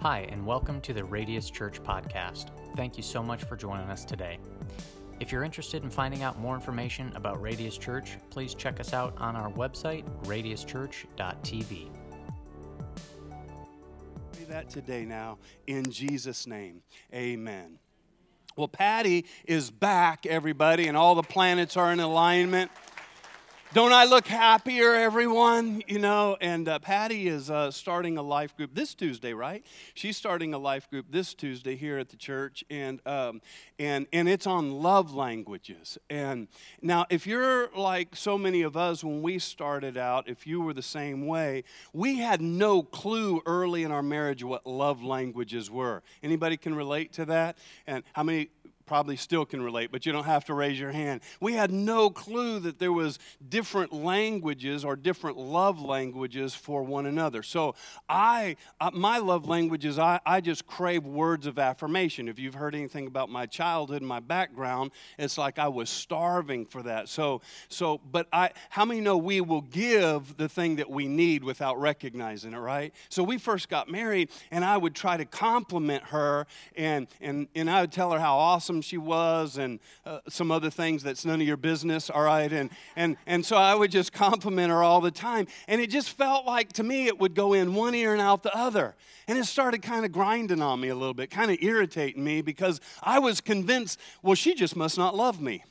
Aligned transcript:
Hi, 0.00 0.28
and 0.30 0.44
welcome 0.44 0.82
to 0.82 0.92
the 0.92 1.02
Radius 1.02 1.48
Church 1.50 1.82
podcast. 1.82 2.50
Thank 2.76 2.98
you 2.98 3.02
so 3.02 3.22
much 3.22 3.44
for 3.44 3.56
joining 3.56 3.88
us 3.88 4.04
today. 4.04 4.38
If 5.20 5.32
you're 5.32 5.42
interested 5.42 5.82
in 5.82 5.90
finding 5.90 6.22
out 6.22 6.38
more 6.38 6.54
information 6.54 7.10
about 7.16 7.40
Radius 7.40 7.78
Church, 7.78 8.18
please 8.28 8.52
check 8.52 8.78
us 8.78 8.92
out 8.92 9.14
on 9.16 9.34
our 9.34 9.50
website, 9.52 10.04
radiuschurch.tv. 10.24 11.88
Say 14.32 14.44
that 14.44 14.68
today 14.68 15.06
now 15.06 15.38
in 15.66 15.90
Jesus' 15.90 16.46
name. 16.46 16.82
Amen. 17.14 17.78
Well, 18.54 18.68
Patty 18.68 19.24
is 19.46 19.70
back, 19.70 20.26
everybody, 20.26 20.88
and 20.88 20.96
all 20.96 21.14
the 21.14 21.22
planets 21.22 21.74
are 21.76 21.90
in 21.90 22.00
alignment. 22.00 22.70
Don't 23.76 23.92
I 23.92 24.06
look 24.06 24.26
happier, 24.26 24.94
everyone? 24.94 25.82
You 25.86 25.98
know, 25.98 26.38
and 26.40 26.66
uh, 26.66 26.78
Patty 26.78 27.28
is 27.28 27.50
uh, 27.50 27.70
starting 27.70 28.16
a 28.16 28.22
life 28.22 28.56
group 28.56 28.74
this 28.74 28.94
Tuesday, 28.94 29.34
right? 29.34 29.66
She's 29.92 30.16
starting 30.16 30.54
a 30.54 30.58
life 30.58 30.88
group 30.88 31.08
this 31.10 31.34
Tuesday 31.34 31.76
here 31.76 31.98
at 31.98 32.08
the 32.08 32.16
church, 32.16 32.64
and 32.70 33.06
um, 33.06 33.42
and 33.78 34.06
and 34.14 34.30
it's 34.30 34.46
on 34.46 34.80
love 34.80 35.14
languages. 35.14 35.98
And 36.08 36.48
now, 36.80 37.04
if 37.10 37.26
you're 37.26 37.68
like 37.76 38.16
so 38.16 38.38
many 38.38 38.62
of 38.62 38.78
us 38.78 39.04
when 39.04 39.20
we 39.20 39.38
started 39.38 39.98
out, 39.98 40.26
if 40.26 40.46
you 40.46 40.62
were 40.62 40.72
the 40.72 40.80
same 40.80 41.26
way, 41.26 41.62
we 41.92 42.16
had 42.16 42.40
no 42.40 42.82
clue 42.82 43.42
early 43.44 43.82
in 43.82 43.92
our 43.92 44.02
marriage 44.02 44.42
what 44.42 44.66
love 44.66 45.02
languages 45.02 45.70
were. 45.70 46.02
Anybody 46.22 46.56
can 46.56 46.74
relate 46.74 47.12
to 47.12 47.26
that? 47.26 47.58
And 47.86 48.04
how 48.14 48.22
many 48.22 48.48
probably 48.86 49.16
still 49.16 49.44
can 49.44 49.60
relate, 49.60 49.90
but 49.90 50.06
you 50.06 50.12
don't 50.12 50.24
have 50.24 50.44
to 50.46 50.54
raise 50.54 50.78
your 50.78 50.92
hand. 50.92 51.20
We 51.40 51.54
had 51.54 51.70
no 51.72 52.08
clue 52.08 52.60
that 52.60 52.78
there 52.78 52.92
was 52.92 53.18
different 53.48 53.92
languages 53.92 54.84
or 54.84 54.96
different 54.96 55.36
love 55.36 55.80
languages 55.80 56.54
for 56.54 56.82
one 56.82 57.06
another. 57.06 57.42
So 57.42 57.74
I, 58.08 58.56
uh, 58.80 58.90
my 58.92 59.18
love 59.18 59.48
languages, 59.48 59.98
I, 59.98 60.20
I 60.24 60.40
just 60.40 60.66
crave 60.66 61.04
words 61.04 61.46
of 61.46 61.58
affirmation. 61.58 62.28
If 62.28 62.38
you've 62.38 62.54
heard 62.54 62.74
anything 62.74 63.06
about 63.06 63.28
my 63.28 63.46
childhood 63.46 64.02
and 64.02 64.08
my 64.08 64.20
background, 64.20 64.92
it's 65.18 65.36
like 65.36 65.58
I 65.58 65.68
was 65.68 65.90
starving 65.90 66.64
for 66.64 66.82
that. 66.84 67.08
So, 67.08 67.42
so, 67.68 68.00
but 68.10 68.28
I, 68.32 68.50
how 68.70 68.84
many 68.84 69.00
know 69.00 69.16
we 69.16 69.40
will 69.40 69.62
give 69.62 70.36
the 70.36 70.48
thing 70.48 70.76
that 70.76 70.90
we 70.90 71.08
need 71.08 71.42
without 71.42 71.80
recognizing 71.80 72.52
it, 72.52 72.58
right? 72.58 72.94
So 73.08 73.22
we 73.22 73.38
first 73.38 73.68
got 73.68 73.90
married, 73.90 74.30
and 74.50 74.64
I 74.64 74.76
would 74.76 74.94
try 74.94 75.16
to 75.16 75.24
compliment 75.24 76.04
her, 76.04 76.46
and 76.76 77.08
and 77.20 77.48
and 77.54 77.68
I 77.68 77.80
would 77.80 77.92
tell 77.92 78.12
her 78.12 78.20
how 78.20 78.36
awesome 78.36 78.75
she 78.82 78.98
was 78.98 79.58
and 79.58 79.80
uh, 80.04 80.20
some 80.28 80.50
other 80.50 80.70
things 80.70 81.02
that's 81.02 81.24
none 81.24 81.40
of 81.40 81.46
your 81.46 81.56
business 81.56 82.10
all 82.10 82.22
right? 82.22 82.52
And 82.52 82.70
and 82.96 83.16
and 83.26 83.44
so 83.44 83.56
i 83.56 83.74
would 83.74 83.90
just 83.90 84.12
compliment 84.12 84.70
her 84.70 84.82
all 84.82 85.00
the 85.00 85.10
time. 85.10 85.46
And 85.68 85.80
it 85.80 85.90
just 85.90 86.10
felt 86.10 86.46
like 86.46 86.72
to 86.74 86.82
me 86.82 87.06
it 87.06 87.18
would 87.18 87.34
go 87.34 87.52
in 87.52 87.74
one 87.74 87.94
ear 87.94 88.12
and 88.12 88.22
out 88.22 88.42
the 88.42 88.56
other. 88.56 88.94
And 89.28 89.36
it 89.38 89.44
started 89.44 89.82
kind 89.82 90.04
of 90.04 90.12
grinding 90.12 90.62
on 90.62 90.80
me 90.80 90.88
a 90.88 90.94
little 90.94 91.14
bit 91.14 91.30
kind 91.30 91.50
of 91.50 91.58
irritating 91.60 92.24
me 92.24 92.42
because 92.42 92.80
i 93.02 93.18
was 93.18 93.40
convinced 93.40 94.00
well 94.22 94.34
she 94.34 94.54
just 94.54 94.76
must 94.76 94.96
not 94.96 95.14
love 95.14 95.40
me 95.40 95.64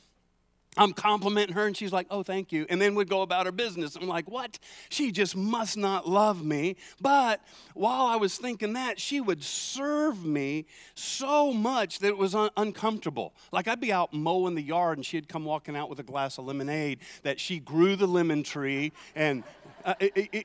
I'm 0.76 0.92
complimenting 0.92 1.54
her, 1.54 1.66
and 1.66 1.76
she's 1.76 1.92
like, 1.92 2.06
oh, 2.10 2.22
thank 2.22 2.52
you. 2.52 2.66
And 2.68 2.80
then 2.80 2.94
we'd 2.94 3.08
go 3.08 3.22
about 3.22 3.46
her 3.46 3.52
business. 3.52 3.96
I'm 3.96 4.08
like, 4.08 4.28
what? 4.28 4.58
She 4.88 5.10
just 5.10 5.36
must 5.36 5.76
not 5.76 6.08
love 6.08 6.44
me. 6.44 6.76
But 7.00 7.40
while 7.74 8.06
I 8.06 8.16
was 8.16 8.36
thinking 8.36 8.74
that, 8.74 9.00
she 9.00 9.20
would 9.20 9.42
serve 9.42 10.24
me 10.24 10.66
so 10.94 11.52
much 11.52 12.00
that 12.00 12.08
it 12.08 12.18
was 12.18 12.34
un- 12.34 12.50
uncomfortable. 12.56 13.34
Like 13.52 13.68
I'd 13.68 13.80
be 13.80 13.92
out 13.92 14.12
mowing 14.12 14.54
the 14.54 14.62
yard, 14.62 14.98
and 14.98 15.06
she'd 15.06 15.28
come 15.28 15.44
walking 15.44 15.76
out 15.76 15.88
with 15.88 15.98
a 15.98 16.04
glass 16.04 16.38
of 16.38 16.46
lemonade 16.46 16.98
that 17.22 17.40
she 17.40 17.58
grew 17.58 17.96
the 17.96 18.06
lemon 18.06 18.42
tree 18.42 18.92
and 19.14 19.44
uh, 19.86 19.94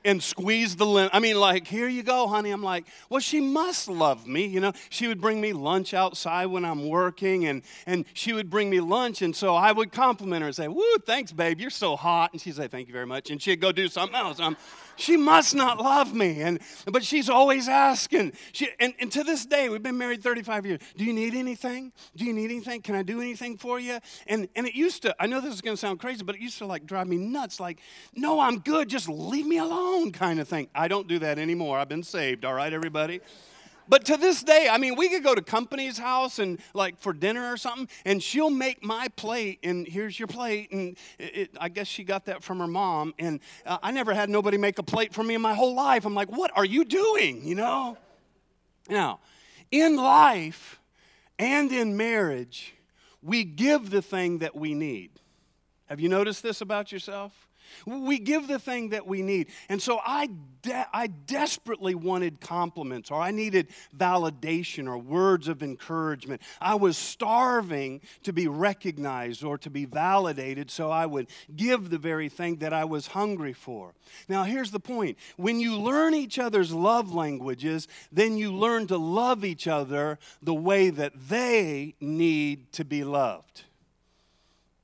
and 0.04 0.22
squeeze 0.22 0.76
the 0.76 0.86
lemon. 0.86 1.10
I 1.12 1.18
mean, 1.18 1.38
like, 1.38 1.66
here 1.66 1.88
you 1.88 2.02
go, 2.02 2.28
honey. 2.28 2.50
I'm 2.50 2.62
like, 2.62 2.86
well, 3.10 3.20
she 3.20 3.40
must 3.40 3.88
love 3.88 4.26
me. 4.26 4.46
You 4.46 4.60
know, 4.60 4.72
she 4.88 5.08
would 5.08 5.20
bring 5.20 5.40
me 5.40 5.52
lunch 5.52 5.92
outside 5.92 6.46
when 6.46 6.64
I'm 6.64 6.88
working, 6.88 7.44
and, 7.46 7.62
and 7.84 8.04
she 8.14 8.32
would 8.32 8.48
bring 8.48 8.70
me 8.70 8.80
lunch. 8.80 9.20
And 9.20 9.36
so 9.36 9.54
I 9.54 9.72
would 9.72 9.92
compliment 9.92 10.42
her 10.42 10.46
and 10.46 10.56
say, 10.56 10.68
woo, 10.68 10.96
thanks, 11.04 11.32
babe. 11.32 11.60
You're 11.60 11.70
so 11.70 11.96
hot. 11.96 12.32
And 12.32 12.40
she'd 12.40 12.54
say, 12.54 12.68
thank 12.68 12.86
you 12.86 12.92
very 12.94 13.06
much. 13.06 13.30
And 13.30 13.42
she'd 13.42 13.60
go 13.60 13.72
do 13.72 13.88
something 13.88 14.16
else. 14.16 14.40
I'm, 14.40 14.56
she 14.96 15.16
must 15.16 15.54
not 15.54 15.78
love 15.78 16.14
me. 16.14 16.42
And, 16.42 16.60
but 16.86 17.04
she's 17.04 17.28
always 17.28 17.68
asking. 17.68 18.32
She, 18.52 18.68
and, 18.80 18.94
and 18.98 19.10
to 19.12 19.24
this 19.24 19.46
day, 19.46 19.68
we've 19.68 19.82
been 19.82 19.98
married 19.98 20.22
35 20.22 20.66
years. 20.66 20.80
Do 20.96 21.04
you 21.04 21.12
need 21.12 21.34
anything? 21.34 21.92
Do 22.16 22.24
you 22.24 22.32
need 22.32 22.50
anything? 22.50 22.82
Can 22.82 22.94
I 22.94 23.02
do 23.02 23.20
anything 23.20 23.56
for 23.56 23.80
you? 23.80 23.98
And, 24.26 24.48
and 24.56 24.66
it 24.66 24.74
used 24.74 25.02
to, 25.02 25.14
I 25.20 25.26
know 25.26 25.40
this 25.40 25.54
is 25.54 25.60
going 25.60 25.76
to 25.76 25.80
sound 25.80 26.00
crazy, 26.00 26.24
but 26.24 26.34
it 26.34 26.40
used 26.40 26.58
to 26.58 26.66
like 26.66 26.86
drive 26.86 27.08
me 27.08 27.16
nuts. 27.16 27.60
Like, 27.60 27.78
no, 28.14 28.40
I'm 28.40 28.58
good. 28.58 28.88
Just 28.88 29.08
leave 29.08 29.46
me 29.46 29.58
alone 29.58 30.12
kind 30.12 30.40
of 30.40 30.48
thing. 30.48 30.68
I 30.74 30.88
don't 30.88 31.08
do 31.08 31.18
that 31.20 31.38
anymore. 31.38 31.78
I've 31.78 31.88
been 31.88 32.02
saved. 32.02 32.44
All 32.44 32.54
right, 32.54 32.72
everybody? 32.72 33.20
But 33.92 34.06
to 34.06 34.16
this 34.16 34.42
day, 34.42 34.68
I 34.70 34.78
mean, 34.78 34.96
we 34.96 35.10
could 35.10 35.22
go 35.22 35.34
to 35.34 35.42
company's 35.42 35.98
house 35.98 36.38
and 36.38 36.58
like 36.72 36.98
for 36.98 37.12
dinner 37.12 37.52
or 37.52 37.58
something, 37.58 37.90
and 38.06 38.22
she'll 38.22 38.48
make 38.48 38.82
my 38.82 39.08
plate, 39.16 39.58
and 39.62 39.86
here's 39.86 40.18
your 40.18 40.28
plate. 40.28 40.72
And 40.72 40.96
it, 41.18 41.36
it, 41.36 41.50
I 41.60 41.68
guess 41.68 41.88
she 41.88 42.02
got 42.02 42.24
that 42.24 42.42
from 42.42 42.60
her 42.60 42.66
mom. 42.66 43.12
And 43.18 43.40
uh, 43.66 43.76
I 43.82 43.90
never 43.90 44.14
had 44.14 44.30
nobody 44.30 44.56
make 44.56 44.78
a 44.78 44.82
plate 44.82 45.12
for 45.12 45.22
me 45.22 45.34
in 45.34 45.42
my 45.42 45.52
whole 45.52 45.74
life. 45.74 46.06
I'm 46.06 46.14
like, 46.14 46.30
what 46.30 46.50
are 46.56 46.64
you 46.64 46.86
doing? 46.86 47.46
You 47.46 47.54
know? 47.54 47.98
Now, 48.88 49.20
in 49.70 49.96
life 49.96 50.80
and 51.38 51.70
in 51.70 51.94
marriage, 51.94 52.72
we 53.20 53.44
give 53.44 53.90
the 53.90 54.00
thing 54.00 54.38
that 54.38 54.56
we 54.56 54.72
need. 54.72 55.10
Have 55.84 56.00
you 56.00 56.08
noticed 56.08 56.42
this 56.42 56.62
about 56.62 56.92
yourself? 56.92 57.46
We 57.86 58.18
give 58.18 58.48
the 58.48 58.58
thing 58.58 58.90
that 58.90 59.06
we 59.06 59.22
need. 59.22 59.48
And 59.68 59.80
so 59.80 60.00
I, 60.04 60.28
de- 60.62 60.88
I 60.92 61.06
desperately 61.06 61.94
wanted 61.94 62.40
compliments 62.40 63.10
or 63.10 63.20
I 63.20 63.30
needed 63.30 63.68
validation 63.96 64.88
or 64.88 64.98
words 64.98 65.48
of 65.48 65.62
encouragement. 65.62 66.42
I 66.60 66.74
was 66.74 66.96
starving 66.96 68.00
to 68.22 68.32
be 68.32 68.48
recognized 68.48 69.44
or 69.44 69.58
to 69.58 69.70
be 69.70 69.84
validated, 69.84 70.70
so 70.70 70.90
I 70.90 71.06
would 71.06 71.28
give 71.54 71.90
the 71.90 71.98
very 71.98 72.28
thing 72.28 72.56
that 72.56 72.72
I 72.72 72.84
was 72.84 73.08
hungry 73.08 73.52
for. 73.52 73.94
Now, 74.28 74.44
here's 74.44 74.70
the 74.70 74.80
point 74.80 75.18
when 75.36 75.60
you 75.60 75.78
learn 75.78 76.14
each 76.14 76.38
other's 76.38 76.72
love 76.72 77.14
languages, 77.14 77.88
then 78.10 78.36
you 78.36 78.52
learn 78.52 78.86
to 78.88 78.96
love 78.96 79.44
each 79.44 79.66
other 79.66 80.18
the 80.42 80.54
way 80.54 80.90
that 80.90 81.12
they 81.28 81.94
need 82.00 82.72
to 82.72 82.84
be 82.84 83.04
loved. 83.04 83.62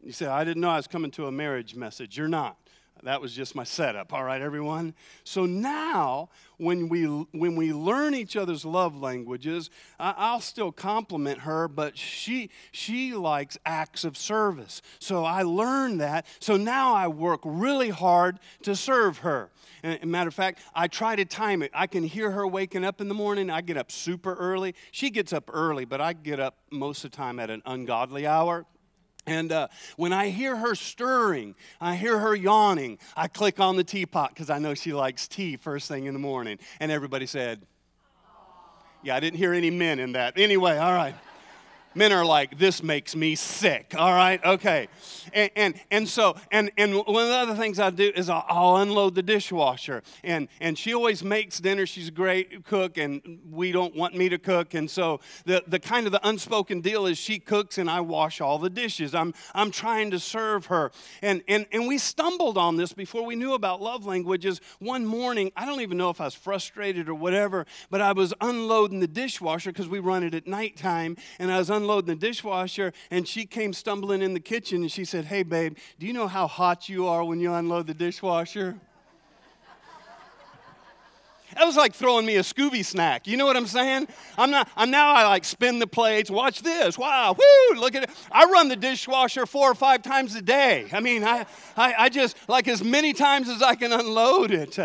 You 0.03 0.13
say, 0.13 0.27
I 0.27 0.45
didn't 0.45 0.61
know 0.63 0.71
I 0.71 0.77
was 0.77 0.87
coming 0.87 1.11
to 1.13 1.27
a 1.27 1.33
marriage 1.33 1.75
message. 1.75 2.17
You're 2.17 2.29
not. 2.29 2.57
That 3.05 3.21
was 3.21 3.33
just 3.33 3.55
my 3.55 3.65
setup, 3.65 4.13
all 4.13 4.25
right, 4.25 4.43
everyone? 4.43 4.95
So 5.25 5.47
now, 5.47 6.31
when 6.57 6.89
we, 6.89 7.05
when 7.05 7.55
we 7.57 7.73
learn 7.73 8.15
each 8.15 8.37
other's 8.37 8.65
love 8.65 8.97
languages, 8.97 9.71
I, 9.99 10.33
will 10.33 10.41
still 10.41 10.73
compliment 10.73 11.41
her, 11.41 11.69
but 11.69 11.97
she, 11.97 12.51
she 12.73 13.15
likes 13.15 13.57
acts 13.65 14.05
of 14.05 14.17
service. 14.17 14.83
So 14.99 15.25
I 15.25 15.43
learned 15.43 16.01
that. 16.01 16.27
So 16.41 16.57
now 16.57 16.95
I 16.95 17.09
work 17.09 17.41
really 17.45 17.91
hard 17.91 18.41
to 18.63 18.75
serve 18.75 19.19
her. 19.19 19.51
And, 19.83 19.99
and 20.03 20.11
matter 20.11 20.29
of 20.29 20.35
fact, 20.35 20.61
I 20.75 20.89
try 20.89 21.15
to 21.17 21.25
time 21.25 21.63
it. 21.63 21.71
I 21.73 21.87
can 21.87 22.03
hear 22.03 22.33
her 22.33 22.47
waking 22.47 22.85
up 22.85 23.01
in 23.01 23.09
the 23.09 23.15
morning. 23.15 23.51
I 23.51 23.61
get 23.61 23.77
up 23.77 23.93
super 23.93 24.35
early. 24.35 24.75
She 24.91 25.11
gets 25.11 25.33
up 25.33 25.51
early, 25.53 25.85
but 25.85 26.01
I 26.01 26.13
get 26.13 26.41
up 26.41 26.57
most 26.71 27.05
of 27.05 27.13
the 27.13 27.17
time 27.17 27.39
at 27.39 27.51
an 27.51 27.63
ungodly 27.65 28.27
hour. 28.27 28.67
And 29.29 29.53
uh, 29.53 29.69
when 29.97 30.13
I 30.13 30.31
hear 30.31 30.57
her 30.57 30.75
stirring, 30.75 31.55
I 31.81 31.97
hear 31.97 32.19
her 32.19 32.35
yawning, 32.35 32.99
I 33.17 33.29
click 33.29 33.61
on 33.61 33.77
the 33.77 33.85
teapot 33.85 34.31
because 34.31 34.51
I 34.51 34.59
know 34.59 34.75
she 34.75 34.93
likes 34.93 35.29
tea 35.29 35.57
first 35.57 35.89
thing 35.89 36.07
in 36.07 36.15
the 36.15 36.21
morning. 36.21 36.59
And 36.81 36.91
everybody 36.91 37.27
said, 37.27 37.63
Yeah, 39.03 39.17
I 39.17 39.21
didn't 39.21 39.39
hear 39.39 39.53
any 39.53 39.71
men 39.71 39.99
in 39.99 40.13
that. 40.13 40.39
Anyway, 40.39 40.77
all 40.77 40.93
right 40.93 41.15
men 41.99 42.13
are 42.13 42.25
like, 42.25 42.57
this 42.57 42.83
makes 42.83 43.17
me 43.17 43.35
sick. 43.35 43.95
All 43.99 44.13
right, 44.13 44.43
okay. 44.45 44.89
And 45.35 45.51
and, 45.57 45.75
and 45.91 46.09
so 46.09 46.37
and 46.53 46.71
and 46.79 46.95
one 46.95 47.25
of 47.25 47.29
the 47.29 47.35
other 47.35 47.55
things 47.57 47.81
I 47.81 47.91
do 47.91 48.13
is 48.15 48.31
I'll, 48.31 48.47
I'll, 48.49 48.77
unload 48.79 49.17
the 49.17 49.23
dishwasher. 49.23 50.03
And 50.23 50.49
and 50.61 50.79
she 50.79 50.95
always 50.95 51.25
makes 51.25 51.59
dinner. 51.59 51.85
She's 51.85 52.09
a 52.09 52.13
great 52.13 52.65
cook, 52.65 52.97
and 52.97 53.41
we 53.51 53.73
don't 53.73 53.95
want 53.97 54.15
me 54.15 54.29
to 54.29 54.39
cook. 54.39 54.75
And 54.75 54.89
so 54.89 55.21
the 55.45 55.65
the 55.67 55.81
kind 55.81 56.07
of 56.07 56.13
the 56.13 56.27
unspoken 56.27 56.81
deal 56.81 57.07
is 57.07 57.19
she 57.19 57.41
cooks 57.41 57.77
and 57.77 57.91
I 57.91 58.01
wash 58.01 58.41
all 58.41 58.59
the 58.59 58.71
dishes. 58.71 59.15
I'm 59.15 59.35
I'm 59.55 59.73
trying 59.73 60.13
to 60.13 60.21
serve 60.21 60.67
her. 60.67 60.93
And 61.21 61.43
and 61.49 61.67
and 61.73 61.89
we 61.89 61.99
stumbled 61.99 62.57
on 62.57 62.77
this 62.77 62.93
before 62.93 63.25
we 63.25 63.35
knew 63.35 63.55
about 63.55 63.83
love 63.83 64.07
languages. 64.07 64.61
One 64.79 65.05
morning, 65.05 65.51
I 65.57 65.67
don't 65.67 65.81
even 65.81 65.99
know 65.99 66.11
if 66.11 66.21
I 66.21 66.27
was 66.27 66.35
frustrated 66.35 67.09
or 67.09 67.15
whatever, 67.15 67.67
but 67.91 68.01
I 68.01 68.13
was 68.13 68.33
unloading 68.41 69.01
the 69.01 69.09
dishwasher 69.09 69.73
because 69.73 69.89
we 69.89 69.99
run 69.99 70.23
it 70.23 70.35
at 70.35 70.47
nighttime, 70.47 71.17
and 71.41 71.51
I 71.51 71.59
was 71.59 71.71
unloading 71.71 71.88
unloading 71.89 72.19
the 72.19 72.27
dishwasher, 72.27 72.93
and 73.11 73.27
she 73.27 73.47
came 73.47 73.73
stumbling 73.73 74.21
in 74.21 74.35
the 74.35 74.41
kitchen 74.41 74.83
and 74.83 74.93
she 74.93 75.07
said, 75.07 75.25
Hey, 75.25 75.43
babe, 75.43 75.79
do 75.99 76.07
you 76.07 76.13
know 76.13 76.29
how 76.29 76.47
hot 76.47 76.89
you 76.89 77.07
are 77.07 77.25
when 77.25 77.41
you 77.41 77.55
unload 77.55 77.87
the 77.87 77.95
dishwasher? 77.95 78.79
That 81.59 81.67
was 81.67 81.77
like 81.77 81.93
throwing 81.93 82.25
me 82.25 82.37
a 82.37 82.43
Scooby 82.43 82.85
snack. 82.85 83.27
You 83.27 83.37
know 83.37 83.45
what 83.45 83.57
I'm 83.57 83.67
saying? 83.67 84.07
I'm 84.37 84.51
not, 84.51 84.71
I'm 84.77 84.91
now 84.91 85.13
I 85.13 85.27
like 85.27 85.45
spin 85.45 85.81
the 85.81 85.87
plates. 85.89 86.31
Watch 86.31 86.63
this. 86.63 86.97
Wow, 86.97 87.35
woo, 87.37 87.81
look 87.81 87.97
at 87.97 88.05
it. 88.05 88.11
I 88.31 88.45
run 88.45 88.69
the 88.69 88.77
dishwasher 88.77 89.45
four 89.45 89.71
or 89.71 89.75
five 89.75 90.03
times 90.03 90.37
a 90.37 90.43
day. 90.43 90.87
I 90.93 91.01
mean, 91.01 91.25
I, 91.25 91.47
I, 91.77 91.95
I 91.99 92.09
just 92.09 92.37
like 92.49 92.69
as 92.69 92.85
many 92.85 93.13
times 93.13 93.49
as 93.49 93.61
I 93.61 93.75
can 93.75 93.93
unload 93.93 94.53
it. 94.53 94.79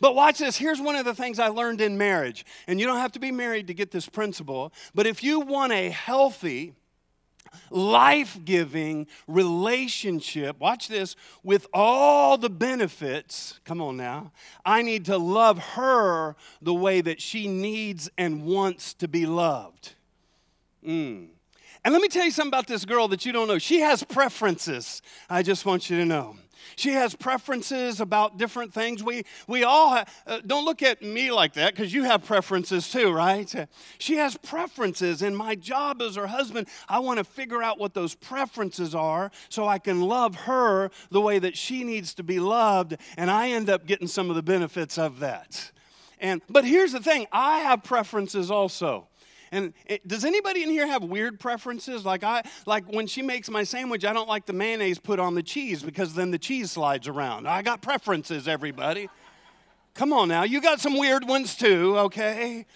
But 0.00 0.14
watch 0.14 0.38
this. 0.38 0.56
Here's 0.56 0.80
one 0.80 0.96
of 0.96 1.06
the 1.06 1.14
things 1.14 1.38
I 1.38 1.48
learned 1.48 1.80
in 1.80 1.96
marriage. 1.96 2.44
And 2.66 2.78
you 2.78 2.86
don't 2.86 2.98
have 2.98 3.12
to 3.12 3.18
be 3.20 3.32
married 3.32 3.66
to 3.68 3.74
get 3.74 3.90
this 3.90 4.08
principle. 4.08 4.72
But 4.94 5.06
if 5.06 5.24
you 5.24 5.40
want 5.40 5.72
a 5.72 5.88
healthy, 5.88 6.74
life 7.70 8.38
giving 8.44 9.06
relationship, 9.26 10.58
watch 10.58 10.88
this, 10.88 11.16
with 11.42 11.66
all 11.72 12.38
the 12.38 12.50
benefits, 12.50 13.60
come 13.64 13.80
on 13.80 13.96
now, 13.96 14.32
I 14.64 14.82
need 14.82 15.04
to 15.06 15.18
love 15.18 15.58
her 15.58 16.36
the 16.62 16.74
way 16.74 17.00
that 17.00 17.20
she 17.20 17.48
needs 17.48 18.10
and 18.18 18.44
wants 18.44 18.94
to 18.94 19.08
be 19.08 19.26
loved. 19.26 19.94
Mm. 20.86 21.28
And 21.84 21.92
let 21.92 22.02
me 22.02 22.08
tell 22.08 22.24
you 22.24 22.30
something 22.30 22.50
about 22.50 22.66
this 22.66 22.84
girl 22.84 23.08
that 23.08 23.24
you 23.24 23.32
don't 23.32 23.48
know. 23.48 23.58
She 23.58 23.80
has 23.80 24.02
preferences, 24.02 25.02
I 25.30 25.42
just 25.42 25.64
want 25.64 25.90
you 25.90 25.98
to 25.98 26.04
know. 26.04 26.36
She 26.78 26.92
has 26.92 27.16
preferences 27.16 28.00
about 28.00 28.38
different 28.38 28.72
things. 28.72 29.02
We, 29.02 29.24
we 29.48 29.64
all 29.64 30.04
uh, 30.28 30.40
don't 30.46 30.64
look 30.64 30.80
at 30.80 31.02
me 31.02 31.32
like 31.32 31.54
that 31.54 31.74
because 31.74 31.92
you 31.92 32.04
have 32.04 32.24
preferences 32.24 32.88
too, 32.88 33.10
right? 33.10 33.52
She 33.98 34.14
has 34.14 34.36
preferences, 34.36 35.20
and 35.20 35.36
my 35.36 35.56
job 35.56 36.00
as 36.00 36.14
her 36.14 36.28
husband, 36.28 36.68
I 36.88 37.00
want 37.00 37.18
to 37.18 37.24
figure 37.24 37.64
out 37.64 37.80
what 37.80 37.94
those 37.94 38.14
preferences 38.14 38.94
are 38.94 39.32
so 39.48 39.66
I 39.66 39.80
can 39.80 40.02
love 40.02 40.36
her 40.36 40.92
the 41.10 41.20
way 41.20 41.40
that 41.40 41.56
she 41.56 41.82
needs 41.82 42.14
to 42.14 42.22
be 42.22 42.38
loved, 42.38 42.96
and 43.16 43.28
I 43.28 43.48
end 43.48 43.68
up 43.68 43.84
getting 43.84 44.06
some 44.06 44.30
of 44.30 44.36
the 44.36 44.42
benefits 44.44 44.98
of 44.98 45.18
that. 45.18 45.72
And, 46.20 46.42
but 46.48 46.64
here's 46.64 46.92
the 46.92 47.00
thing 47.00 47.26
I 47.32 47.58
have 47.58 47.82
preferences 47.82 48.52
also. 48.52 49.07
And 49.52 49.72
it, 49.86 50.06
does 50.06 50.24
anybody 50.24 50.62
in 50.62 50.70
here 50.70 50.86
have 50.86 51.04
weird 51.04 51.40
preferences? 51.40 52.04
Like 52.04 52.24
I 52.24 52.42
like 52.66 52.84
when 52.92 53.06
she 53.06 53.22
makes 53.22 53.50
my 53.50 53.64
sandwich, 53.64 54.04
I 54.04 54.12
don't 54.12 54.28
like 54.28 54.46
the 54.46 54.52
mayonnaise 54.52 54.98
put 54.98 55.18
on 55.18 55.34
the 55.34 55.42
cheese 55.42 55.82
because 55.82 56.14
then 56.14 56.30
the 56.30 56.38
cheese 56.38 56.72
slides 56.72 57.08
around. 57.08 57.46
I 57.48 57.62
got 57.62 57.82
preferences, 57.82 58.48
everybody. 58.48 59.08
Come 59.94 60.12
on 60.12 60.28
now, 60.28 60.44
you 60.44 60.60
got 60.60 60.80
some 60.80 60.96
weird 60.96 61.26
ones 61.26 61.56
too, 61.56 61.98
okay? 61.98 62.66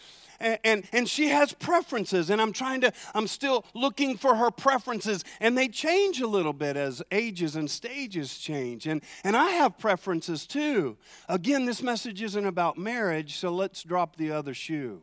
And, 0.40 0.58
and, 0.64 0.84
and 0.92 1.08
she 1.08 1.28
has 1.28 1.52
preferences, 1.52 2.28
and 2.30 2.42
I'm 2.42 2.52
trying 2.52 2.80
to, 2.80 2.92
I'm 3.14 3.28
still 3.28 3.64
looking 3.74 4.18
for 4.18 4.34
her 4.34 4.50
preferences, 4.50 5.24
and 5.38 5.56
they 5.56 5.68
change 5.68 6.20
a 6.20 6.26
little 6.26 6.52
bit 6.52 6.76
as 6.76 7.00
ages 7.12 7.54
and 7.54 7.70
stages 7.70 8.38
change. 8.38 8.88
And, 8.88 9.02
and 9.22 9.36
I 9.36 9.50
have 9.50 9.78
preferences 9.78 10.46
too. 10.46 10.98
Again, 11.28 11.64
this 11.64 11.80
message 11.80 12.20
isn't 12.22 12.44
about 12.44 12.76
marriage, 12.76 13.36
so 13.36 13.50
let's 13.50 13.84
drop 13.84 14.16
the 14.16 14.32
other 14.32 14.52
shoe. 14.52 15.02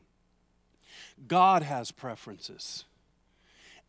God 1.28 1.64
has 1.64 1.92
preferences. 1.92 2.86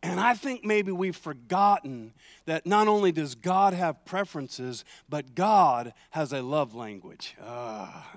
And 0.03 0.19
I 0.19 0.33
think 0.33 0.65
maybe 0.65 0.91
we've 0.91 1.15
forgotten 1.15 2.13
that 2.45 2.65
not 2.65 2.87
only 2.87 3.11
does 3.11 3.35
God 3.35 3.73
have 3.73 4.03
preferences, 4.03 4.83
but 5.07 5.35
God 5.35 5.93
has 6.09 6.33
a 6.33 6.41
love 6.41 6.73
language. 6.73 7.35
Ah. 7.43 8.09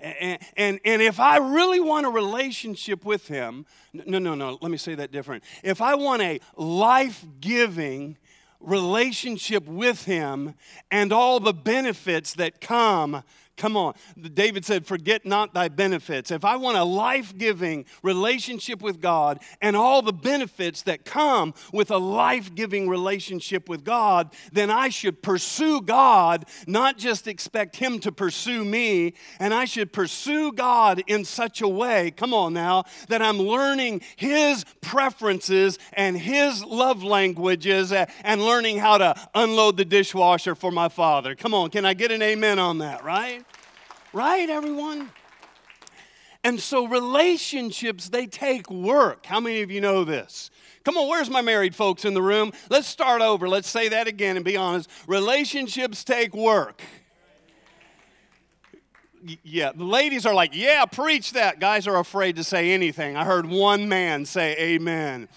And, 0.00 0.38
and, 0.56 0.80
and 0.84 1.00
if 1.00 1.20
I 1.20 1.36
really 1.36 1.78
want 1.78 2.04
a 2.04 2.10
relationship 2.10 3.04
with 3.04 3.28
Him, 3.28 3.64
no, 3.92 4.18
no, 4.18 4.34
no, 4.34 4.58
let 4.60 4.70
me 4.70 4.76
say 4.76 4.96
that 4.96 5.12
different. 5.12 5.44
If 5.62 5.80
I 5.80 5.94
want 5.94 6.20
a 6.22 6.40
life 6.56 7.24
giving 7.40 8.18
relationship 8.60 9.66
with 9.66 10.04
Him 10.04 10.54
and 10.90 11.12
all 11.12 11.38
the 11.38 11.54
benefits 11.54 12.34
that 12.34 12.60
come 12.60 13.22
Come 13.56 13.76
on. 13.76 13.94
David 14.34 14.64
said, 14.64 14.84
Forget 14.84 15.24
not 15.24 15.54
thy 15.54 15.68
benefits. 15.68 16.32
If 16.32 16.44
I 16.44 16.56
want 16.56 16.76
a 16.76 16.82
life 16.82 17.36
giving 17.38 17.84
relationship 18.02 18.82
with 18.82 19.00
God 19.00 19.40
and 19.60 19.76
all 19.76 20.02
the 20.02 20.12
benefits 20.12 20.82
that 20.82 21.04
come 21.04 21.54
with 21.72 21.92
a 21.92 21.98
life 21.98 22.52
giving 22.54 22.88
relationship 22.88 23.68
with 23.68 23.84
God, 23.84 24.34
then 24.52 24.70
I 24.70 24.88
should 24.88 25.22
pursue 25.22 25.80
God, 25.80 26.46
not 26.66 26.98
just 26.98 27.28
expect 27.28 27.76
Him 27.76 28.00
to 28.00 28.10
pursue 28.10 28.64
me. 28.64 29.14
And 29.38 29.54
I 29.54 29.66
should 29.66 29.92
pursue 29.92 30.50
God 30.50 31.04
in 31.06 31.24
such 31.24 31.60
a 31.60 31.68
way, 31.68 32.10
come 32.10 32.34
on 32.34 32.54
now, 32.54 32.84
that 33.08 33.22
I'm 33.22 33.38
learning 33.38 34.00
His 34.16 34.64
preferences 34.80 35.78
and 35.92 36.18
His 36.18 36.64
love 36.64 37.04
languages 37.04 37.92
and 37.92 38.42
learning 38.42 38.78
how 38.78 38.98
to 38.98 39.14
unload 39.32 39.76
the 39.76 39.84
dishwasher 39.84 40.56
for 40.56 40.72
my 40.72 40.88
father. 40.88 41.36
Come 41.36 41.54
on, 41.54 41.70
can 41.70 41.84
I 41.84 41.94
get 41.94 42.10
an 42.10 42.20
amen 42.20 42.58
on 42.58 42.78
that, 42.78 43.04
right? 43.04 43.43
Right, 44.14 44.48
everyone? 44.48 45.10
And 46.44 46.60
so 46.60 46.86
relationships, 46.86 48.10
they 48.10 48.26
take 48.26 48.70
work. 48.70 49.26
How 49.26 49.40
many 49.40 49.62
of 49.62 49.72
you 49.72 49.80
know 49.80 50.04
this? 50.04 50.52
Come 50.84 50.96
on, 50.96 51.08
where's 51.08 51.28
my 51.28 51.42
married 51.42 51.74
folks 51.74 52.04
in 52.04 52.14
the 52.14 52.22
room? 52.22 52.52
Let's 52.70 52.86
start 52.86 53.22
over. 53.22 53.48
Let's 53.48 53.68
say 53.68 53.88
that 53.88 54.06
again 54.06 54.36
and 54.36 54.44
be 54.44 54.56
honest. 54.56 54.88
Relationships 55.08 56.04
take 56.04 56.32
work. 56.32 56.80
Yeah, 59.42 59.72
the 59.72 59.84
ladies 59.84 60.26
are 60.26 60.34
like, 60.34 60.54
yeah, 60.54 60.84
preach 60.84 61.32
that. 61.32 61.58
Guys 61.58 61.88
are 61.88 61.98
afraid 61.98 62.36
to 62.36 62.44
say 62.44 62.70
anything. 62.70 63.16
I 63.16 63.24
heard 63.24 63.46
one 63.46 63.88
man 63.88 64.26
say 64.26 64.54
amen 64.58 65.28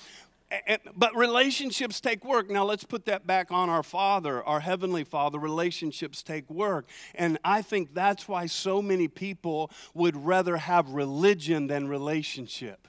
but 0.95 1.15
relationships 1.15 1.99
take 1.99 2.23
work. 2.23 2.49
Now 2.49 2.63
let's 2.63 2.83
put 2.83 3.05
that 3.05 3.27
back 3.27 3.51
on 3.51 3.69
our 3.69 3.83
Father, 3.83 4.43
our 4.43 4.59
Heavenly 4.61 5.03
Father. 5.03 5.37
Relationships 5.39 6.23
take 6.23 6.49
work. 6.49 6.87
And 7.15 7.37
I 7.43 7.61
think 7.61 7.93
that's 7.93 8.27
why 8.27 8.45
so 8.45 8.81
many 8.81 9.07
people 9.07 9.71
would 9.93 10.15
rather 10.15 10.57
have 10.57 10.89
religion 10.89 11.67
than 11.67 11.87
relationship. 11.87 12.87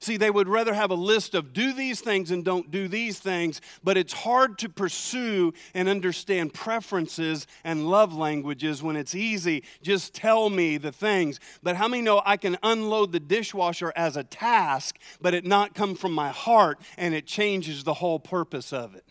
See, 0.00 0.16
they 0.16 0.30
would 0.30 0.48
rather 0.48 0.74
have 0.74 0.90
a 0.90 0.94
list 0.94 1.34
of 1.34 1.52
do 1.52 1.72
these 1.72 2.00
things 2.00 2.30
and 2.30 2.44
don't 2.44 2.70
do 2.70 2.88
these 2.88 3.18
things, 3.18 3.60
but 3.82 3.96
it's 3.96 4.12
hard 4.12 4.58
to 4.58 4.68
pursue 4.68 5.52
and 5.74 5.88
understand 5.88 6.54
preferences 6.54 7.46
and 7.64 7.88
love 7.88 8.14
languages 8.14 8.82
when 8.82 8.96
it's 8.96 9.14
easy. 9.14 9.64
Just 9.82 10.14
tell 10.14 10.50
me 10.50 10.76
the 10.76 10.92
things. 10.92 11.40
But 11.62 11.76
how 11.76 11.88
many 11.88 12.02
know 12.02 12.22
I 12.24 12.36
can 12.36 12.58
unload 12.62 13.12
the 13.12 13.20
dishwasher 13.20 13.92
as 13.96 14.16
a 14.16 14.24
task, 14.24 14.98
but 15.20 15.34
it 15.34 15.44
not 15.44 15.74
come 15.74 15.94
from 15.94 16.12
my 16.12 16.30
heart 16.30 16.80
and 16.96 17.14
it 17.14 17.26
changes 17.26 17.84
the 17.84 17.94
whole 17.94 18.20
purpose 18.20 18.72
of 18.72 18.94
it? 18.94 19.05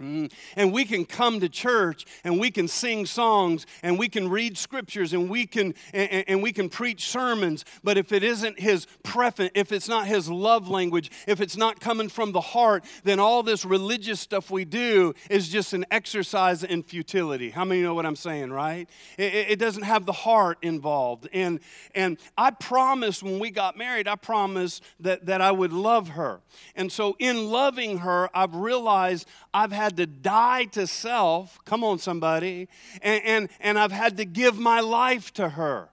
Mm. 0.00 0.32
And 0.54 0.72
we 0.72 0.84
can 0.84 1.04
come 1.04 1.40
to 1.40 1.48
church 1.48 2.04
and 2.22 2.38
we 2.38 2.52
can 2.52 2.68
sing 2.68 3.04
songs 3.04 3.66
and 3.82 3.98
we 3.98 4.08
can 4.08 4.28
read 4.28 4.56
scriptures 4.56 5.12
and 5.12 5.28
we 5.28 5.44
can 5.44 5.74
and, 5.92 6.24
and, 6.28 6.42
we 6.42 6.52
can 6.52 6.68
preach 6.68 7.08
sermons, 7.08 7.64
but 7.82 7.98
if 7.98 8.12
it 8.12 8.22
isn't 8.22 8.60
his 8.60 8.86
preference, 9.02 9.50
if 9.56 9.72
it's 9.72 9.88
not 9.88 10.06
his 10.06 10.30
love 10.30 10.68
language, 10.68 11.10
if 11.26 11.40
it's 11.40 11.56
not 11.56 11.80
coming 11.80 12.08
from 12.08 12.30
the 12.30 12.40
heart, 12.40 12.84
then 13.02 13.18
all 13.18 13.42
this 13.42 13.64
religious 13.64 14.20
stuff 14.20 14.52
we 14.52 14.64
do 14.64 15.14
is 15.28 15.48
just 15.48 15.72
an 15.72 15.84
exercise 15.90 16.62
in 16.62 16.84
futility. 16.84 17.50
How 17.50 17.64
many 17.64 17.82
know 17.82 17.94
what 17.94 18.06
I'm 18.06 18.16
saying, 18.16 18.52
right? 18.52 18.88
It, 19.16 19.34
it 19.50 19.58
doesn't 19.58 19.82
have 19.82 20.06
the 20.06 20.12
heart 20.12 20.58
involved. 20.62 21.28
And 21.32 21.58
and 21.96 22.18
I 22.36 22.52
promised 22.52 23.24
when 23.24 23.40
we 23.40 23.50
got 23.50 23.76
married, 23.76 24.06
I 24.06 24.14
promised 24.14 24.84
that, 25.00 25.26
that 25.26 25.40
I 25.40 25.50
would 25.50 25.72
love 25.72 26.10
her. 26.10 26.40
And 26.76 26.92
so 26.92 27.16
in 27.18 27.50
loving 27.50 27.98
her, 27.98 28.30
I've 28.32 28.54
realized 28.54 29.26
I've 29.52 29.72
had 29.72 29.87
to 29.96 30.06
die 30.06 30.64
to 30.66 30.86
self. 30.86 31.58
Come 31.64 31.82
on, 31.82 31.98
somebody. 31.98 32.68
And, 33.02 33.24
and, 33.24 33.48
and 33.60 33.78
I've 33.78 33.92
had 33.92 34.16
to 34.18 34.24
give 34.24 34.58
my 34.58 34.80
life 34.80 35.32
to 35.34 35.50
her. 35.50 35.90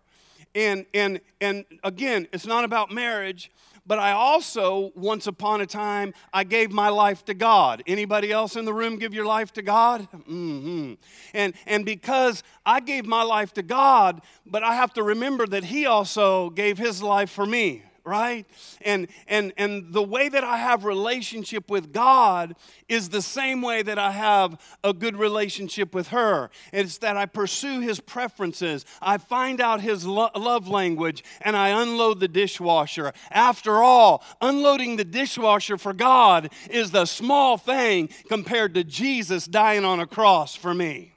And, 0.53 0.85
and, 0.93 1.19
and 1.41 1.65
again, 1.83 2.27
it's 2.31 2.45
not 2.45 2.63
about 2.63 2.91
marriage, 2.91 3.51
but 3.85 3.99
I 3.99 4.13
also, 4.13 4.91
once 4.95 5.27
upon 5.27 5.61
a 5.61 5.65
time, 5.65 6.13
I 6.33 6.43
gave 6.43 6.71
my 6.71 6.89
life 6.89 7.23
to 7.25 7.33
God. 7.33 7.83
Anybody 7.85 8.31
else 8.31 8.55
in 8.55 8.65
the 8.65 8.73
room 8.73 8.97
give 8.97 9.13
your 9.13 9.25
life 9.25 9.53
to 9.53 9.61
God? 9.61 10.07
Mm-hmm. 10.11 10.93
And, 11.33 11.53
and 11.67 11.85
because 11.85 12.41
I 12.65 12.79
gave 12.79 13.05
my 13.05 13.21
life 13.21 13.53
to 13.53 13.61
God, 13.61 14.21
but 14.45 14.63
I 14.63 14.75
have 14.75 14.93
to 14.93 15.03
remember 15.03 15.45
that 15.47 15.65
He 15.65 15.85
also 15.85 16.49
gave 16.49 16.77
His 16.77 17.03
life 17.03 17.29
for 17.29 17.45
me 17.45 17.83
right? 18.05 18.45
And 18.81 19.07
and 19.27 19.51
and 19.57 19.91
the 19.91 20.03
way 20.03 20.29
that 20.29 20.43
i 20.43 20.57
have 20.57 20.85
relationship 20.85 21.69
with 21.69 21.91
god 21.91 22.55
is 22.88 23.09
the 23.09 23.21
same 23.21 23.62
way 23.62 23.81
that 23.81 23.97
i 23.97 24.12
have 24.12 24.62
a 24.83 24.93
good 24.93 25.17
relationship 25.17 25.93
with 25.93 26.09
her. 26.09 26.51
It's 26.71 27.00
that 27.00 27.17
i 27.17 27.25
pursue 27.25 27.81
his 27.81 28.00
preferences. 28.00 28.85
I 29.01 29.17
find 29.17 29.59
out 29.59 29.81
his 29.81 30.05
lo- 30.05 30.29
love 30.35 30.67
language 30.67 31.24
and 31.41 31.57
i 31.57 31.69
unload 31.69 32.19
the 32.19 32.27
dishwasher. 32.27 33.12
After 33.31 33.83
all 33.83 34.24
unloading 34.39 34.97
the 34.97 35.03
dishwasher 35.03 35.77
for 35.77 35.93
god 35.93 36.51
is 36.69 36.91
the 36.91 37.05
small 37.05 37.57
thing 37.57 38.09
compared 38.29 38.75
to 38.75 38.83
jesus 38.83 39.45
dying 39.45 39.83
on 39.83 40.00
a 40.00 40.05
cross 40.05 40.55
for 40.55 40.74
me. 40.74 41.13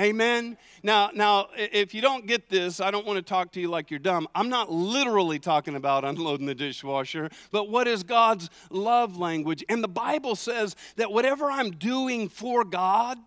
Amen 0.00 0.56
now, 0.82 1.10
now, 1.14 1.48
if 1.56 1.94
you 1.94 2.00
don't 2.00 2.26
get 2.26 2.48
this, 2.48 2.80
I 2.80 2.90
don't 2.90 3.06
want 3.06 3.16
to 3.16 3.22
talk 3.22 3.52
to 3.52 3.60
you 3.60 3.68
like 3.68 3.90
you're 3.90 4.00
dumb. 4.00 4.26
I'm 4.34 4.48
not 4.48 4.70
literally 4.70 5.38
talking 5.38 5.76
about 5.76 6.04
unloading 6.04 6.46
the 6.46 6.54
dishwasher, 6.54 7.30
but 7.50 7.70
what 7.70 7.86
is 7.86 8.02
God's 8.02 8.50
love 8.70 9.16
language? 9.16 9.64
And 9.68 9.82
the 9.82 9.88
Bible 9.88 10.34
says 10.34 10.74
that 10.96 11.12
whatever 11.12 11.50
I'm 11.50 11.70
doing 11.70 12.28
for 12.28 12.64
God, 12.64 13.18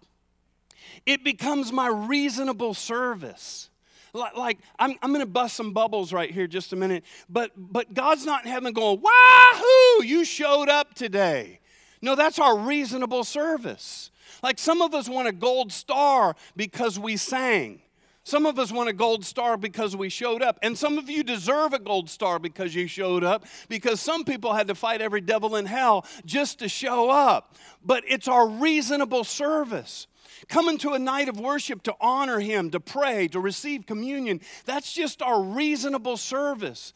it 1.06 1.24
becomes 1.24 1.72
my 1.72 1.88
reasonable 1.88 2.74
service. 2.74 3.70
like 4.14 4.60
I'm, 4.78 4.96
I'm 5.02 5.12
going 5.12 5.26
to 5.26 5.32
bust 5.32 5.56
some 5.56 5.72
bubbles 5.72 6.12
right 6.12 6.32
here 6.32 6.48
just 6.48 6.74
a 6.74 6.76
minute. 6.76 7.06
But, 7.30 7.52
but 7.56 7.94
God's 7.94 8.26
not 8.26 8.44
in 8.46 8.52
heaven 8.52 8.74
going, 8.74 9.02
wahoo, 9.02 10.04
you 10.04 10.26
showed 10.26 10.68
up 10.68 10.94
today. 10.94 11.60
No, 12.06 12.14
that's 12.14 12.38
our 12.38 12.56
reasonable 12.56 13.24
service. 13.24 14.12
Like 14.44 14.60
some 14.60 14.84
of 14.84 14.94
us 14.94 15.10
want 15.10 15.28
a 15.28 15.32
gold 15.32 15.72
star 15.72 16.36
because 16.56 17.00
we 17.00 17.18
sang. 17.18 17.82
Some 18.24 18.46
of 18.46 18.60
us 18.60 18.72
want 18.72 18.90
a 18.90 18.94
gold 18.94 19.26
star 19.26 19.58
because 19.58 19.96
we 19.96 20.10
showed 20.10 20.44
up. 20.44 20.60
And 20.62 20.78
some 20.78 21.00
of 21.00 21.10
you 21.10 21.24
deserve 21.24 21.74
a 21.74 21.80
gold 21.80 22.08
star 22.12 22.38
because 22.38 22.76
you 22.76 22.86
showed 22.86 23.24
up, 23.24 23.46
because 23.70 24.00
some 24.00 24.24
people 24.24 24.54
had 24.54 24.68
to 24.68 24.76
fight 24.76 25.02
every 25.02 25.20
devil 25.20 25.56
in 25.56 25.66
hell 25.66 26.06
just 26.26 26.60
to 26.60 26.70
show 26.70 27.10
up. 27.10 27.56
But 27.84 28.04
it's 28.08 28.28
our 28.28 28.48
reasonable 28.48 29.24
service. 29.24 30.06
Coming 30.48 30.78
to 30.80 30.94
a 30.94 31.00
night 31.00 31.30
of 31.30 31.40
worship 31.40 31.84
to 31.84 31.96
honor 32.00 32.40
Him, 32.40 32.72
to 32.72 32.80
pray, 32.80 33.28
to 33.30 33.40
receive 33.40 33.86
communion, 33.86 34.42
that's 34.66 34.94
just 34.94 35.22
our 35.22 35.42
reasonable 35.42 36.18
service. 36.18 36.94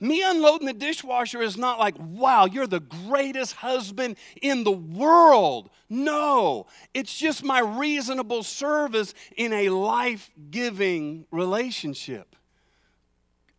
Me 0.00 0.22
unloading 0.22 0.66
the 0.66 0.72
dishwasher 0.72 1.42
is 1.42 1.56
not 1.56 1.78
like, 1.78 1.94
wow, 1.98 2.46
you're 2.46 2.66
the 2.66 2.80
greatest 2.80 3.56
husband 3.56 4.16
in 4.40 4.64
the 4.64 4.72
world. 4.72 5.70
No, 5.90 6.66
it's 6.94 7.16
just 7.16 7.44
my 7.44 7.60
reasonable 7.60 8.42
service 8.42 9.12
in 9.36 9.52
a 9.52 9.68
life 9.68 10.30
giving 10.50 11.26
relationship. 11.30 12.34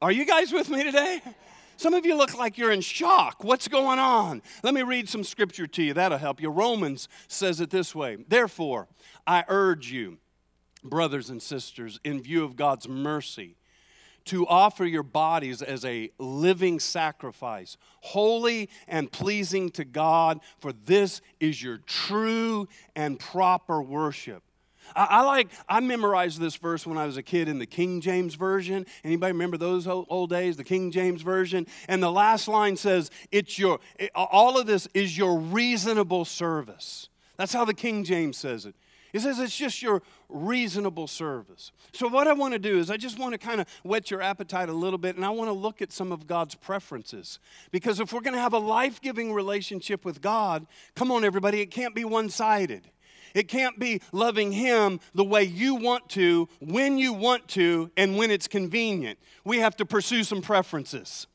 Are 0.02 0.12
you 0.12 0.26
guys 0.26 0.52
with 0.52 0.70
me 0.70 0.84
today? 0.84 1.22
Some 1.80 1.94
of 1.94 2.06
you 2.06 2.18
look 2.18 2.38
like 2.38 2.58
you're 2.58 2.74
in 2.74 2.82
shock. 2.82 3.44
What's 3.44 3.70
going 3.70 4.00
on? 4.00 4.42
Let 4.64 4.74
me 4.74 4.82
read 4.82 5.08
some 5.08 5.24
scripture 5.24 5.66
to 5.66 5.82
you. 5.82 5.94
That'll 5.94 6.18
help 6.18 6.42
you. 6.42 6.50
Romans 6.50 7.08
says 7.30 7.62
it 7.62 7.70
this 7.70 7.96
way 7.96 8.18
Therefore, 8.28 8.90
I 9.30 9.46
urge 9.48 9.92
you, 9.92 10.18
brothers 10.84 11.30
and 11.30 11.40
sisters, 11.40 12.00
in 12.04 12.20
view 12.20 12.44
of 12.44 12.56
God's 12.56 12.90
mercy, 12.90 13.58
to 14.26 14.48
offer 14.48 14.86
your 14.86 15.04
bodies 15.04 15.62
as 15.62 15.86
a 15.86 16.10
living 16.18 16.80
sacrifice, 16.80 17.78
holy 18.02 18.72
and 18.88 19.12
pleasing 19.12 19.70
to 19.72 19.86
God, 19.86 20.40
for 20.58 20.74
this 20.74 21.22
is 21.40 21.62
your 21.62 21.78
true 21.78 22.68
and 22.96 23.20
proper 23.20 23.84
worship. 23.84 24.42
I, 24.96 25.06
I, 25.06 25.22
like, 25.22 25.50
I 25.70 25.80
memorized 25.80 26.40
this 26.40 26.56
verse 26.56 26.88
when 26.88 26.98
I 26.98 27.06
was 27.06 27.18
a 27.18 27.24
kid 27.24 27.48
in 27.48 27.60
the 27.60 27.68
King 27.68 28.02
James 28.02 28.34
Version. 28.34 28.88
Anybody 29.04 29.34
remember 29.34 29.58
those 29.58 29.86
old, 29.86 30.32
days, 30.32 30.58
the 30.58 30.64
King 30.64 30.90
James 30.90 31.22
Version? 31.22 31.68
And 31.88 32.02
the 32.02 32.12
last 32.12 32.48
line 32.48 32.76
says, 32.76 33.12
it's 33.32 33.60
your, 33.60 33.80
it, 34.00 34.10
all 34.16 34.60
of 34.60 34.66
this 34.66 34.88
is 34.96 35.16
your 35.16 35.38
reasonable 35.38 36.26
service. 36.26 37.10
That's 37.38 37.54
how 37.54 37.64
the 37.64 37.76
King 37.76 38.04
James 38.04 38.36
says 38.36 38.66
it. 38.66 38.74
He 39.12 39.20
says 39.20 39.40
it's 39.40 39.56
just 39.56 39.82
your 39.82 40.02
reasonable 40.28 41.08
service. 41.08 41.72
So, 41.94 42.08
what 42.08 42.28
I 42.28 42.34
want 42.34 42.54
to 42.54 42.60
do 42.60 42.78
is, 42.78 42.92
I 42.92 42.98
just 42.98 43.18
want 43.18 43.34
to 43.34 43.38
kind 43.38 43.60
of 43.60 43.68
whet 43.84 44.12
your 44.12 44.22
appetite 44.22 44.70
a 44.70 44.74
little 44.74 45.00
bit, 45.00 45.16
and 45.16 45.26
I 45.26 45.30
want 45.30 45.48
to 45.48 45.54
look 45.54 45.82
at 45.82 45.92
some 45.92 46.12
of 46.12 46.28
God's 46.28 46.56
preferences. 46.56 47.40
Because 47.72 48.00
if 48.00 48.14
we're 48.14 48.22
going 48.22 48.36
to 48.36 48.42
have 48.42 48.54
a 48.54 48.60
life 48.60 49.02
giving 49.02 49.34
relationship 49.34 50.06
with 50.06 50.22
God, 50.22 50.68
come 50.96 51.12
on, 51.12 51.24
everybody, 51.24 51.62
it 51.62 51.72
can't 51.72 51.96
be 51.96 52.06
one 52.06 52.30
sided. 52.30 52.90
It 53.34 53.48
can't 53.48 53.80
be 53.80 54.02
loving 54.12 54.52
Him 54.52 55.00
the 55.14 55.24
way 55.24 55.44
you 55.44 55.76
want 55.76 56.10
to, 56.10 56.48
when 56.60 56.98
you 56.98 57.14
want 57.14 57.48
to, 57.50 57.92
and 57.98 58.18
when 58.18 58.32
it's 58.32 58.48
convenient. 58.48 59.20
We 59.44 59.60
have 59.60 59.76
to 59.78 59.86
pursue 59.86 60.24
some 60.24 60.42
preferences. 60.42 61.28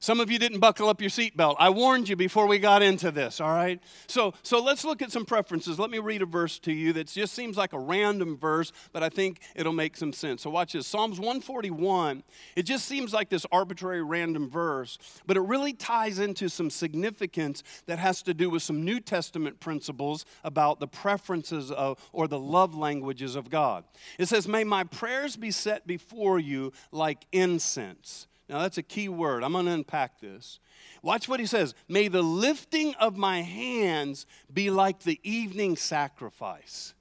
Some 0.00 0.20
of 0.20 0.30
you 0.30 0.38
didn't 0.38 0.60
buckle 0.60 0.88
up 0.88 1.00
your 1.00 1.10
seatbelt. 1.10 1.56
I 1.58 1.70
warned 1.70 2.08
you 2.08 2.16
before 2.16 2.46
we 2.46 2.58
got 2.58 2.82
into 2.82 3.10
this, 3.10 3.40
all 3.40 3.50
right? 3.50 3.80
So, 4.06 4.34
so 4.42 4.62
let's 4.62 4.84
look 4.84 5.02
at 5.02 5.10
some 5.10 5.24
preferences. 5.24 5.78
Let 5.78 5.90
me 5.90 5.98
read 5.98 6.22
a 6.22 6.26
verse 6.26 6.58
to 6.60 6.72
you 6.72 6.92
that 6.94 7.08
just 7.08 7.34
seems 7.34 7.56
like 7.56 7.72
a 7.72 7.78
random 7.78 8.36
verse, 8.36 8.72
but 8.92 9.02
I 9.02 9.08
think 9.08 9.40
it'll 9.54 9.72
make 9.72 9.96
some 9.96 10.12
sense. 10.12 10.42
So 10.42 10.50
watch 10.50 10.72
this. 10.72 10.86
Psalms 10.86 11.18
141, 11.18 12.22
it 12.54 12.64
just 12.64 12.86
seems 12.86 13.12
like 13.12 13.28
this 13.28 13.46
arbitrary 13.50 14.02
random 14.02 14.48
verse, 14.50 14.98
but 15.26 15.36
it 15.36 15.42
really 15.42 15.72
ties 15.72 16.18
into 16.18 16.48
some 16.48 16.70
significance 16.70 17.62
that 17.86 17.98
has 17.98 18.22
to 18.22 18.34
do 18.34 18.50
with 18.50 18.62
some 18.62 18.84
New 18.84 19.00
Testament 19.00 19.60
principles 19.60 20.24
about 20.44 20.80
the 20.80 20.88
preferences 20.88 21.70
of 21.70 21.98
or 22.12 22.28
the 22.28 22.38
love 22.38 22.74
languages 22.74 23.36
of 23.36 23.50
God. 23.50 23.84
It 24.18 24.26
says, 24.26 24.46
"May 24.46 24.64
my 24.64 24.84
prayers 24.84 25.36
be 25.36 25.50
set 25.50 25.86
before 25.86 26.38
you 26.38 26.72
like 26.92 27.26
incense." 27.32 28.26
Now, 28.48 28.60
that's 28.60 28.78
a 28.78 28.82
key 28.82 29.08
word. 29.08 29.42
I'm 29.42 29.52
going 29.52 29.66
to 29.66 29.72
unpack 29.72 30.20
this. 30.20 30.60
Watch 31.02 31.28
what 31.28 31.40
he 31.40 31.46
says. 31.46 31.74
May 31.88 32.08
the 32.08 32.22
lifting 32.22 32.94
of 32.94 33.16
my 33.16 33.42
hands 33.42 34.26
be 34.52 34.70
like 34.70 35.00
the 35.00 35.18
evening 35.22 35.76
sacrifice. 35.76 36.94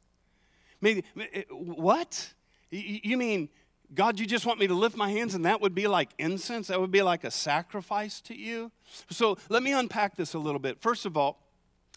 May, 0.82 1.04
eh, 1.34 1.44
what? 1.52 2.34
You 2.72 3.18
mean, 3.18 3.50
God, 3.94 4.20
you 4.20 4.26
just 4.26 4.46
want 4.46 4.60
me 4.60 4.68
to 4.68 4.74
lift 4.74 4.98
my 4.98 5.10
hands 5.12 5.36
and 5.36 5.46
that 5.46 5.62
would 5.62 5.76
be 5.76 5.88
like 5.88 6.10
incense? 6.18 6.68
That 6.68 6.82
would 6.82 6.92
be 6.92 7.04
like 7.04 7.24
a 7.24 7.32
sacrifice 7.32 8.22
to 8.22 8.36
you? 8.36 8.72
So 9.10 9.38
let 9.50 9.62
me 9.62 9.72
unpack 9.72 10.16
this 10.16 10.34
a 10.34 10.40
little 10.40 10.60
bit. 10.60 10.82
First 10.82 11.06
of 11.06 11.16
all, 11.16 11.45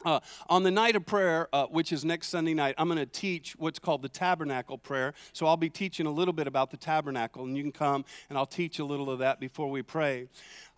uh, 0.05 0.21
on 0.49 0.63
the 0.63 0.71
night 0.71 0.97
of 0.97 1.05
prayer, 1.07 1.49
uh, 1.53 1.67
which 1.67 1.93
is 1.93 2.05
next 2.05 2.29
Sunday 2.29 2.55
night, 2.55 2.75
I'm 2.79 2.89
going 2.89 2.99
to 2.99 3.07
teach 3.07 3.55
what's 3.59 3.79
called 3.79 4.03
the 4.03 4.09
tabernacle 4.09 4.79
prayer. 4.79 5.15
So 5.33 5.47
I'll 5.47 5.57
be 5.57 5.71
teaching 5.71 6.07
a 6.07 6.11
little 6.11 6.35
bit 6.35 6.47
about 6.47 6.71
the 6.71 6.77
tabernacle, 6.77 7.45
and 7.45 7.57
you 7.57 7.63
can 7.63 7.73
come 7.73 8.05
and 8.29 8.39
I'll 8.39 8.47
teach 8.47 8.79
a 8.79 8.85
little 8.85 9.11
of 9.11 9.19
that 9.19 9.41
before 9.41 9.71
we 9.71 9.83
pray. 9.83 10.29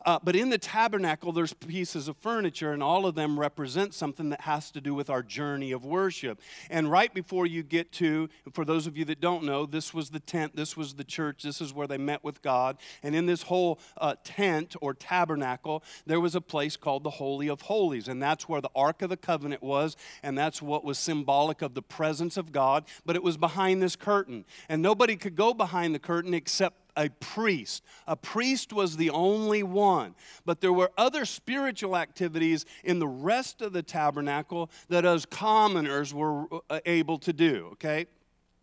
Uh, 0.04 0.18
but 0.22 0.34
in 0.34 0.50
the 0.50 0.58
tabernacle, 0.58 1.32
there's 1.32 1.52
pieces 1.52 2.08
of 2.08 2.16
furniture, 2.16 2.72
and 2.72 2.82
all 2.82 3.06
of 3.06 3.14
them 3.14 3.38
represent 3.38 3.94
something 3.94 4.30
that 4.30 4.42
has 4.42 4.70
to 4.70 4.80
do 4.80 4.94
with 4.94 5.10
our 5.10 5.22
journey 5.22 5.72
of 5.72 5.84
worship. 5.84 6.40
And 6.70 6.90
right 6.90 7.12
before 7.12 7.46
you 7.46 7.62
get 7.62 7.92
to, 7.92 8.28
for 8.52 8.64
those 8.64 8.86
of 8.86 8.96
you 8.96 9.04
that 9.06 9.20
don't 9.20 9.44
know, 9.44 9.66
this 9.66 9.92
was 9.92 10.10
the 10.10 10.20
tent, 10.20 10.56
this 10.56 10.76
was 10.76 10.94
the 10.94 11.04
church, 11.04 11.42
this 11.42 11.60
is 11.60 11.72
where 11.72 11.86
they 11.86 11.98
met 11.98 12.24
with 12.24 12.42
God. 12.42 12.78
And 13.02 13.14
in 13.14 13.26
this 13.26 13.42
whole 13.42 13.78
uh, 13.98 14.14
tent 14.24 14.74
or 14.80 14.94
tabernacle, 14.94 15.84
there 16.06 16.20
was 16.20 16.34
a 16.34 16.40
place 16.40 16.76
called 16.76 17.04
the 17.04 17.10
Holy 17.10 17.48
of 17.48 17.62
Holies, 17.62 18.08
and 18.08 18.22
that's 18.22 18.48
where 18.48 18.60
the 18.60 18.70
Ark 18.74 19.02
of 19.02 19.10
the 19.10 19.16
Covenant 19.16 19.62
was, 19.62 19.96
and 20.22 20.36
that's 20.36 20.62
what 20.62 20.84
was 20.84 20.98
symbolic 20.98 21.62
of 21.62 21.74
the 21.74 21.82
presence 21.82 22.36
of 22.36 22.52
God. 22.52 22.84
But 23.04 23.16
it 23.16 23.22
was 23.22 23.36
behind 23.36 23.82
this 23.82 23.96
curtain, 23.96 24.44
and 24.68 24.82
nobody 24.82 25.16
could 25.16 25.36
go 25.36 25.52
behind 25.52 25.94
the 25.94 25.98
curtain 25.98 26.34
except 26.34 26.89
a 26.96 27.08
priest. 27.08 27.82
A 28.06 28.16
priest 28.16 28.72
was 28.72 28.96
the 28.96 29.10
only 29.10 29.62
one. 29.62 30.14
But 30.44 30.60
there 30.60 30.72
were 30.72 30.90
other 30.96 31.24
spiritual 31.24 31.96
activities 31.96 32.64
in 32.84 32.98
the 32.98 33.08
rest 33.08 33.62
of 33.62 33.72
the 33.72 33.82
tabernacle 33.82 34.70
that 34.88 35.04
us 35.04 35.26
commoners 35.26 36.12
were 36.12 36.46
uh, 36.68 36.80
able 36.86 37.18
to 37.18 37.32
do, 37.32 37.70
okay? 37.72 38.06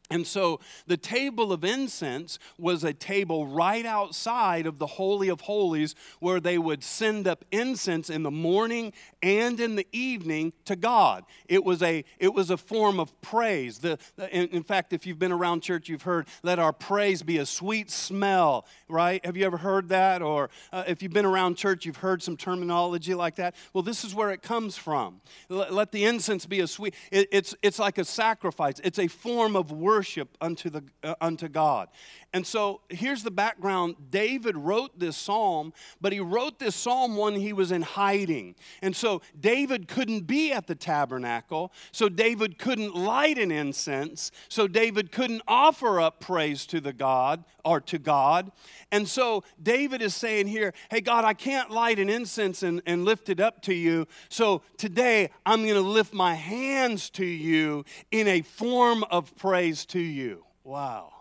And 0.09 0.25
so 0.25 0.61
the 0.85 0.95
table 0.95 1.51
of 1.51 1.65
incense 1.65 2.39
was 2.57 2.83
a 2.85 2.93
table 2.93 3.45
right 3.45 3.85
outside 3.85 4.65
of 4.65 4.79
the 4.79 4.87
Holy 4.87 5.27
of 5.27 5.41
Holies 5.41 5.95
where 6.19 6.39
they 6.39 6.57
would 6.57 6.81
send 6.81 7.27
up 7.27 7.43
incense 7.51 8.09
in 8.09 8.23
the 8.23 8.31
morning 8.31 8.93
and 9.21 9.59
in 9.59 9.75
the 9.75 9.85
evening 9.91 10.53
to 10.63 10.77
God. 10.77 11.25
It 11.49 11.65
was 11.65 11.83
a, 11.83 12.05
it 12.19 12.33
was 12.33 12.49
a 12.49 12.57
form 12.57 13.01
of 13.01 13.19
praise. 13.21 13.79
The, 13.79 13.99
in, 14.31 14.47
in 14.47 14.63
fact, 14.63 14.93
if 14.93 15.05
you've 15.05 15.19
been 15.19 15.33
around 15.33 15.61
church, 15.61 15.89
you've 15.89 16.03
heard, 16.03 16.27
let 16.41 16.57
our 16.57 16.71
praise 16.73 17.21
be 17.21 17.39
a 17.39 17.45
sweet 17.45 17.91
smell, 17.91 18.65
right? 18.89 19.25
Have 19.25 19.37
you 19.37 19.45
ever 19.45 19.57
heard 19.57 19.89
that? 19.89 20.21
Or 20.21 20.49
uh, 20.71 20.83
if 20.87 21.01
you've 21.01 21.13
been 21.13 21.25
around 21.25 21.55
church, 21.55 21.85
you've 21.85 21.97
heard 21.97 22.21
some 22.21 22.37
terminology 22.37 23.13
like 23.13 23.35
that. 23.35 23.55
Well, 23.73 23.83
this 23.83 24.03
is 24.03 24.15
where 24.15 24.31
it 24.31 24.41
comes 24.41 24.77
from. 24.77 25.21
Let, 25.49 25.73
let 25.73 25.91
the 25.91 26.05
incense 26.05 26.45
be 26.45 26.59
a 26.59 26.67
sweet, 26.67 26.93
it, 27.11 27.27
it's, 27.31 27.55
it's 27.61 27.79
like 27.79 27.97
a 27.97 28.05
sacrifice, 28.05 28.79
it's 28.83 28.99
a 28.99 29.07
form 29.07 29.55
of 29.55 29.71
worship 29.71 30.37
unto, 30.41 30.69
the, 30.69 30.83
uh, 31.03 31.15
unto 31.21 31.47
God. 31.47 31.89
And 32.33 32.45
so 32.45 32.81
here's 32.89 33.23
the 33.23 33.31
background 33.31 33.95
David 34.09 34.57
wrote 34.57 34.99
this 34.99 35.15
psalm, 35.15 35.73
but 36.01 36.11
he 36.11 36.19
wrote 36.19 36.59
this 36.59 36.75
psalm 36.75 37.15
when 37.15 37.35
he 37.35 37.53
was 37.53 37.71
in 37.71 37.81
hiding. 37.81 38.55
And 38.81 38.95
so 38.95 39.21
David 39.39 39.87
couldn't 39.87 40.27
be 40.27 40.51
at 40.51 40.67
the 40.67 40.75
tabernacle, 40.75 41.71
so 41.91 42.09
David 42.09 42.59
couldn't 42.59 42.95
light 42.95 43.37
an 43.37 43.51
incense, 43.51 44.31
so 44.49 44.67
David 44.67 45.11
couldn't 45.11 45.41
offer 45.47 45.99
up 46.01 46.19
praise 46.19 46.65
to 46.67 46.81
the 46.81 46.93
God 46.93 47.43
or 47.63 47.79
to 47.81 47.97
God. 47.97 48.51
And 48.91 49.07
so 49.07 49.43
David 49.61 50.01
is 50.01 50.15
saying 50.15 50.47
here, 50.47 50.73
hey, 50.89 51.01
God, 51.01 51.25
I 51.25 51.33
can't 51.33 51.71
light 51.71 51.99
an 51.99 52.09
incense 52.09 52.63
and, 52.63 52.81
and 52.85 53.05
lift 53.05 53.29
it 53.29 53.39
up 53.39 53.61
to 53.63 53.73
you. 53.73 54.07
So 54.29 54.61
today 54.77 55.29
I'm 55.45 55.63
going 55.63 55.75
to 55.75 55.81
lift 55.81 56.13
my 56.13 56.33
hands 56.33 57.09
to 57.11 57.25
you 57.25 57.85
in 58.11 58.27
a 58.27 58.41
form 58.41 59.03
of 59.11 59.35
praise 59.35 59.85
to 59.87 59.99
you. 59.99 60.45
Wow. 60.63 61.13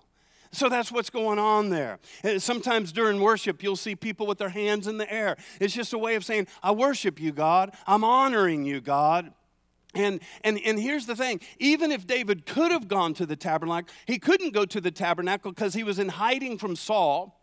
So 0.52 0.68
that's 0.68 0.90
what's 0.90 1.10
going 1.10 1.38
on 1.38 1.68
there. 1.68 1.98
Eh, 2.24 2.38
sometimes 2.38 2.90
during 2.92 3.20
worship, 3.20 3.62
you'll 3.62 3.76
see 3.76 3.94
people 3.94 4.26
with 4.26 4.38
their 4.38 4.48
hands 4.48 4.86
in 4.86 4.96
the 4.96 5.12
air. 5.12 5.36
It's 5.60 5.74
just 5.74 5.92
a 5.92 5.98
way 5.98 6.14
of 6.14 6.24
saying, 6.24 6.46
I 6.62 6.72
worship 6.72 7.20
you, 7.20 7.32
God. 7.32 7.74
I'm 7.86 8.04
honoring 8.04 8.64
you, 8.64 8.80
God. 8.80 9.32
And, 9.94 10.20
and, 10.44 10.58
and 10.64 10.78
here's 10.78 11.06
the 11.06 11.16
thing 11.16 11.40
even 11.58 11.90
if 11.90 12.06
David 12.06 12.46
could 12.46 12.72
have 12.72 12.88
gone 12.88 13.14
to 13.14 13.26
the 13.26 13.36
tabernacle, 13.36 13.92
he 14.06 14.18
couldn't 14.18 14.52
go 14.52 14.64
to 14.64 14.80
the 14.80 14.90
tabernacle 14.90 15.52
because 15.52 15.74
he 15.74 15.82
was 15.82 15.98
in 15.98 16.08
hiding 16.08 16.58
from 16.58 16.76
Saul, 16.76 17.40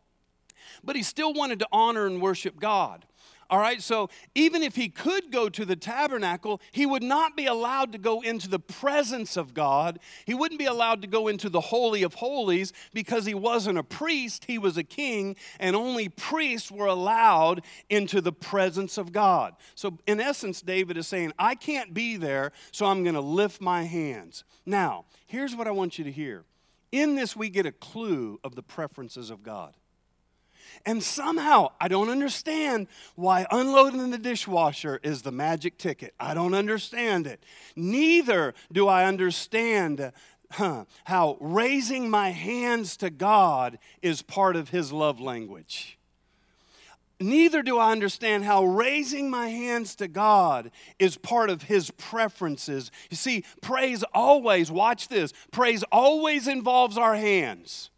but 0.83 0.95
he 0.95 1.03
still 1.03 1.33
wanted 1.33 1.59
to 1.59 1.67
honor 1.71 2.05
and 2.05 2.21
worship 2.21 2.59
God. 2.59 3.05
All 3.53 3.59
right, 3.59 3.83
so 3.83 4.09
even 4.33 4.63
if 4.63 4.75
he 4.75 4.89
could 4.89 5.31
go 5.31 5.47
to 5.47 5.63
the 5.63 5.75
tabernacle, 5.75 6.59
he 6.71 6.87
would 6.87 7.03
not 7.03 7.37
be 7.37 7.45
allowed 7.45 7.91
to 7.91 7.99
go 7.99 8.21
into 8.21 8.47
the 8.47 8.57
presence 8.57 9.37
of 9.37 9.53
God. 9.53 9.99
He 10.25 10.33
wouldn't 10.33 10.57
be 10.57 10.65
allowed 10.65 11.03
to 11.03 11.07
go 11.07 11.27
into 11.27 11.49
the 11.49 11.61
Holy 11.61 12.01
of 12.01 12.15
Holies 12.15 12.73
because 12.93 13.25
he 13.25 13.35
wasn't 13.35 13.77
a 13.77 13.83
priest, 13.83 14.45
he 14.45 14.57
was 14.57 14.75
a 14.77 14.83
king, 14.83 15.35
and 15.59 15.75
only 15.75 16.09
priests 16.09 16.71
were 16.71 16.87
allowed 16.87 17.63
into 17.91 18.21
the 18.21 18.33
presence 18.33 18.97
of 18.97 19.11
God. 19.11 19.53
So, 19.75 19.99
in 20.07 20.19
essence, 20.19 20.61
David 20.61 20.97
is 20.97 21.05
saying, 21.05 21.33
I 21.37 21.53
can't 21.53 21.93
be 21.93 22.17
there, 22.17 22.53
so 22.71 22.87
I'm 22.87 23.03
going 23.03 23.13
to 23.13 23.21
lift 23.21 23.61
my 23.61 23.83
hands. 23.83 24.45
Now, 24.65 25.05
here's 25.27 25.55
what 25.55 25.67
I 25.67 25.71
want 25.71 25.99
you 25.99 26.05
to 26.05 26.11
hear. 26.11 26.45
In 26.91 27.13
this, 27.13 27.35
we 27.35 27.49
get 27.49 27.67
a 27.67 27.71
clue 27.71 28.39
of 28.43 28.55
the 28.55 28.63
preferences 28.63 29.29
of 29.29 29.43
God. 29.43 29.75
And 30.85 31.01
somehow, 31.03 31.71
I 31.79 31.87
don't 31.87 32.09
understand 32.09 32.87
why 33.15 33.45
unloading 33.51 34.11
the 34.11 34.17
dishwasher 34.17 34.99
is 35.03 35.21
the 35.21 35.31
magic 35.31 35.77
ticket. 35.77 36.13
I 36.19 36.33
don't 36.33 36.53
understand 36.53 37.27
it. 37.27 37.43
Neither 37.75 38.53
do 38.71 38.87
I 38.87 39.05
understand 39.05 40.11
huh, 40.51 40.85
how 41.05 41.37
raising 41.39 42.09
my 42.09 42.29
hands 42.29 42.97
to 42.97 43.09
God 43.09 43.79
is 44.01 44.21
part 44.21 44.55
of 44.55 44.69
His 44.69 44.91
love 44.91 45.19
language. 45.19 45.97
Neither 47.19 47.61
do 47.61 47.77
I 47.77 47.91
understand 47.91 48.43
how 48.43 48.65
raising 48.65 49.29
my 49.29 49.47
hands 49.47 49.95
to 49.95 50.07
God 50.07 50.71
is 50.99 51.17
part 51.17 51.49
of 51.49 51.63
His 51.63 51.91
preferences. 51.91 52.91
You 53.09 53.17
see, 53.17 53.45
praise 53.61 54.03
always, 54.13 54.71
watch 54.71 55.07
this, 55.07 55.31
praise 55.51 55.83
always 55.91 56.47
involves 56.47 56.97
our 56.97 57.15
hands. 57.15 57.89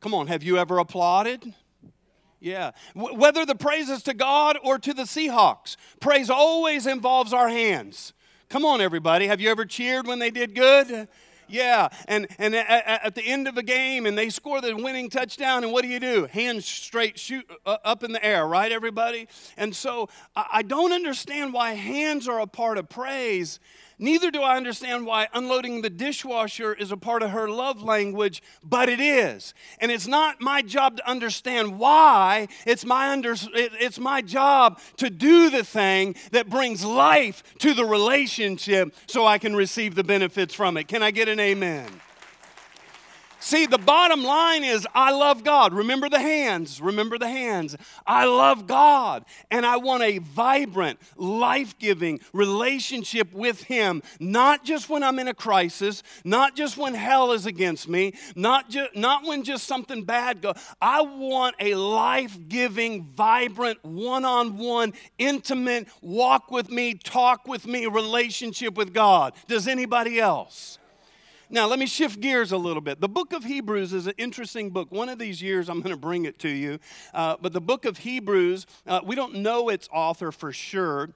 Come 0.00 0.14
on, 0.14 0.26
have 0.26 0.42
you 0.42 0.58
ever 0.58 0.78
applauded? 0.78 1.54
Yeah. 2.40 2.72
W- 2.94 3.16
whether 3.16 3.44
the 3.44 3.54
praise 3.54 3.88
is 3.88 4.02
to 4.04 4.14
God 4.14 4.58
or 4.64 4.78
to 4.78 4.94
the 4.94 5.02
Seahawks, 5.02 5.76
praise 6.00 6.30
always 6.30 6.86
involves 6.86 7.32
our 7.32 7.48
hands. 7.48 8.14
Come 8.48 8.64
on, 8.64 8.80
everybody. 8.80 9.26
Have 9.26 9.40
you 9.40 9.50
ever 9.50 9.64
cheered 9.64 10.06
when 10.06 10.18
they 10.18 10.30
did 10.30 10.54
good? 10.54 11.08
Yeah, 11.50 11.88
and, 12.06 12.28
and 12.38 12.54
at, 12.54 13.04
at, 13.04 13.14
the 13.16 13.22
end 13.22 13.48
of 13.48 13.56
a 13.58 13.62
game, 13.62 14.06
and 14.06 14.16
they 14.16 14.30
score 14.30 14.60
the 14.60 14.76
winning 14.76 15.10
touchdown, 15.10 15.64
and 15.64 15.72
what 15.72 15.82
do 15.82 15.88
you 15.88 15.98
do? 15.98 16.26
Hands 16.26 16.64
straight, 16.64 17.18
shoot 17.18 17.44
uh, 17.66 17.78
up 17.84 18.04
in 18.04 18.12
the 18.12 18.24
air, 18.24 18.46
right, 18.46 18.70
everybody? 18.70 19.26
And 19.56 19.74
so 19.74 20.08
I 20.36 20.62
don't 20.62 20.92
understand 20.92 21.52
why 21.52 21.72
hands 21.72 22.28
are 22.28 22.40
a 22.40 22.46
part 22.46 22.78
of 22.78 22.88
praise 22.88 23.58
Neither 24.02 24.30
do 24.30 24.40
I 24.40 24.56
understand 24.56 25.04
why 25.04 25.28
unloading 25.34 25.82
the 25.82 25.90
dishwasher 25.90 26.72
is 26.72 26.90
a 26.90 26.96
part 26.96 27.22
of 27.22 27.32
her 27.32 27.50
love 27.50 27.82
language, 27.82 28.42
but 28.64 28.88
it 28.88 28.98
is. 28.98 29.52
And 29.78 29.92
it's 29.92 30.06
not 30.06 30.40
my 30.40 30.62
job 30.62 30.96
to 30.96 31.08
understand 31.08 31.78
why, 31.78 32.48
it's 32.64 32.86
my, 32.86 33.10
under, 33.10 33.34
it's 33.52 33.98
my 33.98 34.22
job 34.22 34.80
to 34.96 35.10
do 35.10 35.50
the 35.50 35.62
thing 35.62 36.16
that 36.32 36.48
brings 36.48 36.82
life 36.82 37.42
to 37.58 37.74
the 37.74 37.84
relationship 37.84 38.94
so 39.06 39.26
I 39.26 39.36
can 39.36 39.54
receive 39.54 39.94
the 39.94 40.04
benefits 40.04 40.54
from 40.54 40.78
it. 40.78 40.88
Can 40.88 41.02
I 41.02 41.10
get 41.10 41.28
an 41.28 41.38
amen? 41.38 41.90
See, 43.42 43.64
the 43.64 43.78
bottom 43.78 44.22
line 44.22 44.64
is 44.64 44.86
I 44.94 45.12
love 45.12 45.44
God. 45.44 45.72
Remember 45.72 46.10
the 46.10 46.20
hands. 46.20 46.80
Remember 46.80 47.16
the 47.16 47.28
hands. 47.28 47.74
I 48.06 48.26
love 48.26 48.66
God. 48.66 49.24
And 49.50 49.64
I 49.64 49.78
want 49.78 50.02
a 50.02 50.18
vibrant, 50.18 51.00
life 51.16 51.78
giving 51.78 52.20
relationship 52.34 53.32
with 53.32 53.62
Him, 53.62 54.02
not 54.20 54.62
just 54.62 54.90
when 54.90 55.02
I'm 55.02 55.18
in 55.18 55.26
a 55.26 55.34
crisis, 55.34 56.02
not 56.22 56.54
just 56.54 56.76
when 56.76 56.92
hell 56.92 57.32
is 57.32 57.46
against 57.46 57.88
me, 57.88 58.12
not, 58.36 58.68
just, 58.68 58.94
not 58.94 59.24
when 59.24 59.42
just 59.42 59.64
something 59.64 60.04
bad 60.04 60.42
goes. 60.42 60.56
I 60.82 61.00
want 61.00 61.56
a 61.60 61.74
life 61.76 62.36
giving, 62.48 63.04
vibrant, 63.04 63.82
one 63.82 64.26
on 64.26 64.58
one, 64.58 64.92
intimate, 65.16 65.88
walk 66.02 66.50
with 66.50 66.70
me, 66.70 66.92
talk 66.92 67.48
with 67.48 67.66
me 67.66 67.86
relationship 67.86 68.74
with 68.74 68.92
God. 68.92 69.32
Does 69.48 69.66
anybody 69.66 70.20
else? 70.20 70.79
Now, 71.52 71.66
let 71.66 71.80
me 71.80 71.86
shift 71.86 72.20
gears 72.20 72.52
a 72.52 72.56
little 72.56 72.80
bit. 72.80 73.00
The 73.00 73.08
book 73.08 73.32
of 73.32 73.42
Hebrews 73.42 73.92
is 73.92 74.06
an 74.06 74.14
interesting 74.18 74.70
book. 74.70 74.92
One 74.92 75.08
of 75.08 75.18
these 75.18 75.42
years, 75.42 75.68
I'm 75.68 75.80
going 75.80 75.94
to 75.94 76.00
bring 76.00 76.24
it 76.24 76.38
to 76.38 76.48
you. 76.48 76.78
Uh, 77.12 77.38
but 77.40 77.52
the 77.52 77.60
book 77.60 77.84
of 77.84 77.98
Hebrews, 77.98 78.66
uh, 78.86 79.00
we 79.04 79.16
don't 79.16 79.34
know 79.34 79.68
its 79.68 79.88
author 79.92 80.30
for 80.30 80.52
sure. 80.52 81.10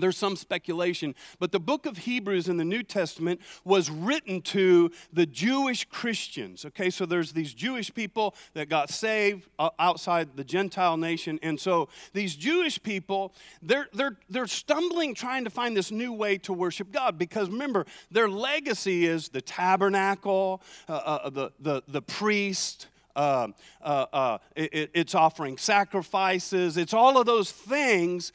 There's 0.00 0.16
some 0.16 0.36
speculation, 0.36 1.14
but 1.38 1.52
the 1.52 1.60
book 1.60 1.84
of 1.84 1.98
Hebrews 1.98 2.48
in 2.48 2.56
the 2.56 2.64
New 2.64 2.82
Testament 2.82 3.40
was 3.62 3.90
written 3.90 4.40
to 4.42 4.90
the 5.12 5.26
Jewish 5.26 5.84
Christians. 5.84 6.64
Okay, 6.64 6.88
so 6.88 7.04
there's 7.04 7.32
these 7.32 7.52
Jewish 7.52 7.92
people 7.92 8.34
that 8.54 8.70
got 8.70 8.88
saved 8.88 9.48
uh, 9.58 9.68
outside 9.78 10.34
the 10.34 10.44
Gentile 10.44 10.96
nation. 10.96 11.38
And 11.42 11.60
so 11.60 11.90
these 12.14 12.36
Jewish 12.36 12.82
people, 12.82 13.34
they're, 13.60 13.88
they're, 13.92 14.16
they're 14.30 14.46
stumbling 14.46 15.14
trying 15.14 15.44
to 15.44 15.50
find 15.50 15.76
this 15.76 15.90
new 15.90 16.12
way 16.12 16.38
to 16.38 16.54
worship 16.54 16.90
God 16.90 17.18
because 17.18 17.50
remember, 17.50 17.84
their 18.10 18.30
legacy 18.30 19.04
is 19.04 19.28
the 19.28 19.42
tabernacle, 19.42 20.62
uh, 20.88 20.92
uh, 20.92 21.30
the, 21.30 21.50
the, 21.60 21.82
the 21.86 22.02
priest. 22.02 22.88
Uh, 23.14 23.48
uh, 23.82 24.06
uh, 24.10 24.38
it, 24.56 24.90
it's 24.94 25.14
offering 25.14 25.58
sacrifices, 25.58 26.78
it's 26.78 26.94
all 26.94 27.18
of 27.18 27.26
those 27.26 27.52
things 27.52 28.32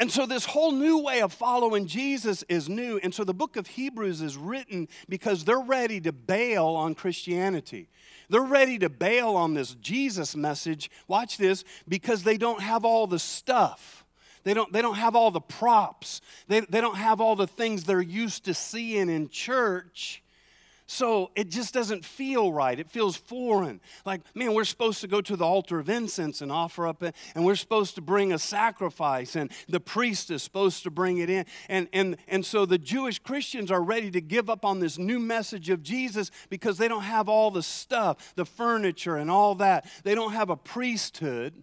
and 0.00 0.10
so, 0.10 0.24
this 0.24 0.46
whole 0.46 0.72
new 0.72 0.98
way 0.98 1.20
of 1.20 1.30
following 1.30 1.86
Jesus 1.86 2.42
is 2.48 2.70
new. 2.70 2.98
And 3.02 3.14
so, 3.14 3.22
the 3.22 3.34
book 3.34 3.58
of 3.58 3.66
Hebrews 3.66 4.22
is 4.22 4.34
written 4.34 4.88
because 5.10 5.44
they're 5.44 5.60
ready 5.60 6.00
to 6.00 6.10
bail 6.10 6.68
on 6.68 6.94
Christianity. 6.94 7.90
They're 8.30 8.40
ready 8.40 8.78
to 8.78 8.88
bail 8.88 9.36
on 9.36 9.52
this 9.52 9.74
Jesus 9.74 10.34
message. 10.34 10.90
Watch 11.06 11.36
this 11.36 11.64
because 11.86 12.22
they 12.22 12.38
don't 12.38 12.62
have 12.62 12.86
all 12.86 13.06
the 13.06 13.18
stuff. 13.18 14.06
They 14.42 14.54
don't, 14.54 14.72
they 14.72 14.80
don't 14.80 14.94
have 14.94 15.14
all 15.14 15.30
the 15.30 15.40
props. 15.40 16.22
They, 16.48 16.60
they 16.60 16.80
don't 16.80 16.96
have 16.96 17.20
all 17.20 17.36
the 17.36 17.46
things 17.46 17.84
they're 17.84 18.00
used 18.00 18.46
to 18.46 18.54
seeing 18.54 19.10
in 19.10 19.28
church. 19.28 20.22
So 20.90 21.30
it 21.36 21.50
just 21.50 21.72
doesn't 21.72 22.04
feel 22.04 22.52
right. 22.52 22.76
It 22.76 22.90
feels 22.90 23.16
foreign. 23.16 23.80
Like, 24.04 24.22
man, 24.34 24.54
we're 24.54 24.64
supposed 24.64 25.00
to 25.02 25.06
go 25.06 25.20
to 25.20 25.36
the 25.36 25.44
altar 25.44 25.78
of 25.78 25.88
incense 25.88 26.40
and 26.40 26.50
offer 26.50 26.84
up, 26.84 27.00
and 27.00 27.44
we're 27.44 27.54
supposed 27.54 27.94
to 27.94 28.00
bring 28.00 28.32
a 28.32 28.40
sacrifice, 28.40 29.36
and 29.36 29.52
the 29.68 29.78
priest 29.78 30.32
is 30.32 30.42
supposed 30.42 30.82
to 30.82 30.90
bring 30.90 31.18
it 31.18 31.30
in. 31.30 31.46
And, 31.68 31.86
and, 31.92 32.16
and 32.26 32.44
so 32.44 32.66
the 32.66 32.76
Jewish 32.76 33.20
Christians 33.20 33.70
are 33.70 33.80
ready 33.80 34.10
to 34.10 34.20
give 34.20 34.50
up 34.50 34.64
on 34.64 34.80
this 34.80 34.98
new 34.98 35.20
message 35.20 35.70
of 35.70 35.84
Jesus 35.84 36.32
because 36.48 36.76
they 36.76 36.88
don't 36.88 37.04
have 37.04 37.28
all 37.28 37.52
the 37.52 37.62
stuff, 37.62 38.34
the 38.34 38.44
furniture, 38.44 39.16
and 39.16 39.30
all 39.30 39.54
that. 39.54 39.86
They 40.02 40.16
don't 40.16 40.32
have 40.32 40.50
a 40.50 40.56
priesthood. 40.56 41.62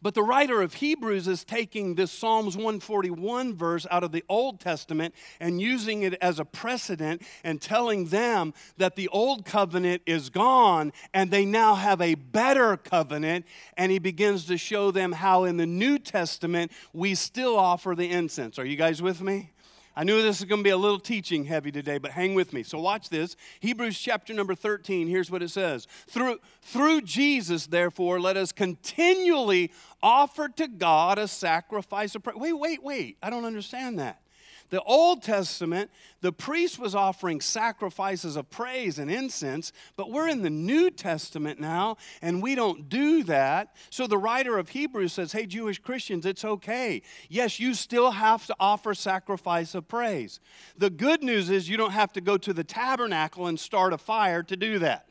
But 0.00 0.14
the 0.14 0.22
writer 0.22 0.62
of 0.62 0.74
Hebrews 0.74 1.26
is 1.26 1.44
taking 1.44 1.94
this 1.94 2.12
Psalms 2.12 2.56
141 2.56 3.56
verse 3.56 3.86
out 3.90 4.04
of 4.04 4.12
the 4.12 4.24
Old 4.28 4.60
Testament 4.60 5.14
and 5.40 5.60
using 5.60 6.02
it 6.02 6.14
as 6.20 6.38
a 6.38 6.44
precedent 6.44 7.22
and 7.42 7.60
telling 7.60 8.06
them 8.06 8.54
that 8.76 8.96
the 8.96 9.08
old 9.08 9.44
covenant 9.44 10.02
is 10.06 10.30
gone 10.30 10.92
and 11.12 11.30
they 11.30 11.44
now 11.44 11.74
have 11.74 12.00
a 12.00 12.14
better 12.14 12.76
covenant. 12.76 13.44
And 13.76 13.90
he 13.90 13.98
begins 13.98 14.46
to 14.46 14.56
show 14.56 14.90
them 14.90 15.12
how 15.12 15.44
in 15.44 15.56
the 15.56 15.66
New 15.66 15.98
Testament 15.98 16.70
we 16.92 17.14
still 17.14 17.56
offer 17.56 17.94
the 17.94 18.10
incense. 18.10 18.58
Are 18.58 18.64
you 18.64 18.76
guys 18.76 19.02
with 19.02 19.20
me? 19.20 19.50
I 19.98 20.04
knew 20.04 20.22
this 20.22 20.38
was 20.38 20.48
going 20.48 20.60
to 20.60 20.64
be 20.64 20.70
a 20.70 20.76
little 20.76 21.00
teaching 21.00 21.44
heavy 21.44 21.72
today, 21.72 21.98
but 21.98 22.12
hang 22.12 22.34
with 22.34 22.52
me. 22.52 22.62
So 22.62 22.78
watch 22.78 23.08
this. 23.08 23.34
Hebrews 23.58 23.98
chapter 23.98 24.32
number 24.32 24.54
13, 24.54 25.08
here's 25.08 25.28
what 25.28 25.42
it 25.42 25.48
says. 25.48 25.88
Through, 26.06 26.38
through 26.62 27.00
Jesus, 27.00 27.66
therefore, 27.66 28.20
let 28.20 28.36
us 28.36 28.52
continually 28.52 29.72
offer 30.00 30.50
to 30.50 30.68
God 30.68 31.18
a 31.18 31.26
sacrifice 31.26 32.14
of 32.14 32.22
prayer. 32.22 32.38
Wait, 32.38 32.52
wait, 32.52 32.80
wait. 32.80 33.16
I 33.20 33.28
don't 33.28 33.44
understand 33.44 33.98
that. 33.98 34.22
The 34.70 34.82
Old 34.82 35.22
Testament, 35.22 35.90
the 36.20 36.32
priest 36.32 36.78
was 36.78 36.94
offering 36.94 37.40
sacrifices 37.40 38.36
of 38.36 38.50
praise 38.50 38.98
and 38.98 39.10
incense, 39.10 39.72
but 39.96 40.10
we're 40.10 40.28
in 40.28 40.42
the 40.42 40.50
New 40.50 40.90
Testament 40.90 41.58
now, 41.58 41.96
and 42.20 42.42
we 42.42 42.54
don't 42.54 42.88
do 42.88 43.22
that. 43.24 43.74
So 43.88 44.06
the 44.06 44.18
writer 44.18 44.58
of 44.58 44.70
Hebrews 44.70 45.14
says, 45.14 45.32
Hey, 45.32 45.46
Jewish 45.46 45.78
Christians, 45.78 46.26
it's 46.26 46.44
okay. 46.44 47.02
Yes, 47.28 47.58
you 47.58 47.72
still 47.74 48.10
have 48.10 48.46
to 48.46 48.56
offer 48.60 48.94
sacrifice 48.94 49.74
of 49.74 49.88
praise. 49.88 50.40
The 50.76 50.90
good 50.90 51.22
news 51.22 51.48
is 51.48 51.68
you 51.68 51.76
don't 51.76 51.92
have 51.92 52.12
to 52.12 52.20
go 52.20 52.36
to 52.36 52.52
the 52.52 52.64
tabernacle 52.64 53.46
and 53.46 53.58
start 53.58 53.92
a 53.92 53.98
fire 53.98 54.42
to 54.42 54.56
do 54.56 54.78
that. 54.80 55.08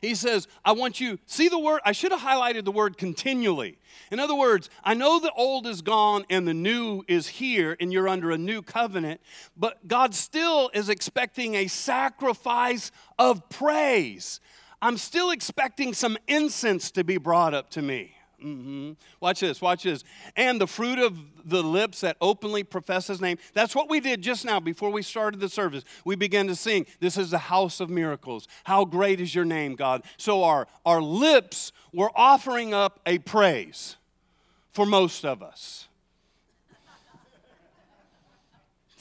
He 0.00 0.14
says, 0.14 0.48
I 0.64 0.72
want 0.72 1.00
you, 1.00 1.18
see 1.26 1.48
the 1.48 1.58
word, 1.58 1.80
I 1.84 1.92
should 1.92 2.12
have 2.12 2.20
highlighted 2.20 2.64
the 2.64 2.72
word 2.72 2.96
continually. 2.96 3.78
In 4.10 4.18
other 4.18 4.34
words, 4.34 4.70
I 4.82 4.94
know 4.94 5.20
the 5.20 5.32
old 5.32 5.66
is 5.66 5.82
gone 5.82 6.24
and 6.30 6.48
the 6.48 6.54
new 6.54 7.04
is 7.06 7.28
here 7.28 7.76
and 7.80 7.92
you're 7.92 8.08
under 8.08 8.30
a 8.30 8.38
new 8.38 8.62
covenant, 8.62 9.20
but 9.56 9.86
God 9.86 10.14
still 10.14 10.70
is 10.72 10.88
expecting 10.88 11.54
a 11.54 11.66
sacrifice 11.66 12.90
of 13.18 13.48
praise. 13.50 14.40
I'm 14.80 14.96
still 14.96 15.30
expecting 15.30 15.92
some 15.92 16.16
incense 16.26 16.90
to 16.92 17.04
be 17.04 17.18
brought 17.18 17.52
up 17.52 17.68
to 17.70 17.82
me. 17.82 18.14
Mm-hmm. 18.42 18.92
Watch 19.20 19.40
this, 19.40 19.60
watch 19.60 19.82
this. 19.82 20.02
And 20.34 20.60
the 20.60 20.66
fruit 20.66 20.98
of 20.98 21.18
the 21.44 21.62
lips 21.62 22.00
that 22.00 22.16
openly 22.20 22.64
profess 22.64 23.06
his 23.08 23.20
name. 23.20 23.38
That's 23.52 23.74
what 23.74 23.90
we 23.90 24.00
did 24.00 24.22
just 24.22 24.44
now 24.44 24.60
before 24.60 24.90
we 24.90 25.02
started 25.02 25.40
the 25.40 25.48
service. 25.48 25.84
We 26.04 26.16
began 26.16 26.46
to 26.46 26.56
sing, 26.56 26.86
This 27.00 27.16
is 27.18 27.30
the 27.30 27.38
house 27.38 27.80
of 27.80 27.90
miracles. 27.90 28.48
How 28.64 28.84
great 28.84 29.20
is 29.20 29.34
your 29.34 29.44
name, 29.44 29.74
God. 29.74 30.02
So 30.16 30.42
our, 30.44 30.66
our 30.86 31.02
lips 31.02 31.72
were 31.92 32.10
offering 32.14 32.72
up 32.72 33.00
a 33.06 33.18
praise. 33.18 33.96
for 34.72 34.86
most 34.86 35.24
of 35.24 35.42
us. 35.42 35.88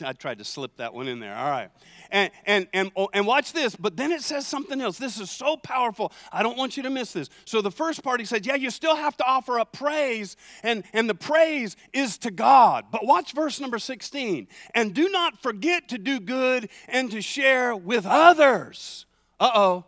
I 0.02 0.14
tried 0.14 0.40
to 0.40 0.46
slip 0.46 0.78
that 0.78 0.94
one 0.94 1.08
in 1.08 1.20
there. 1.20 1.36
All 1.36 1.50
right. 1.50 1.70
And, 2.12 2.32
and, 2.46 2.68
and, 2.74 2.92
oh, 2.96 3.10
and 3.14 3.28
watch 3.28 3.54
this, 3.54 3.76
but 3.76 3.96
then 3.96 4.12
it 4.12 4.22
says 4.22 4.48
something 4.48 4.82
else. 4.82 4.98
This 4.98 5.20
is 5.20 5.30
so 5.30 5.58
powerful. 5.58 6.12
I 6.32 6.42
don't 6.44 6.58
want 6.58 6.78
you 6.78 6.84
to 6.84 6.90
miss 6.90 7.14
this. 7.14 7.30
So 7.46 7.62
the 7.62 7.72
first 7.72 8.04
part, 8.04 8.20
he 8.20 8.26
said, 8.26 8.46
Yeah, 8.46 8.56
you 8.56 8.70
still 8.70 8.96
have 8.96 9.16
to 9.18 9.26
offer 9.26 9.60
up 9.60 9.74
praise, 9.74 10.36
and, 10.64 10.84
and 10.94 11.10
the 11.10 11.16
praise 11.16 11.76
is 11.94 12.18
to 12.20 12.32
God. 12.32 12.86
But 12.92 13.06
watch 13.06 13.34
verse 13.34 13.60
number 13.60 13.80
16. 13.80 14.48
And 14.74 14.94
do 14.94 15.10
not 15.10 15.42
forget 15.42 15.90
to 15.90 15.98
do 15.98 16.20
good 16.20 16.70
and 16.88 17.12
to 17.12 17.22
share 17.22 17.76
with 17.76 18.06
others. 18.06 19.06
Uh 19.40 19.52
oh. 19.54 19.86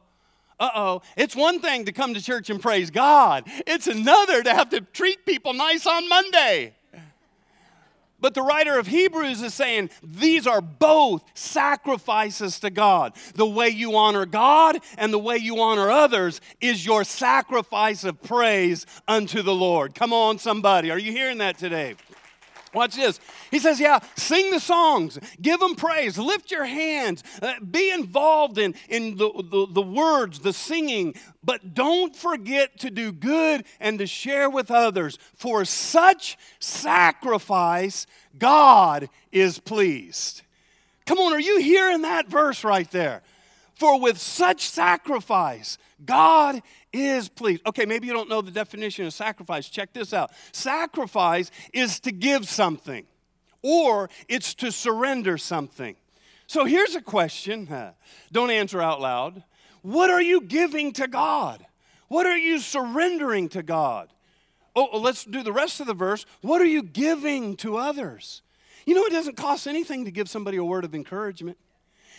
Uh 0.59 0.69
oh. 0.75 1.01
It's 1.17 1.35
one 1.35 1.59
thing 1.59 1.85
to 1.85 1.91
come 1.91 2.13
to 2.13 2.21
church 2.21 2.49
and 2.49 2.61
praise 2.61 2.91
God, 2.91 3.45
it's 3.65 3.87
another 3.87 4.43
to 4.43 4.53
have 4.53 4.69
to 4.69 4.81
treat 4.81 5.25
people 5.25 5.53
nice 5.53 5.87
on 5.87 6.07
Monday. 6.07 6.75
But 8.21 8.35
the 8.35 8.43
writer 8.43 8.77
of 8.77 8.87
Hebrews 8.87 9.41
is 9.41 9.53
saying 9.53 9.89
these 10.03 10.47
are 10.47 10.61
both 10.61 11.23
sacrifices 11.33 12.59
to 12.59 12.69
God. 12.69 13.13
The 13.35 13.45
way 13.45 13.69
you 13.69 13.97
honor 13.97 14.25
God 14.25 14.77
and 14.97 15.11
the 15.11 15.19
way 15.19 15.37
you 15.37 15.59
honor 15.59 15.89
others 15.89 16.39
is 16.61 16.85
your 16.85 17.03
sacrifice 17.03 18.03
of 18.03 18.21
praise 18.21 18.85
unto 19.07 19.41
the 19.41 19.55
Lord. 19.55 19.95
Come 19.95 20.13
on, 20.13 20.37
somebody. 20.37 20.91
Are 20.91 20.99
you 20.99 21.11
hearing 21.11 21.39
that 21.39 21.57
today? 21.57 21.95
Watch 22.73 22.95
this. 22.95 23.19
He 23.49 23.59
says, 23.59 23.79
Yeah, 23.79 23.99
sing 24.15 24.51
the 24.51 24.59
songs, 24.59 25.19
give 25.41 25.59
them 25.59 25.75
praise, 25.75 26.17
lift 26.17 26.51
your 26.51 26.65
hands, 26.65 27.23
uh, 27.41 27.53
be 27.59 27.91
involved 27.91 28.57
in, 28.57 28.75
in 28.87 29.17
the, 29.17 29.31
the, 29.49 29.67
the 29.69 29.81
words, 29.81 30.39
the 30.39 30.53
singing, 30.53 31.15
but 31.43 31.73
don't 31.73 32.15
forget 32.15 32.79
to 32.79 32.89
do 32.89 33.11
good 33.11 33.65
and 33.79 33.99
to 33.99 34.07
share 34.07 34.49
with 34.49 34.71
others. 34.71 35.17
For 35.35 35.65
such 35.65 36.37
sacrifice, 36.59 38.07
God 38.37 39.09
is 39.31 39.59
pleased. 39.59 40.43
Come 41.05 41.17
on, 41.17 41.33
are 41.33 41.41
you 41.41 41.59
hearing 41.59 42.03
that 42.03 42.27
verse 42.27 42.63
right 42.63 42.89
there? 42.91 43.21
For 43.75 43.99
with 43.99 44.19
such 44.19 44.69
sacrifice, 44.69 45.77
God 46.05 46.61
is 46.91 47.29
pleased. 47.29 47.61
Okay, 47.67 47.85
maybe 47.85 48.07
you 48.07 48.13
don't 48.13 48.29
know 48.29 48.41
the 48.41 48.51
definition 48.51 49.05
of 49.05 49.13
sacrifice. 49.13 49.69
Check 49.69 49.93
this 49.93 50.13
out 50.13 50.31
sacrifice 50.51 51.51
is 51.73 51.99
to 52.01 52.11
give 52.11 52.47
something, 52.47 53.05
or 53.61 54.09
it's 54.27 54.53
to 54.55 54.71
surrender 54.71 55.37
something. 55.37 55.95
So 56.47 56.65
here's 56.65 56.95
a 56.95 57.01
question. 57.01 57.67
Don't 58.31 58.51
answer 58.51 58.81
out 58.81 58.99
loud. 58.99 59.43
What 59.83 60.09
are 60.09 60.21
you 60.21 60.41
giving 60.41 60.91
to 60.93 61.07
God? 61.07 61.65
What 62.07 62.27
are 62.27 62.37
you 62.37 62.59
surrendering 62.59 63.47
to 63.49 63.63
God? 63.63 64.09
Oh, 64.75 64.89
oh, 64.91 64.99
let's 64.99 65.23
do 65.23 65.43
the 65.43 65.53
rest 65.53 65.79
of 65.79 65.87
the 65.87 65.93
verse. 65.93 66.25
What 66.41 66.61
are 66.61 66.65
you 66.65 66.83
giving 66.83 67.55
to 67.57 67.77
others? 67.77 68.41
You 68.85 68.95
know, 68.95 69.05
it 69.05 69.11
doesn't 69.11 69.37
cost 69.37 69.67
anything 69.67 70.05
to 70.05 70.11
give 70.11 70.29
somebody 70.29 70.57
a 70.57 70.63
word 70.63 70.85
of 70.85 70.95
encouragement. 70.95 71.57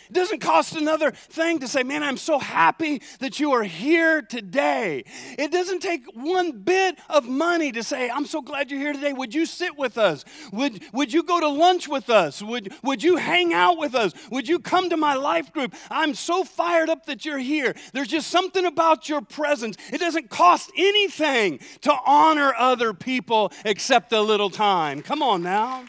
It 0.09 0.13
doesn't 0.13 0.39
cost 0.39 0.75
another 0.75 1.11
thing 1.11 1.59
to 1.59 1.67
say, 1.67 1.83
Man, 1.83 2.03
I'm 2.03 2.17
so 2.17 2.39
happy 2.39 3.01
that 3.19 3.39
you 3.39 3.51
are 3.53 3.63
here 3.63 4.21
today. 4.21 5.03
It 5.37 5.51
doesn't 5.51 5.81
take 5.81 6.05
one 6.13 6.59
bit 6.59 6.97
of 7.09 7.27
money 7.27 7.71
to 7.71 7.83
say, 7.83 8.09
I'm 8.09 8.25
so 8.25 8.41
glad 8.41 8.71
you're 8.71 8.79
here 8.79 8.93
today. 8.93 9.13
Would 9.13 9.33
you 9.33 9.45
sit 9.45 9.77
with 9.77 9.97
us? 9.97 10.25
Would, 10.51 10.83
would 10.93 11.13
you 11.13 11.23
go 11.23 11.39
to 11.39 11.47
lunch 11.47 11.87
with 11.87 12.09
us? 12.09 12.41
Would, 12.41 12.73
would 12.83 13.03
you 13.03 13.17
hang 13.17 13.53
out 13.53 13.77
with 13.77 13.95
us? 13.95 14.13
Would 14.31 14.47
you 14.47 14.59
come 14.59 14.89
to 14.89 14.97
my 14.97 15.15
life 15.15 15.51
group? 15.51 15.73
I'm 15.89 16.13
so 16.13 16.43
fired 16.43 16.89
up 16.89 17.05
that 17.05 17.25
you're 17.25 17.37
here. 17.37 17.75
There's 17.93 18.07
just 18.07 18.29
something 18.29 18.65
about 18.65 19.09
your 19.09 19.21
presence. 19.21 19.77
It 19.91 19.99
doesn't 19.99 20.29
cost 20.29 20.71
anything 20.77 21.59
to 21.81 21.95
honor 22.05 22.53
other 22.57 22.93
people 22.93 23.51
except 23.65 24.11
a 24.11 24.21
little 24.21 24.49
time. 24.49 25.01
Come 25.01 25.21
on 25.21 25.43
now. 25.43 25.85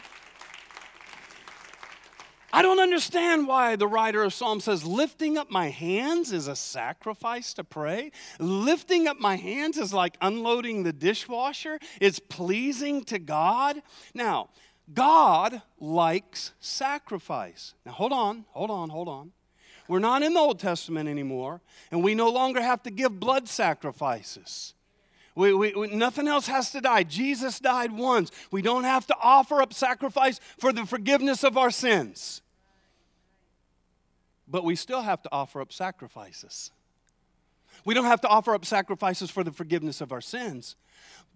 I 2.55 2.61
don't 2.61 2.79
understand 2.79 3.49
why 3.49 3.75
the 3.75 3.85
writer 3.85 4.23
of 4.23 4.33
Psalm 4.33 4.61
says, 4.61 4.85
lifting 4.85 5.37
up 5.37 5.51
my 5.51 5.67
hands 5.67 6.31
is 6.31 6.47
a 6.47 6.55
sacrifice 6.55 7.53
to 7.55 7.65
pray. 7.65 8.13
Lifting 8.39 9.09
up 9.09 9.19
my 9.19 9.35
hands 9.35 9.77
is 9.77 9.91
like 9.91 10.15
unloading 10.21 10.83
the 10.83 10.93
dishwasher, 10.93 11.79
it's 11.99 12.17
pleasing 12.17 13.03
to 13.05 13.19
God. 13.19 13.81
Now, 14.13 14.51
God 14.93 15.63
likes 15.81 16.53
sacrifice. 16.61 17.73
Now, 17.85 17.91
hold 17.91 18.13
on, 18.13 18.45
hold 18.51 18.71
on, 18.71 18.87
hold 18.87 19.09
on. 19.09 19.33
We're 19.89 19.99
not 19.99 20.23
in 20.23 20.33
the 20.33 20.39
Old 20.39 20.57
Testament 20.57 21.09
anymore, 21.09 21.59
and 21.91 22.01
we 22.01 22.15
no 22.15 22.29
longer 22.29 22.61
have 22.61 22.81
to 22.83 22.89
give 22.89 23.19
blood 23.19 23.49
sacrifices. 23.49 24.75
We, 25.35 25.53
we, 25.53 25.73
we, 25.73 25.87
nothing 25.87 26.29
else 26.29 26.47
has 26.47 26.71
to 26.71 26.79
die. 26.79 27.03
Jesus 27.03 27.59
died 27.59 27.91
once. 27.91 28.31
We 28.49 28.61
don't 28.61 28.85
have 28.85 29.05
to 29.07 29.15
offer 29.21 29.61
up 29.61 29.73
sacrifice 29.73 30.39
for 30.57 30.71
the 30.71 30.85
forgiveness 30.85 31.43
of 31.43 31.57
our 31.57 31.69
sins 31.69 32.41
but 34.55 34.63
we 34.63 34.77
still 34.77 35.01
have 35.01 35.21
to 35.21 35.29
offer 35.33 35.59
up 35.59 35.73
sacrifices. 35.73 36.71
We 37.83 37.93
don't 37.93 38.05
have 38.05 38.21
to 38.21 38.29
offer 38.29 38.55
up 38.55 38.63
sacrifices 38.63 39.29
for 39.29 39.43
the 39.43 39.51
forgiveness 39.51 39.99
of 39.99 40.13
our 40.13 40.21
sins. 40.21 40.77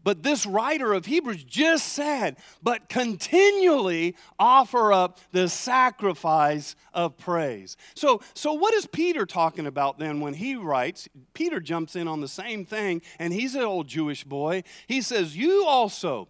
But 0.05 0.23
this 0.23 0.45
writer 0.45 0.93
of 0.93 1.05
Hebrews 1.05 1.43
just 1.43 1.91
said, 1.91 2.37
but 2.63 2.87
continually 2.87 4.15
offer 4.39 4.93
up 4.93 5.19
the 5.33 5.49
sacrifice 5.49 6.77
of 6.93 7.17
praise. 7.17 7.75
So, 7.93 8.21
so 8.35 8.53
what 8.53 8.73
is 8.73 8.87
Peter 8.87 9.25
talking 9.25 9.67
about 9.67 9.99
then 9.99 10.21
when 10.21 10.35
he 10.35 10.55
writes? 10.55 11.09
Peter 11.33 11.59
jumps 11.59 11.97
in 11.97 12.07
on 12.07 12.21
the 12.21 12.27
same 12.29 12.63
thing, 12.63 13.01
and 13.19 13.33
he's 13.33 13.53
an 13.53 13.63
old 13.63 13.89
Jewish 13.89 14.23
boy. 14.23 14.63
He 14.87 15.01
says, 15.01 15.35
You 15.35 15.65
also 15.65 16.29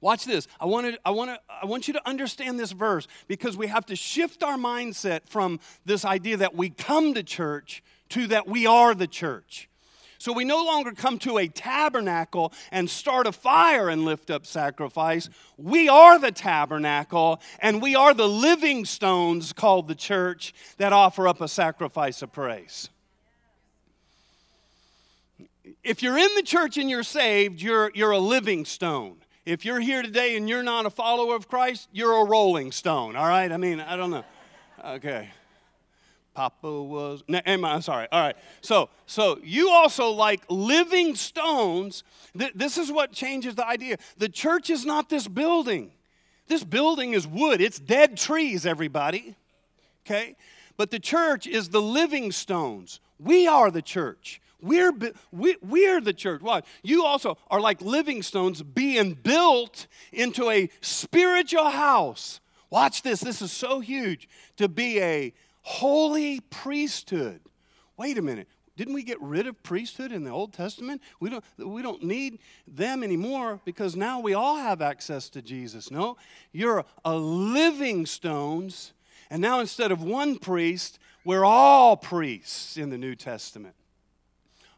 Watch 0.00 0.24
this. 0.24 0.46
I, 0.60 0.66
wanted, 0.66 0.98
I, 1.04 1.10
want 1.10 1.30
to, 1.30 1.40
I 1.48 1.66
want 1.66 1.88
you 1.88 1.94
to 1.94 2.08
understand 2.08 2.60
this 2.60 2.72
verse 2.72 3.08
because 3.28 3.56
we 3.56 3.66
have 3.66 3.86
to 3.86 3.96
shift 3.96 4.42
our 4.42 4.56
mindset 4.56 5.28
from 5.28 5.60
this 5.84 6.04
idea 6.04 6.36
that 6.38 6.54
we 6.54 6.70
come 6.70 7.14
to 7.14 7.22
church 7.22 7.82
to 8.10 8.26
that 8.28 8.46
we 8.46 8.66
are 8.66 8.94
the 8.94 9.06
church. 9.06 9.68
So 10.18 10.32
we 10.32 10.44
no 10.44 10.64
longer 10.64 10.92
come 10.92 11.18
to 11.20 11.38
a 11.38 11.48
tabernacle 11.48 12.52
and 12.70 12.88
start 12.88 13.26
a 13.26 13.32
fire 13.32 13.88
and 13.88 14.04
lift 14.04 14.30
up 14.30 14.46
sacrifice. 14.46 15.28
We 15.58 15.88
are 15.88 16.18
the 16.18 16.32
tabernacle 16.32 17.40
and 17.58 17.82
we 17.82 17.94
are 17.94 18.14
the 18.14 18.28
living 18.28 18.84
stones 18.84 19.52
called 19.52 19.88
the 19.88 19.94
church 19.94 20.54
that 20.78 20.92
offer 20.92 21.28
up 21.28 21.40
a 21.40 21.48
sacrifice 21.48 22.22
of 22.22 22.32
praise. 22.32 22.88
If 25.84 26.02
you're 26.02 26.18
in 26.18 26.34
the 26.34 26.42
church 26.42 26.78
and 26.78 26.88
you're 26.88 27.02
saved, 27.02 27.60
you're, 27.60 27.90
you're 27.94 28.12
a 28.12 28.18
living 28.18 28.64
stone. 28.64 29.18
If 29.46 29.64
you're 29.64 29.78
here 29.78 30.02
today 30.02 30.36
and 30.36 30.48
you're 30.48 30.64
not 30.64 30.86
a 30.86 30.90
follower 30.90 31.36
of 31.36 31.46
Christ, 31.46 31.88
you're 31.92 32.16
a 32.16 32.24
rolling 32.24 32.72
stone, 32.72 33.14
all 33.14 33.28
right? 33.28 33.50
I 33.52 33.56
mean, 33.56 33.78
I 33.78 33.96
don't 33.96 34.10
know. 34.10 34.24
Okay. 34.84 35.30
Papa 36.34 36.82
was, 36.82 37.22
no, 37.28 37.40
am 37.46 37.64
I'm 37.64 37.80
sorry. 37.80 38.08
All 38.10 38.20
right. 38.20 38.36
So, 38.60 38.90
so 39.06 39.38
you 39.44 39.70
also 39.70 40.10
like 40.10 40.42
living 40.50 41.14
stones. 41.14 42.02
This 42.34 42.76
is 42.76 42.90
what 42.90 43.12
changes 43.12 43.54
the 43.54 43.64
idea. 43.64 43.98
The 44.18 44.28
church 44.28 44.68
is 44.68 44.84
not 44.84 45.08
this 45.08 45.28
building. 45.28 45.92
This 46.48 46.64
building 46.64 47.12
is 47.12 47.24
wood. 47.24 47.60
It's 47.60 47.78
dead 47.78 48.16
trees, 48.16 48.66
everybody. 48.66 49.36
Okay? 50.04 50.34
But 50.76 50.90
the 50.90 50.98
church 50.98 51.46
is 51.46 51.68
the 51.68 51.80
living 51.80 52.32
stones. 52.32 52.98
We 53.20 53.46
are 53.46 53.70
the 53.70 53.80
church. 53.80 54.40
We're, 54.60 54.92
we, 55.32 55.56
we're 55.62 56.00
the 56.00 56.12
church. 56.12 56.40
Why? 56.40 56.62
You 56.82 57.04
also 57.04 57.38
are 57.50 57.60
like 57.60 57.80
living 57.82 58.22
stones 58.22 58.62
being 58.62 59.14
built 59.14 59.86
into 60.12 60.50
a 60.50 60.70
spiritual 60.80 61.70
house. 61.70 62.40
Watch 62.70 63.02
this. 63.02 63.20
This 63.20 63.42
is 63.42 63.52
so 63.52 63.80
huge. 63.80 64.28
To 64.56 64.68
be 64.68 65.00
a 65.00 65.34
holy 65.62 66.40
priesthood. 66.40 67.40
Wait 67.96 68.18
a 68.18 68.22
minute. 68.22 68.48
Didn't 68.76 68.94
we 68.94 69.02
get 69.02 69.20
rid 69.22 69.46
of 69.46 69.62
priesthood 69.62 70.12
in 70.12 70.24
the 70.24 70.30
Old 70.30 70.52
Testament? 70.52 71.00
We 71.18 71.30
don't, 71.30 71.44
we 71.58 71.80
don't 71.80 72.02
need 72.02 72.38
them 72.66 73.02
anymore 73.02 73.60
because 73.64 73.96
now 73.96 74.20
we 74.20 74.34
all 74.34 74.56
have 74.56 74.82
access 74.82 75.30
to 75.30 75.40
Jesus. 75.40 75.90
No, 75.90 76.18
you're 76.52 76.84
a 77.02 77.16
living 77.16 78.04
stones, 78.04 78.92
and 79.30 79.40
now 79.40 79.60
instead 79.60 79.92
of 79.92 80.02
one 80.02 80.38
priest, 80.38 80.98
we're 81.24 81.44
all 81.44 81.96
priests 81.96 82.76
in 82.76 82.90
the 82.90 82.98
New 82.98 83.14
Testament. 83.14 83.74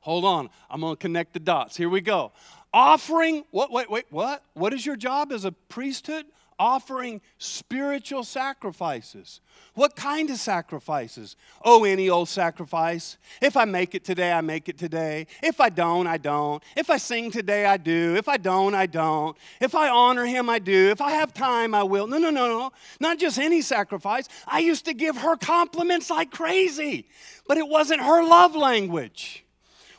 Hold 0.00 0.24
on. 0.24 0.50
I'm 0.70 0.80
going 0.80 0.94
to 0.94 1.00
connect 1.00 1.32
the 1.34 1.40
dots. 1.40 1.76
Here 1.76 1.88
we 1.88 2.00
go. 2.00 2.32
Offering, 2.72 3.44
what, 3.50 3.72
wait, 3.72 3.90
wait, 3.90 4.04
what? 4.10 4.42
What 4.54 4.74
is 4.74 4.84
your 4.84 4.96
job 4.96 5.32
as 5.32 5.44
a 5.44 5.52
priesthood? 5.52 6.26
Offering 6.60 7.20
spiritual 7.38 8.24
sacrifices. 8.24 9.40
What 9.74 9.94
kind 9.94 10.28
of 10.28 10.38
sacrifices? 10.38 11.36
Oh, 11.64 11.84
any 11.84 12.10
old 12.10 12.28
sacrifice. 12.28 13.16
If 13.40 13.56
I 13.56 13.64
make 13.64 13.94
it 13.94 14.04
today, 14.04 14.32
I 14.32 14.40
make 14.40 14.68
it 14.68 14.76
today. 14.76 15.28
If 15.40 15.60
I 15.60 15.68
don't, 15.68 16.08
I 16.08 16.18
don't. 16.18 16.60
If 16.76 16.90
I 16.90 16.96
sing 16.96 17.30
today, 17.30 17.64
I 17.64 17.76
do. 17.76 18.16
If 18.16 18.28
I 18.28 18.38
don't, 18.38 18.74
I 18.74 18.86
don't. 18.86 19.36
If 19.60 19.76
I 19.76 19.88
honor 19.88 20.26
him, 20.26 20.50
I 20.50 20.58
do. 20.58 20.90
If 20.90 21.00
I 21.00 21.12
have 21.12 21.32
time, 21.32 21.76
I 21.76 21.84
will. 21.84 22.08
No, 22.08 22.18
no, 22.18 22.30
no, 22.30 22.48
no. 22.48 22.72
Not 22.98 23.18
just 23.18 23.38
any 23.38 23.62
sacrifice. 23.62 24.28
I 24.46 24.58
used 24.58 24.84
to 24.86 24.94
give 24.94 25.16
her 25.18 25.36
compliments 25.36 26.10
like 26.10 26.32
crazy, 26.32 27.06
but 27.46 27.56
it 27.56 27.68
wasn't 27.68 28.00
her 28.00 28.24
love 28.24 28.56
language. 28.56 29.44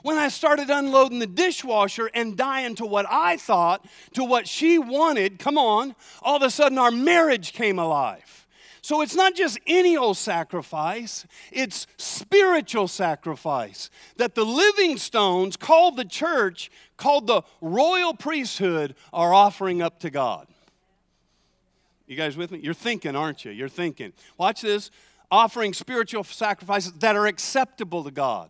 When 0.02 0.18
I 0.18 0.30
started 0.30 0.70
unloading 0.70 1.20
the 1.20 1.28
dishwasher 1.28 2.10
and 2.14 2.38
dying 2.38 2.76
to 2.76 2.86
what 2.86 3.06
I 3.10 3.38
thought, 3.38 3.86
to 4.14 4.24
what 4.24 4.48
she 4.48 4.80
wanted, 4.80 5.40
come 5.40 5.58
on, 5.58 5.96
all 6.22 6.38
of 6.38 6.42
a 6.42 6.50
sudden 6.50 6.78
our 6.78 6.92
marriage 6.92 7.54
came 7.54 7.80
alive. 7.80 8.48
So 8.82 9.02
it's 9.02 9.16
not 9.16 9.36
just 9.36 9.60
any 9.68 9.98
old 9.98 10.18
sacrifice, 10.18 11.26
it's 11.52 11.86
spiritual 11.98 12.88
sacrifice 12.88 13.90
that 14.16 14.36
the 14.36 14.46
living 14.46 14.98
stones, 14.98 15.58
called 15.58 15.98
the 15.98 16.06
church, 16.06 16.72
called 16.96 17.28
the 17.28 17.42
royal 17.62 18.14
priesthood, 18.14 18.96
are 19.12 19.34
offering 19.34 19.82
up 19.82 20.00
to 20.00 20.10
God. 20.10 20.48
You 22.08 22.16
guys 22.16 22.38
with 22.38 22.52
me? 22.52 22.60
You're 22.60 22.74
thinking, 22.74 23.16
aren't 23.16 23.46
you? 23.46 23.52
You're 23.52 23.70
thinking. 23.70 24.14
Watch 24.38 24.62
this 24.62 24.90
offering 25.30 25.74
spiritual 25.74 26.24
sacrifices 26.24 26.94
that 26.94 27.16
are 27.16 27.28
acceptable 27.28 28.04
to 28.04 28.12
God 28.12 28.50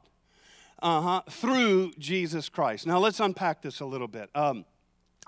uh-huh, 0.81 1.21
through 1.29 1.91
Jesus 1.99 2.49
Christ. 2.49 2.87
Now 2.87 2.99
let's 2.99 3.19
unpack 3.19 3.61
this 3.61 3.79
a 3.79 3.85
little 3.85 4.07
bit. 4.07 4.29
Um, 4.35 4.65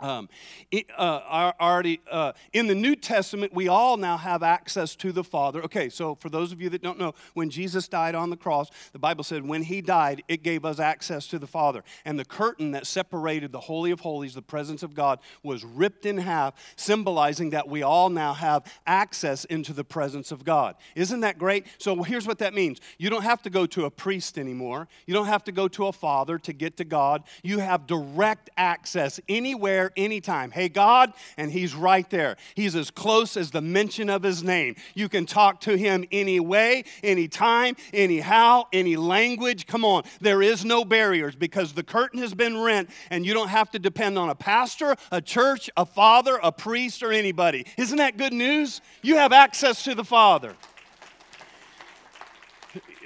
um, 0.02 0.30
it, 0.72 0.88
uh, 0.98 1.52
already 1.60 2.02
uh, 2.10 2.34
in 2.54 2.68
the 2.68 2.76
New 2.76 2.96
Testament, 2.96 3.54
we 3.54 3.68
all 3.68 3.98
now 3.98 4.18
have 4.18 4.44
access 4.44 4.96
to 4.98 5.12
the 5.12 5.24
Father. 5.24 5.64
Okay, 5.64 5.90
so 5.90 6.16
for 6.16 6.30
those 6.30 6.52
of 6.52 6.62
you 6.62 6.70
that 6.70 6.82
don't 6.82 7.00
know, 7.00 7.14
when 7.34 7.50
Jesus 7.50 7.88
died 7.88 8.16
on 8.16 8.30
the 8.30 8.38
cross, 8.38 8.70
the 8.92 9.00
Bible 9.00 9.24
said 9.24 9.46
when 9.46 9.64
he 9.64 9.82
died, 9.82 10.24
it 10.28 10.44
gave 10.44 10.66
us 10.66 10.80
access 10.80 11.28
to 11.28 11.40
the 11.40 11.48
Father. 11.48 11.84
And 12.04 12.18
the 12.18 12.26
curtain 12.26 12.72
that 12.72 12.88
separated 12.88 13.52
the 13.52 13.60
Holy 13.60 13.92
of 13.92 14.00
Holies, 14.00 14.34
the 14.34 14.42
presence 14.42 14.84
of 14.84 14.94
God, 14.94 15.20
was 15.44 15.64
ripped 15.64 16.06
in 16.06 16.18
half, 16.18 16.56
symbolizing 16.76 17.52
that 17.52 17.68
we 17.68 17.84
all 17.84 18.10
now 18.10 18.34
have 18.34 18.64
access 18.88 19.46
into 19.46 19.74
the 19.74 19.84
presence 19.84 20.32
of 20.32 20.44
God. 20.44 20.76
Isn't 20.96 21.22
that 21.22 21.38
great? 21.38 21.66
So 21.78 22.02
here's 22.04 22.28
what 22.28 22.40
that 22.40 22.54
means 22.54 22.80
you 22.98 23.10
don't 23.10 23.24
have 23.24 23.42
to 23.44 23.50
go 23.50 23.66
to 23.68 23.86
a 23.86 23.92
priest 23.92 24.38
anymore, 24.38 24.88
you 25.06 25.14
don't 25.14 25.28
have 25.28 25.44
to 25.46 25.52
go 25.52 25.68
to 25.70 25.88
a 25.88 25.92
father 25.92 26.38
to 26.40 26.54
get 26.54 26.78
to 26.78 26.84
God. 26.84 27.24
You 27.44 27.60
have 27.60 27.88
direct 27.88 28.50
access 28.58 29.20
anywhere 29.30 29.91
anytime. 29.96 30.52
Hey, 30.52 30.70
God, 30.70 31.14
and 31.38 31.52
He's 31.52 31.74
right 31.74 32.10
there. 32.10 32.38
He's 32.56 32.76
as 32.76 32.92
close 32.92 33.38
as 33.38 33.52
the 33.52 33.62
mention 33.62 34.10
of 34.10 34.24
His 34.24 34.44
name. 34.44 34.76
You 34.96 35.10
can 35.10 35.26
talk 35.26 35.62
to 35.62 35.78
Him 35.78 36.06
any 36.12 36.40
way, 36.40 36.84
anytime, 37.04 37.76
anyhow, 37.94 38.66
any 38.74 38.96
language. 38.96 39.68
Come 39.68 39.86
on, 39.86 40.04
there 40.20 40.42
is 40.42 40.66
no 40.66 40.86
barriers 40.86 41.36
because 41.36 41.74
the 41.74 41.84
curtain 41.84 42.20
has 42.20 42.34
been 42.34 42.58
rent 42.58 42.90
and 43.10 43.26
you 43.26 43.34
don't 43.34 43.50
have 43.50 43.72
to 43.72 43.80
depend 43.80 44.18
on 44.18 44.30
a 44.30 44.36
pastor, 44.36 44.96
a 45.12 45.22
church, 45.22 45.70
a 45.78 45.86
father, 45.86 46.40
a 46.42 46.52
priest, 46.52 47.04
or 47.04 47.12
anybody. 47.12 47.66
Isn't 47.78 47.98
that 47.98 48.18
good 48.18 48.34
news? 48.34 48.82
You 49.02 49.18
have 49.18 49.34
access 49.34 49.84
to 49.84 49.96
the 49.96 50.04
Father 50.04 50.56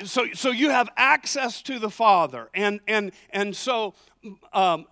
so, 0.03 0.27
so 0.33 0.51
you 0.51 0.69
have 0.69 0.89
access 0.97 1.61
to 1.63 1.79
the 1.79 1.89
father 1.89 2.49
and 2.53 2.79
and 2.87 3.11
and 3.29 3.55
so 3.55 3.93
um, 4.53 4.85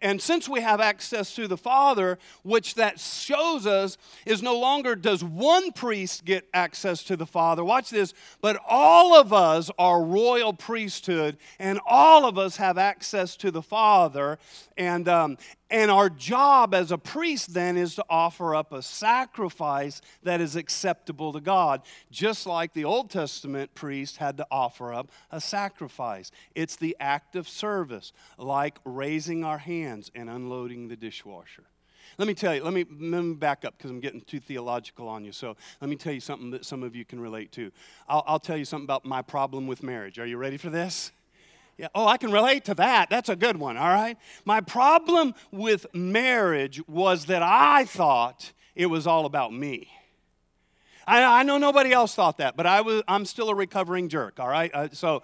and 0.00 0.20
since 0.20 0.48
we 0.48 0.60
have 0.60 0.80
access 0.80 1.34
to 1.34 1.46
the 1.48 1.56
Father, 1.56 2.18
which 2.42 2.74
that 2.74 2.98
shows 2.98 3.66
us 3.66 3.98
is 4.26 4.42
no 4.42 4.58
longer 4.58 4.94
does 4.94 5.22
one 5.22 5.72
priest 5.72 6.24
get 6.24 6.48
access 6.54 7.02
to 7.04 7.16
the 7.16 7.26
Father, 7.26 7.64
watch 7.64 7.90
this, 7.90 8.14
but 8.40 8.60
all 8.68 9.14
of 9.14 9.32
us 9.32 9.70
are 9.78 10.02
royal 10.02 10.52
priesthood, 10.52 11.36
and 11.58 11.80
all 11.86 12.26
of 12.26 12.38
us 12.38 12.56
have 12.56 12.78
access 12.78 13.36
to 13.36 13.50
the 13.50 13.62
Father. 13.62 14.38
And, 14.76 15.08
um, 15.08 15.36
and 15.70 15.90
our 15.90 16.10
job 16.10 16.74
as 16.74 16.90
a 16.90 16.98
priest 16.98 17.54
then 17.54 17.76
is 17.76 17.94
to 17.94 18.04
offer 18.08 18.54
up 18.54 18.72
a 18.72 18.82
sacrifice 18.82 20.00
that 20.22 20.40
is 20.40 20.56
acceptable 20.56 21.32
to 21.32 21.40
God, 21.40 21.82
just 22.10 22.46
like 22.46 22.72
the 22.72 22.84
Old 22.84 23.10
Testament 23.10 23.74
priest 23.74 24.16
had 24.16 24.36
to 24.38 24.46
offer 24.50 24.92
up 24.92 25.10
a 25.30 25.40
sacrifice. 25.40 26.30
It's 26.54 26.76
the 26.76 26.96
act 26.98 27.36
of 27.36 27.48
service, 27.48 28.12
like 28.36 28.78
raising 28.84 29.44
our 29.44 29.58
hands 29.58 30.10
and 30.14 30.28
unloading 30.28 30.88
the 30.88 30.96
dishwasher. 30.96 31.64
Let 32.18 32.28
me 32.28 32.34
tell 32.34 32.54
you, 32.54 32.62
let 32.62 32.72
me, 32.72 32.84
let 33.00 33.22
me 33.22 33.34
back 33.34 33.64
up 33.64 33.76
because 33.78 33.90
I'm 33.90 34.00
getting 34.00 34.20
too 34.20 34.40
theological 34.40 35.08
on 35.08 35.24
you. 35.24 35.32
So 35.32 35.56
let 35.80 35.88
me 35.88 35.96
tell 35.96 36.12
you 36.12 36.20
something 36.20 36.50
that 36.50 36.64
some 36.64 36.82
of 36.82 36.94
you 36.94 37.04
can 37.04 37.20
relate 37.20 37.52
to. 37.52 37.70
I'll, 38.08 38.24
I'll 38.26 38.40
tell 38.40 38.56
you 38.56 38.64
something 38.64 38.84
about 38.84 39.04
my 39.04 39.22
problem 39.22 39.66
with 39.66 39.82
marriage. 39.82 40.18
Are 40.18 40.26
you 40.26 40.36
ready 40.36 40.56
for 40.56 40.70
this? 40.70 41.12
Yeah. 41.78 41.88
Oh, 41.94 42.06
I 42.06 42.18
can 42.18 42.30
relate 42.30 42.66
to 42.66 42.74
that. 42.74 43.08
That's 43.08 43.30
a 43.30 43.36
good 43.36 43.56
one, 43.56 43.78
all 43.78 43.88
right? 43.88 44.18
My 44.44 44.60
problem 44.60 45.34
with 45.50 45.86
marriage 45.94 46.86
was 46.86 47.26
that 47.26 47.42
I 47.42 47.86
thought 47.86 48.52
it 48.74 48.86
was 48.86 49.06
all 49.06 49.24
about 49.24 49.54
me. 49.54 49.88
I, 51.06 51.40
I 51.40 51.42
know 51.42 51.56
nobody 51.56 51.92
else 51.92 52.14
thought 52.14 52.38
that, 52.38 52.56
but 52.56 52.66
I 52.66 52.82
was, 52.82 53.02
I'm 53.08 53.24
still 53.24 53.48
a 53.48 53.54
recovering 53.54 54.10
jerk, 54.10 54.38
all 54.38 54.48
right? 54.48 54.70
Uh, 54.74 54.88
so 54.92 55.22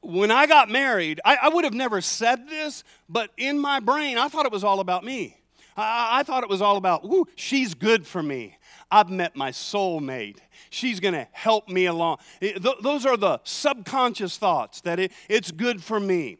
when 0.00 0.30
I 0.30 0.46
got 0.46 0.68
married, 0.68 1.20
I, 1.24 1.38
I, 1.42 1.48
would 1.48 1.64
have 1.64 1.74
never 1.74 2.00
said 2.00 2.48
this, 2.48 2.84
but 3.08 3.30
in 3.36 3.58
my 3.58 3.80
brain, 3.80 4.16
I 4.16 4.28
thought 4.28 4.46
it 4.46 4.52
was 4.52 4.64
all 4.64 4.80
about 4.80 5.04
me. 5.04 5.36
I, 5.76 6.20
I 6.20 6.22
thought 6.22 6.42
it 6.42 6.48
was 6.48 6.62
all 6.62 6.76
about, 6.76 7.04
ooh, 7.04 7.26
she's 7.34 7.74
good 7.74 8.06
for 8.06 8.22
me. 8.22 8.56
I've 8.90 9.10
met 9.10 9.36
my 9.36 9.50
soulmate. 9.50 10.38
She's 10.70 11.00
going 11.00 11.14
to 11.14 11.26
help 11.32 11.68
me 11.68 11.86
along. 11.86 12.18
It, 12.40 12.62
th- 12.62 12.78
those 12.82 13.04
are 13.04 13.16
the 13.16 13.40
subconscious 13.44 14.38
thoughts 14.38 14.80
that 14.82 14.98
it, 14.98 15.12
it's 15.28 15.50
good 15.50 15.82
for 15.82 16.00
me. 16.00 16.38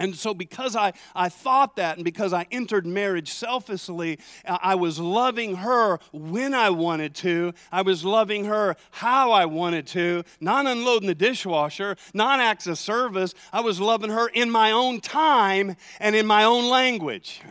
And 0.00 0.16
so, 0.16 0.32
because 0.32 0.74
I, 0.76 0.94
I 1.14 1.28
thought 1.28 1.76
that, 1.76 1.98
and 1.98 2.04
because 2.06 2.32
I 2.32 2.46
entered 2.50 2.86
marriage 2.86 3.30
selfishly, 3.30 4.18
uh, 4.46 4.56
I 4.62 4.74
was 4.74 4.98
loving 4.98 5.56
her 5.56 5.98
when 6.10 6.54
I 6.54 6.70
wanted 6.70 7.14
to. 7.16 7.52
I 7.70 7.82
was 7.82 8.02
loving 8.02 8.46
her 8.46 8.76
how 8.92 9.30
I 9.30 9.44
wanted 9.44 9.86
to, 9.88 10.24
not 10.40 10.64
unloading 10.64 11.06
the 11.06 11.14
dishwasher, 11.14 11.96
not 12.14 12.40
acts 12.40 12.66
of 12.66 12.78
service. 12.78 13.34
I 13.52 13.60
was 13.60 13.78
loving 13.78 14.08
her 14.08 14.28
in 14.28 14.50
my 14.50 14.72
own 14.72 15.02
time 15.02 15.76
and 16.00 16.16
in 16.16 16.26
my 16.26 16.44
own 16.44 16.70
language. 16.70 17.42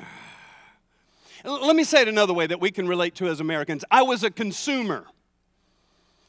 Let 1.46 1.76
me 1.76 1.84
say 1.84 2.02
it 2.02 2.08
another 2.08 2.34
way 2.34 2.48
that 2.48 2.60
we 2.60 2.72
can 2.72 2.88
relate 2.88 3.14
to 3.16 3.28
as 3.28 3.40
Americans 3.40 3.86
I 3.92 4.02
was 4.02 4.24
a 4.24 4.32
consumer. 4.32 5.06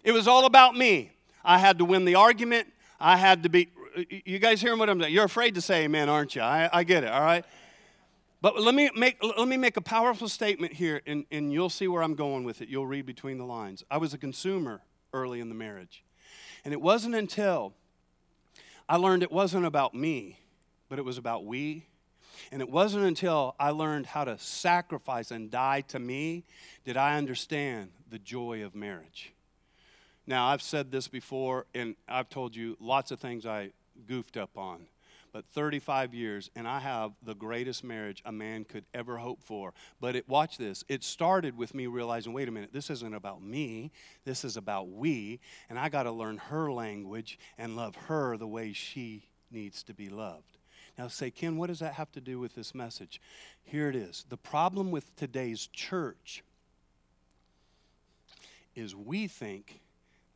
It 0.05 0.13
was 0.13 0.29
all 0.29 0.45
about 0.45 0.77
me. 0.77 1.13
I 1.43 1.57
had 1.57 1.79
to 1.79 1.87
win 1.87 2.05
the 2.05 2.17
argument. 2.17 2.69
I 3.01 3.17
had 3.17 3.43
to 3.45 3.49
be. 3.49 3.71
You 4.25 4.39
guys 4.39 4.61
hearing 4.61 4.79
what 4.79 4.89
I'm 4.89 5.01
saying? 5.01 5.13
You're 5.13 5.25
afraid 5.25 5.55
to 5.55 5.61
say 5.61 5.85
amen, 5.85 6.09
aren't 6.09 6.35
you? 6.35 6.43
I, 6.43 6.69
I 6.73 6.85
get 6.85 7.05
it, 7.05 7.11
all 7.11 7.23
right? 7.23 7.45
But 8.43 8.61
let 8.61 8.75
me 8.75 8.91
make, 8.97 9.23
let 9.23 9.47
me 9.47 9.57
make 9.57 9.77
a 9.77 9.83
powerful 9.83 10.29
statement 10.29 10.73
here, 10.73 11.03
and, 11.07 11.27
and 11.31 11.53
you'll 11.53 11.69
see 11.69 11.89
where 11.89 12.03
I'm 12.03 12.15
going 12.15 12.45
with 12.45 12.63
it. 12.63 12.69
You'll 12.69 12.87
read 12.87 13.05
between 13.05 13.37
the 13.37 13.45
lines. 13.45 13.85
I 13.91 13.99
was 13.99 14.15
a 14.15 14.19
consumer 14.19 14.81
early 15.13 15.41
in 15.41 15.49
the 15.49 15.55
marriage. 15.55 16.05
And 16.65 16.73
it 16.73 16.81
wasn't 16.81 17.15
until 17.15 17.75
I 18.89 18.97
learned 18.97 19.23
it 19.23 19.31
wasn't 19.31 19.67
about 19.67 19.95
me, 19.95 20.39
but 20.89 20.99
it 20.99 21.05
was 21.05 21.19
about 21.19 21.45
we. 21.45 21.87
And 22.51 22.63
it 22.63 22.71
wasn't 22.71 23.05
until 23.05 23.55
I 23.61 23.71
learned 23.71 24.07
how 24.07 24.25
to 24.25 24.39
sacrifice 24.39 25.31
and 25.31 25.51
die 25.51 25.83
to 25.89 25.99
me 25.99 26.45
did 26.85 26.97
I 26.97 27.17
understand 27.19 27.91
the 28.09 28.19
joy 28.19 28.65
of 28.65 28.75
marriage. 28.75 29.33
Now, 30.27 30.47
I've 30.47 30.63
said 30.63 30.91
this 30.91 31.09
before, 31.09 31.67
and 31.75 31.97
I've 32.09 32.29
told 32.29 32.57
you 32.57 32.77
lots 32.81 33.11
of 33.11 33.21
things 33.21 33.47
I 33.47 33.73
goofed 34.07 34.37
up 34.37 34.57
on. 34.57 34.87
But 35.33 35.45
35 35.47 36.13
years, 36.13 36.51
and 36.57 36.67
I 36.67 36.81
have 36.81 37.13
the 37.23 37.35
greatest 37.35 37.85
marriage 37.85 38.21
a 38.25 38.33
man 38.33 38.65
could 38.65 38.85
ever 38.93 39.19
hope 39.19 39.43
for. 39.45 39.73
But 40.01 40.17
it, 40.17 40.29
watch 40.29 40.59
this. 40.59 40.83
It 40.89 41.05
started 41.05 41.57
with 41.57 41.73
me 41.73 41.87
realizing, 41.87 42.33
wait 42.33 42.49
a 42.49 42.51
minute, 42.51 42.73
this 42.73 42.91
isn't 42.91 43.15
about 43.15 43.41
me. 43.41 43.93
This 44.25 44.45
is 44.45 44.57
about 44.57 44.89
we, 44.89 45.39
and 45.69 45.79
I 45.79 45.89
got 45.89 46.05
to 46.05 46.11
learn 46.11 46.39
her 46.39 46.73
language 46.73 47.39
and 47.59 47.77
love 47.77 47.95
her 48.09 48.37
the 48.37 48.49
way 48.49 48.73
she 48.73 49.29
needs 49.53 49.85
to 49.85 49.95
be 49.95 50.09
loved. 50.09 50.59
Now, 50.99 51.09
say, 51.09 51.31
Ken, 51.31 51.57
what 51.57 51.69
does 51.69 51.79
that 51.79 51.95
have 51.95 52.11
to 52.13 52.21
do 52.21 52.39
with 52.39 52.55
this 52.55 52.75
message? 52.75 53.21
Here 53.63 53.89
it 53.89 53.97
is. 53.97 54.25
The 54.29 54.37
problem 54.37 54.91
with 54.91 55.15
today's 55.17 55.69
church 55.69 56.43
is 58.75 58.95
we 58.95 59.27
think 59.27 59.81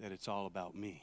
that 0.00 0.12
it's 0.12 0.28
all 0.28 0.46
about 0.46 0.74
me. 0.74 1.02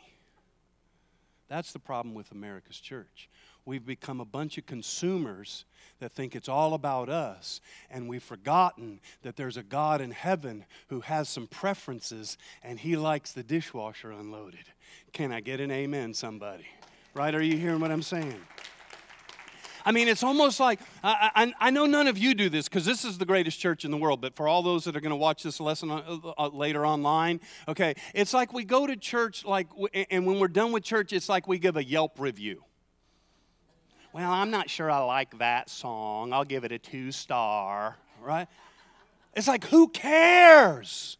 That's 1.52 1.74
the 1.74 1.80
problem 1.80 2.16
with 2.16 2.32
America's 2.32 2.80
church. 2.80 3.30
We've 3.66 3.86
become 3.86 4.22
a 4.22 4.26
bunch 4.26 4.58
of 4.58 4.66
consumers 4.66 5.66
that 6.00 6.14
think 6.14 6.34
it's 6.34 6.48
all 6.48 6.74
about 6.74 7.10
us, 7.10 7.60
and 7.90 8.08
we've 8.08 8.24
forgotten 8.24 9.02
that 9.24 9.36
there's 9.36 9.58
a 9.58 9.64
God 9.64 10.00
in 10.00 10.12
heaven 10.12 10.64
who 10.88 11.02
has 11.02 11.28
some 11.28 11.48
preferences 11.48 12.38
and 12.64 12.80
he 12.80 12.96
likes 12.96 13.34
the 13.34 13.44
dishwasher 13.44 14.12
unloaded. 14.12 14.64
Can 15.12 15.34
I 15.34 15.42
get 15.42 15.60
an 15.60 15.72
amen, 15.72 16.14
somebody? 16.14 16.68
Right? 17.14 17.36
Are 17.36 17.44
you 17.44 17.58
hearing 17.58 17.82
what 17.82 17.92
I'm 17.92 18.02
saying? 18.02 18.40
I 19.86 19.92
mean, 19.92 20.08
it's 20.08 20.24
almost 20.24 20.60
like 20.60 20.80
I, 21.04 21.32
I, 21.36 21.68
I 21.68 21.70
know 21.72 21.86
none 21.86 22.08
of 22.08 22.18
you 22.18 22.34
do 22.34 22.50
this 22.50 22.68
because 22.68 22.86
this 22.86 23.04
is 23.06 23.18
the 23.18 23.26
greatest 23.26 23.60
church 23.60 23.86
in 23.86 23.92
the 23.92 23.98
world, 23.98 24.22
but 24.22 24.36
for 24.36 24.48
all 24.48 24.62
those 24.62 24.84
that 24.86 24.96
are 24.96 25.02
going 25.02 25.12
to 25.12 25.16
watch 25.16 25.44
this 25.44 25.60
lesson 25.60 25.92
uh, 25.92 26.20
uh, 26.38 26.50
later 26.50 26.86
online, 26.86 27.40
okay, 27.68 27.96
it's 28.14 28.34
like 28.34 28.54
we 28.54 28.64
go 28.64 28.86
to 28.88 28.96
church, 28.96 29.46
like, 29.46 29.68
and 30.10 30.26
when 30.26 30.40
we're 30.40 30.48
done 30.48 30.72
with 30.72 30.84
church, 30.84 31.14
it's 31.14 31.30
like 31.30 31.48
we 31.48 31.60
give 31.60 31.78
a 31.78 31.84
Yelp 31.84 32.20
review. 32.20 32.64
Well, 34.14 34.32
I'm 34.32 34.52
not 34.52 34.70
sure 34.70 34.92
I 34.92 35.00
like 35.00 35.38
that 35.40 35.70
song. 35.70 36.34
I'll 36.34 36.44
give 36.44 36.66
it 36.66 36.72
a 36.72 36.80
two 36.80 37.12
star, 37.12 37.98
right? 38.22 38.48
It's 39.34 39.48
like, 39.48 39.66
who 39.66 39.88
cares? 39.88 41.18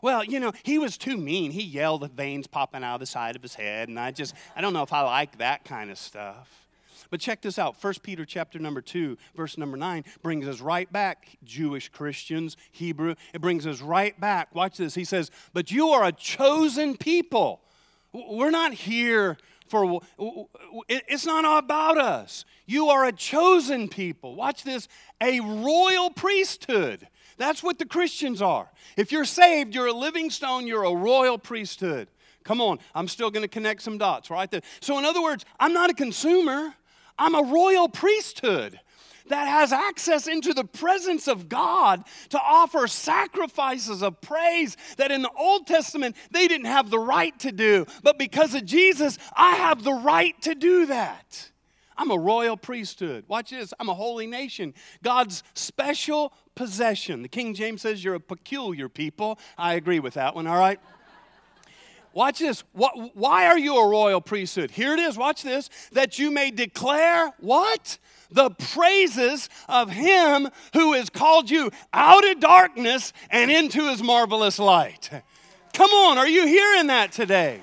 Well, 0.00 0.24
you 0.24 0.40
know, 0.40 0.52
he 0.62 0.78
was 0.78 0.96
too 0.96 1.16
mean. 1.16 1.50
He 1.50 1.62
yelled, 1.62 2.02
the 2.02 2.08
veins 2.08 2.46
popping 2.46 2.84
out 2.84 2.94
of 2.94 3.00
the 3.00 3.06
side 3.06 3.36
of 3.36 3.42
his 3.42 3.54
head, 3.54 3.88
and 3.88 3.98
I 3.98 4.12
just, 4.12 4.34
I 4.56 4.60
don't 4.60 4.72
know 4.72 4.82
if 4.82 4.92
I 4.92 5.02
like 5.02 5.38
that 5.38 5.64
kind 5.64 5.90
of 5.90 5.98
stuff. 5.98 6.68
But 7.10 7.20
check 7.20 7.42
this 7.42 7.58
out. 7.58 7.76
1 7.82 7.94
Peter 8.02 8.24
chapter 8.24 8.58
number 8.58 8.80
2, 8.80 9.18
verse 9.34 9.58
number 9.58 9.76
9 9.76 10.04
brings 10.22 10.46
us 10.46 10.60
right 10.60 10.90
back, 10.90 11.36
Jewish 11.44 11.88
Christians, 11.88 12.56
Hebrew. 12.70 13.14
It 13.34 13.40
brings 13.40 13.66
us 13.66 13.80
right 13.80 14.18
back. 14.18 14.54
Watch 14.54 14.78
this. 14.78 14.94
He 14.94 15.04
says, 15.04 15.30
But 15.52 15.70
you 15.70 15.88
are 15.88 16.04
a 16.04 16.12
chosen 16.12 16.96
people. 16.96 17.60
We're 18.12 18.50
not 18.50 18.72
here 18.72 19.36
for, 19.68 20.00
it's 20.88 21.26
not 21.26 21.58
about 21.58 21.96
us. 21.96 22.44
You 22.66 22.88
are 22.88 23.04
a 23.04 23.12
chosen 23.12 23.88
people. 23.88 24.34
Watch 24.34 24.64
this, 24.64 24.88
a 25.20 25.40
royal 25.40 26.10
priesthood. 26.10 27.06
That's 27.36 27.62
what 27.62 27.78
the 27.78 27.86
Christians 27.86 28.42
are. 28.42 28.68
If 28.96 29.12
you're 29.12 29.24
saved, 29.24 29.74
you're 29.74 29.86
a 29.86 29.92
living 29.92 30.28
stone, 30.30 30.66
you're 30.66 30.84
a 30.84 30.94
royal 30.94 31.38
priesthood. 31.38 32.08
Come 32.42 32.60
on, 32.60 32.78
I'm 32.94 33.06
still 33.06 33.30
going 33.30 33.42
to 33.42 33.48
connect 33.48 33.82
some 33.82 33.96
dots 33.96 34.28
right 34.28 34.50
there. 34.50 34.62
So, 34.80 34.98
in 34.98 35.04
other 35.04 35.22
words, 35.22 35.44
I'm 35.58 35.72
not 35.72 35.90
a 35.90 35.94
consumer, 35.94 36.74
I'm 37.18 37.34
a 37.34 37.42
royal 37.42 37.88
priesthood 37.88 38.80
that 39.28 39.48
has 39.48 39.72
access 39.72 40.26
into 40.26 40.52
the 40.52 40.64
presence 40.64 41.26
of 41.26 41.48
God 41.48 42.04
to 42.30 42.40
offer 42.40 42.86
sacrifices 42.86 44.02
of 44.02 44.20
praise 44.20 44.76
that 44.96 45.10
in 45.10 45.22
the 45.22 45.30
Old 45.38 45.66
Testament 45.66 46.16
they 46.30 46.46
didn't 46.46 46.66
have 46.66 46.90
the 46.90 46.98
right 46.98 47.36
to 47.40 47.52
do. 47.52 47.86
But 48.02 48.18
because 48.18 48.54
of 48.54 48.66
Jesus, 48.66 49.18
I 49.34 49.52
have 49.56 49.82
the 49.82 49.94
right 49.94 50.40
to 50.42 50.54
do 50.54 50.86
that. 50.86 51.50
I'm 51.96 52.10
a 52.10 52.18
royal 52.18 52.56
priesthood. 52.56 53.24
Watch 53.28 53.50
this. 53.50 53.74
I'm 53.78 53.90
a 53.90 53.94
holy 53.94 54.26
nation. 54.26 54.72
God's 55.02 55.42
special 55.54 56.32
possession. 56.54 57.22
The 57.22 57.28
King 57.28 57.54
James 57.54 57.82
says 57.82 58.02
you're 58.02 58.14
a 58.14 58.20
peculiar 58.20 58.88
people. 58.88 59.38
I 59.58 59.74
agree 59.74 60.00
with 60.00 60.14
that 60.14 60.34
one, 60.34 60.46
all 60.46 60.58
right? 60.58 60.80
Watch 62.12 62.40
this. 62.40 62.64
Why 62.72 63.46
are 63.46 63.58
you 63.58 63.76
a 63.78 63.88
royal 63.88 64.20
priesthood? 64.20 64.70
Here 64.70 64.92
it 64.92 64.98
is. 64.98 65.16
Watch 65.16 65.42
this. 65.42 65.70
That 65.92 66.18
you 66.18 66.30
may 66.30 66.50
declare 66.50 67.32
what? 67.38 67.98
The 68.30 68.50
praises 68.50 69.48
of 69.68 69.90
him 69.90 70.48
who 70.72 70.92
has 70.94 71.10
called 71.10 71.50
you 71.50 71.70
out 71.92 72.28
of 72.28 72.40
darkness 72.40 73.12
and 73.30 73.50
into 73.50 73.88
his 73.88 74.02
marvelous 74.02 74.58
light. 74.58 75.10
Come 75.72 75.90
on, 75.90 76.18
are 76.18 76.28
you 76.28 76.46
hearing 76.46 76.88
that 76.88 77.12
today? 77.12 77.60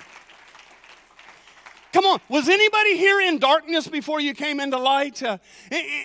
Come 1.98 2.06
on, 2.06 2.20
was 2.28 2.48
anybody 2.48 2.96
here 2.96 3.20
in 3.20 3.40
darkness 3.40 3.88
before 3.88 4.20
you 4.20 4.32
came 4.32 4.60
into 4.60 4.78
light? 4.78 5.20
Uh, 5.20 5.38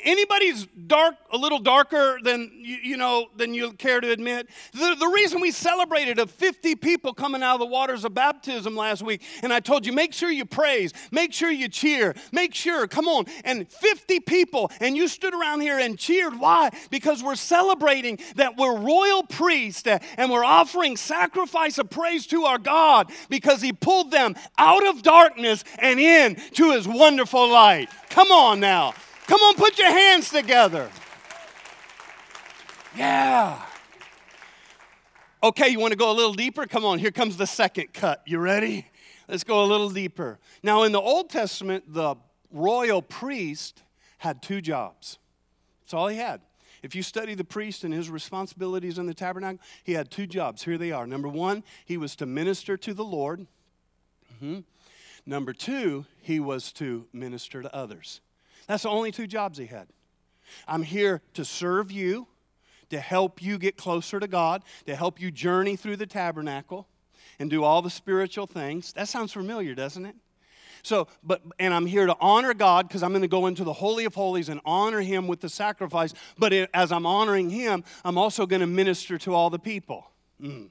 anybody's 0.03 0.65
dark, 0.87 1.17
a 1.31 1.37
little 1.37 1.59
darker 1.59 2.17
than 2.23 2.51
you, 2.55 2.77
you, 2.77 2.97
know 2.97 3.27
than 3.37 3.53
you 3.53 3.73
care 3.73 4.01
to 4.01 4.09
admit? 4.09 4.49
The, 4.73 4.95
the 4.99 5.05
reason 5.05 5.39
we 5.39 5.51
celebrated 5.51 6.17
of 6.17 6.31
50 6.31 6.73
people 6.77 7.13
coming 7.13 7.43
out 7.43 7.53
of 7.53 7.59
the 7.59 7.67
waters 7.67 8.05
of 8.05 8.15
baptism 8.15 8.75
last 8.75 9.03
week, 9.03 9.21
and 9.43 9.53
I 9.53 9.59
told 9.59 9.85
you, 9.85 9.93
make 9.93 10.13
sure 10.13 10.31
you 10.31 10.45
praise, 10.45 10.93
make 11.11 11.31
sure 11.31 11.51
you 11.51 11.69
cheer, 11.69 12.15
make 12.31 12.55
sure, 12.55 12.87
come 12.87 13.07
on, 13.07 13.25
and 13.45 13.71
50 13.71 14.19
people, 14.21 14.71
and 14.79 14.97
you 14.97 15.07
stood 15.07 15.35
around 15.35 15.61
here 15.61 15.77
and 15.77 15.99
cheered. 15.99 16.39
Why? 16.39 16.71
Because 16.89 17.21
we're 17.21 17.35
celebrating 17.35 18.17
that 18.35 18.57
we're 18.57 18.79
royal 18.79 19.21
priests 19.21 19.85
uh, 19.85 19.99
and 20.17 20.31
we're 20.31 20.43
offering 20.43 20.97
sacrifice 20.97 21.77
of 21.77 21.91
praise 21.91 22.25
to 22.27 22.45
our 22.45 22.57
God 22.57 23.11
because 23.29 23.61
He 23.61 23.73
pulled 23.73 24.09
them 24.09 24.33
out 24.57 24.83
of 24.87 25.03
darkness 25.03 25.63
and 25.83 25.99
in 25.99 26.35
to 26.53 26.71
his 26.71 26.87
wonderful 26.87 27.47
light. 27.49 27.89
Come 28.09 28.31
on 28.31 28.59
now. 28.59 28.93
Come 29.27 29.41
on, 29.41 29.55
put 29.55 29.77
your 29.77 29.91
hands 29.91 30.29
together. 30.29 30.89
Yeah. 32.97 33.61
Okay, 35.43 35.69
you 35.69 35.79
want 35.79 35.91
to 35.91 35.97
go 35.97 36.09
a 36.09 36.13
little 36.13 36.33
deeper? 36.33 36.65
Come 36.65 36.85
on, 36.85 36.99
here 36.99 37.11
comes 37.11 37.37
the 37.37 37.45
second 37.45 37.93
cut. 37.93 38.23
You 38.25 38.39
ready? 38.39 38.87
Let's 39.27 39.43
go 39.43 39.63
a 39.63 39.67
little 39.67 39.89
deeper. 39.89 40.39
Now, 40.63 40.83
in 40.83 40.91
the 40.91 41.01
Old 41.01 41.29
Testament, 41.29 41.93
the 41.93 42.15
royal 42.51 43.01
priest 43.01 43.83
had 44.19 44.41
two 44.41 44.61
jobs. 44.61 45.19
That's 45.81 45.93
all 45.93 46.07
he 46.07 46.17
had. 46.17 46.39
If 46.81 46.95
you 46.95 47.03
study 47.03 47.33
the 47.33 47.43
priest 47.43 47.83
and 47.83 47.93
his 47.93 48.09
responsibilities 48.09 48.97
in 48.97 49.05
the 49.05 49.13
tabernacle, 49.13 49.59
he 49.83 49.93
had 49.93 50.11
two 50.11 50.27
jobs. 50.27 50.63
Here 50.63 50.77
they 50.77 50.91
are. 50.91 51.07
Number 51.07 51.29
one, 51.29 51.63
he 51.85 51.97
was 51.97 52.15
to 52.17 52.25
minister 52.25 52.77
to 52.77 52.93
the 52.93 53.05
Lord. 53.05 53.47
Mm-hmm. 54.35 54.59
Number 55.25 55.53
two, 55.53 56.05
he 56.21 56.39
was 56.39 56.71
to 56.73 57.07
minister 57.13 57.61
to 57.61 57.73
others. 57.73 58.21
That's 58.67 58.83
the 58.83 58.89
only 58.89 59.11
two 59.11 59.27
jobs 59.27 59.57
he 59.57 59.65
had. 59.65 59.87
I'm 60.67 60.83
here 60.83 61.21
to 61.33 61.45
serve 61.45 61.91
you, 61.91 62.27
to 62.89 62.99
help 62.99 63.41
you 63.41 63.57
get 63.57 63.77
closer 63.77 64.19
to 64.19 64.27
God, 64.27 64.63
to 64.85 64.95
help 64.95 65.19
you 65.19 65.31
journey 65.31 65.75
through 65.75 65.97
the 65.97 66.05
tabernacle 66.05 66.87
and 67.39 67.49
do 67.49 67.63
all 67.63 67.81
the 67.81 67.89
spiritual 67.89 68.47
things. 68.47 68.93
That 68.93 69.07
sounds 69.07 69.31
familiar, 69.31 69.73
doesn't 69.73 70.05
it? 70.05 70.15
So, 70.83 71.07
but, 71.23 71.41
and 71.59 71.73
I'm 71.73 71.85
here 71.85 72.05
to 72.05 72.15
honor 72.19 72.53
God 72.53 72.89
because 72.89 73.03
I'm 73.03 73.11
going 73.11 73.21
to 73.21 73.27
go 73.29 73.47
into 73.47 73.63
the 73.63 73.73
Holy 73.73 74.03
of 74.03 74.15
Holies 74.15 74.49
and 74.49 74.59
honor 74.65 74.99
Him 74.99 75.27
with 75.27 75.39
the 75.39 75.47
sacrifice. 75.47 76.13
But 76.37 76.51
as 76.73 76.91
I'm 76.91 77.05
honoring 77.05 77.49
Him, 77.49 77.85
I'm 78.03 78.17
also 78.17 78.45
going 78.45 78.59
to 78.59 78.67
minister 78.67 79.17
to 79.19 79.33
all 79.33 79.49
the 79.49 79.59
people. 79.59 80.11
Mm. 80.41 80.69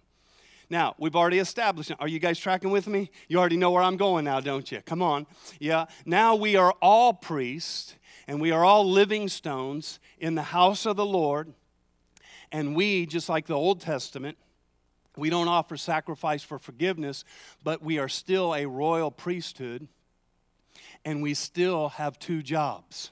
Now, 0.72 0.94
we've 0.96 1.14
already 1.14 1.38
established. 1.38 1.92
Are 2.00 2.08
you 2.08 2.18
guys 2.18 2.38
tracking 2.38 2.70
with 2.70 2.86
me? 2.86 3.10
You 3.28 3.38
already 3.38 3.58
know 3.58 3.70
where 3.72 3.82
I'm 3.82 3.98
going 3.98 4.24
now, 4.24 4.40
don't 4.40 4.72
you? 4.72 4.80
Come 4.80 5.02
on. 5.02 5.26
Yeah. 5.60 5.84
Now 6.06 6.34
we 6.34 6.56
are 6.56 6.72
all 6.80 7.12
priests 7.12 7.94
and 8.26 8.40
we 8.40 8.52
are 8.52 8.64
all 8.64 8.90
living 8.90 9.28
stones 9.28 10.00
in 10.18 10.34
the 10.34 10.44
house 10.44 10.86
of 10.86 10.96
the 10.96 11.04
Lord. 11.04 11.52
And 12.50 12.74
we, 12.74 13.04
just 13.04 13.28
like 13.28 13.46
the 13.46 13.54
Old 13.54 13.82
Testament, 13.82 14.38
we 15.14 15.28
don't 15.28 15.46
offer 15.46 15.76
sacrifice 15.76 16.42
for 16.42 16.58
forgiveness, 16.58 17.22
but 17.62 17.82
we 17.82 17.98
are 17.98 18.08
still 18.08 18.54
a 18.54 18.64
royal 18.64 19.10
priesthood 19.10 19.88
and 21.04 21.20
we 21.22 21.34
still 21.34 21.90
have 21.90 22.18
two 22.18 22.42
jobs. 22.42 23.10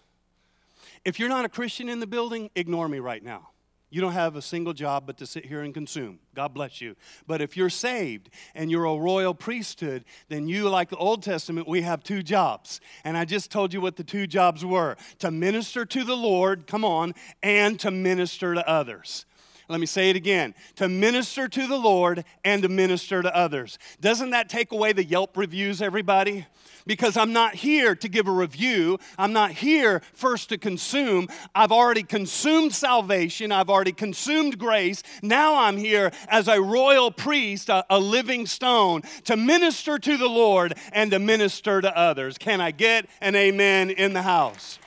If 1.05 1.21
you're 1.21 1.29
not 1.29 1.45
a 1.45 1.51
Christian 1.51 1.91
in 1.91 2.01
the 2.01 2.07
building, 2.07 2.49
ignore 2.55 2.89
me 2.89 3.01
right 3.01 3.23
now. 3.23 3.51
You 3.91 4.01
don't 4.01 4.13
have 4.13 4.37
a 4.37 4.43
single 4.43 4.73
job 4.73 5.05
but 5.07 5.19
to 5.19 5.27
sit 5.27 5.45
here 5.45 5.63
and 5.63 5.75
consume. 5.75 6.21
God 6.35 6.55
bless 6.55 6.81
you. 6.81 6.95
But 7.27 7.43
if 7.43 7.57
you're 7.57 7.71
saved 7.71 8.31
and 8.55 8.71
you're 8.71 8.85
a 8.85 8.97
royal 8.97 9.35
priesthood, 9.35 10.05
then 10.29 10.47
you, 10.47 10.69
like 10.69 10.91
the 10.91 10.97
Old 10.97 11.25
Testament, 11.25 11.67
we 11.67 11.83
have 11.83 12.05
two 12.05 12.23
jobs. 12.23 12.81
And 13.03 13.17
I 13.17 13.25
just 13.25 13.51
told 13.51 13.75
you 13.75 13.81
what 13.81 13.97
the 13.97 14.05
two 14.05 14.29
jobs 14.29 14.65
were 14.65 14.97
to 15.19 15.31
minister 15.33 15.85
to 15.85 16.05
the 16.05 16.17
Lord, 16.17 16.69
come 16.69 16.85
on, 16.85 17.15
and 17.43 17.79
to 17.81 17.91
minister 17.91 18.55
to 18.55 18.69
others. 18.69 19.27
Let 19.71 19.79
me 19.79 19.87
say 19.87 20.11
it 20.11 20.17
again 20.17 20.55
to 20.77 20.89
minister 20.89 21.47
to 21.47 21.67
the 21.69 21.77
Lord 21.77 22.25
and 22.45 22.63
to 22.63 22.69
minister 22.69 23.23
to 23.23 23.35
others. 23.35 23.79
Doesn't 24.01 24.31
that 24.31 24.49
take 24.49 24.73
away 24.73 24.93
the 24.93 25.05
Yelp 25.05 25.37
reviews, 25.37 25.81
everybody? 25.81 26.47
because 26.87 27.17
I'm 27.17 27.33
not 27.33 27.55
here 27.55 27.95
to 27.95 28.09
give 28.09 28.27
a 28.27 28.33
review. 28.33 28.99
I'm 29.19 29.33
not 29.33 29.53
here 29.53 30.03
first 30.13 30.49
to 30.49 30.59
consume. 30.59 31.29
I've 31.55 31.71
already 31.71 32.03
consumed 32.03 32.73
salvation, 32.73 33.53
I've 33.53 33.71
already 33.71 33.93
consumed 33.93 34.59
grace. 34.59 35.03
Now 35.23 35.57
I'm 35.57 35.77
here 35.77 36.11
as 36.27 36.49
a 36.49 36.61
royal 36.61 37.11
priest, 37.11 37.69
a, 37.69 37.85
a 37.91 38.01
living 38.01 38.47
stone, 38.47 39.03
to 39.25 39.37
minister 39.37 39.99
to 39.99 40.17
the 40.17 40.29
Lord 40.29 40.75
and 40.91 41.11
to 41.13 41.19
minister 41.19 41.81
to 41.81 41.97
others. 41.97 42.39
Can 42.39 42.61
I 42.61 42.71
get 42.71 43.07
an 43.21 43.37
amen 43.37 43.91
in 43.91 44.13
the 44.13 44.23
house? 44.23 44.79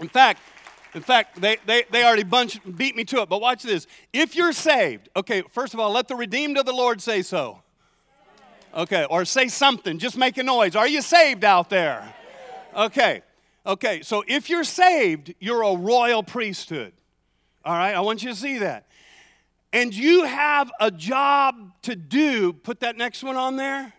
In 0.00 0.08
fact, 0.08 0.40
in 0.94 1.02
fact, 1.02 1.40
they, 1.40 1.58
they, 1.66 1.84
they 1.90 2.04
already 2.04 2.22
bunch, 2.22 2.58
beat 2.76 2.96
me 2.96 3.04
to 3.04 3.22
it, 3.22 3.28
but 3.28 3.40
watch 3.40 3.62
this. 3.62 3.86
If 4.12 4.34
you're 4.34 4.52
saved, 4.52 5.08
okay, 5.14 5.42
first 5.52 5.74
of 5.74 5.80
all, 5.80 5.92
let 5.92 6.08
the 6.08 6.16
redeemed 6.16 6.56
of 6.56 6.66
the 6.66 6.72
Lord 6.72 7.00
say 7.00 7.22
so. 7.22 7.62
Okay, 8.74 9.06
or 9.08 9.24
say 9.24 9.48
something, 9.48 9.98
just 9.98 10.16
make 10.16 10.36
a 10.38 10.42
noise. 10.42 10.76
Are 10.76 10.88
you 10.88 11.02
saved 11.02 11.44
out 11.44 11.70
there? 11.70 12.14
Okay, 12.76 13.22
okay, 13.66 14.02
so 14.02 14.22
if 14.26 14.50
you're 14.50 14.64
saved, 14.64 15.34
you're 15.40 15.62
a 15.62 15.74
royal 15.74 16.22
priesthood. 16.22 16.92
All 17.64 17.74
right, 17.74 17.94
I 17.94 18.00
want 18.00 18.22
you 18.22 18.30
to 18.30 18.36
see 18.36 18.58
that. 18.58 18.86
And 19.72 19.94
you 19.94 20.24
have 20.24 20.70
a 20.80 20.90
job 20.90 21.72
to 21.82 21.94
do, 21.94 22.52
put 22.52 22.80
that 22.80 22.96
next 22.96 23.22
one 23.22 23.36
on 23.36 23.56
there. 23.56 23.92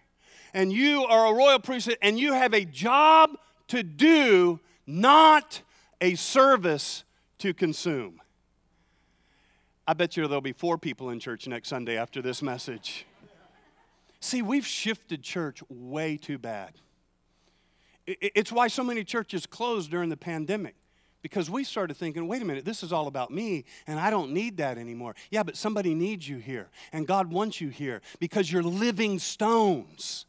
And 0.54 0.71
you 0.73 1.06
are 1.06 1.32
a 1.32 1.34
royal 1.34 1.60
priesthood, 1.60 1.97
and 2.02 2.19
you 2.19 2.34
have 2.34 2.54
a 2.54 2.65
job 2.65 3.32
to 3.67 3.84
do, 3.84 4.60
not 4.88 5.62
a 6.01 6.15
service 6.15 7.03
to 7.39 7.53
consume. 7.53 8.21
I 9.88 9.93
bet 9.93 10.15
you 10.15 10.27
there'll 10.27 10.41
be 10.41 10.53
four 10.53 10.77
people 10.77 11.09
in 11.09 11.19
church 11.19 11.47
next 11.47 11.67
Sunday 11.69 11.97
after 11.97 12.21
this 12.21 12.41
message. 12.41 13.05
See, 14.19 14.41
we've 14.41 14.65
shifted 14.65 15.23
church 15.23 15.63
way 15.69 16.17
too 16.17 16.38
bad. 16.38 16.73
It's 18.05 18.51
why 18.51 18.67
so 18.67 18.83
many 18.83 19.03
churches 19.03 19.45
closed 19.45 19.89
during 19.91 20.09
the 20.09 20.17
pandemic 20.17 20.75
because 21.21 21.49
we 21.49 21.63
started 21.63 21.95
thinking, 21.97 22.27
wait 22.27 22.41
a 22.41 22.45
minute, 22.45 22.65
this 22.65 22.83
is 22.83 22.93
all 22.93 23.07
about 23.07 23.31
me, 23.31 23.65
and 23.88 23.99
I 23.99 24.09
don't 24.09 24.31
need 24.31 24.57
that 24.57 24.77
anymore. 24.77 25.15
Yeah, 25.31 25.43
but 25.43 25.57
somebody 25.57 25.93
needs 25.93 26.27
you 26.27 26.38
here, 26.38 26.69
and 26.93 27.07
God 27.07 27.31
wants 27.31 27.59
you 27.59 27.69
here 27.69 28.01
because 28.19 28.51
you're 28.51 28.63
living 28.63 29.19
stones. 29.19 30.25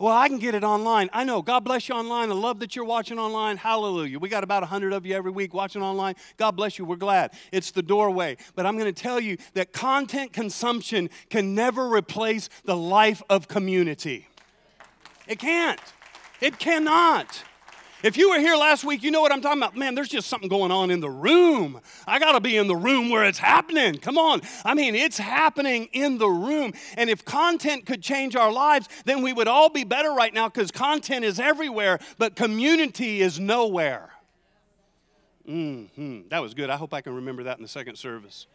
Well, 0.00 0.16
I 0.16 0.28
can 0.28 0.38
get 0.38 0.54
it 0.54 0.64
online. 0.64 1.10
I 1.12 1.24
know. 1.24 1.42
God 1.42 1.62
bless 1.62 1.86
you 1.86 1.94
online. 1.94 2.30
I 2.30 2.34
love 2.34 2.58
that 2.60 2.74
you're 2.74 2.86
watching 2.86 3.18
online. 3.18 3.58
Hallelujah. 3.58 4.18
We 4.18 4.30
got 4.30 4.42
about 4.42 4.62
100 4.62 4.94
of 4.94 5.04
you 5.04 5.14
every 5.14 5.30
week 5.30 5.52
watching 5.52 5.82
online. 5.82 6.14
God 6.38 6.52
bless 6.52 6.78
you. 6.78 6.86
We're 6.86 6.96
glad. 6.96 7.32
It's 7.52 7.70
the 7.70 7.82
doorway. 7.82 8.38
But 8.54 8.64
I'm 8.64 8.78
going 8.78 8.92
to 8.92 8.98
tell 8.98 9.20
you 9.20 9.36
that 9.52 9.74
content 9.74 10.32
consumption 10.32 11.10
can 11.28 11.54
never 11.54 11.86
replace 11.86 12.48
the 12.64 12.74
life 12.74 13.22
of 13.28 13.46
community. 13.46 14.26
It 15.28 15.38
can't. 15.38 15.80
It 16.40 16.58
cannot. 16.58 17.44
If 18.02 18.16
you 18.16 18.30
were 18.30 18.38
here 18.38 18.56
last 18.56 18.82
week, 18.82 19.02
you 19.02 19.10
know 19.10 19.20
what 19.20 19.30
I'm 19.30 19.42
talking 19.42 19.60
about. 19.60 19.76
Man, 19.76 19.94
there's 19.94 20.08
just 20.08 20.28
something 20.28 20.48
going 20.48 20.70
on 20.70 20.90
in 20.90 21.00
the 21.00 21.10
room. 21.10 21.80
I 22.06 22.18
got 22.18 22.32
to 22.32 22.40
be 22.40 22.56
in 22.56 22.66
the 22.66 22.76
room 22.76 23.10
where 23.10 23.24
it's 23.24 23.38
happening. 23.38 23.98
Come 23.98 24.16
on. 24.16 24.40
I 24.64 24.72
mean, 24.72 24.94
it's 24.94 25.18
happening 25.18 25.88
in 25.92 26.16
the 26.16 26.28
room. 26.28 26.72
And 26.96 27.10
if 27.10 27.24
content 27.24 27.84
could 27.84 28.02
change 28.02 28.36
our 28.36 28.50
lives, 28.50 28.88
then 29.04 29.22
we 29.22 29.34
would 29.34 29.48
all 29.48 29.68
be 29.68 29.84
better 29.84 30.12
right 30.12 30.32
now 30.32 30.48
because 30.48 30.70
content 30.70 31.26
is 31.26 31.38
everywhere, 31.38 31.98
but 32.16 32.36
community 32.36 33.20
is 33.20 33.38
nowhere. 33.38 34.10
Mm-hmm. 35.46 36.28
That 36.28 36.40
was 36.40 36.54
good. 36.54 36.70
I 36.70 36.76
hope 36.76 36.94
I 36.94 37.02
can 37.02 37.14
remember 37.14 37.44
that 37.44 37.58
in 37.58 37.62
the 37.62 37.68
second 37.68 37.96
service. 37.96 38.46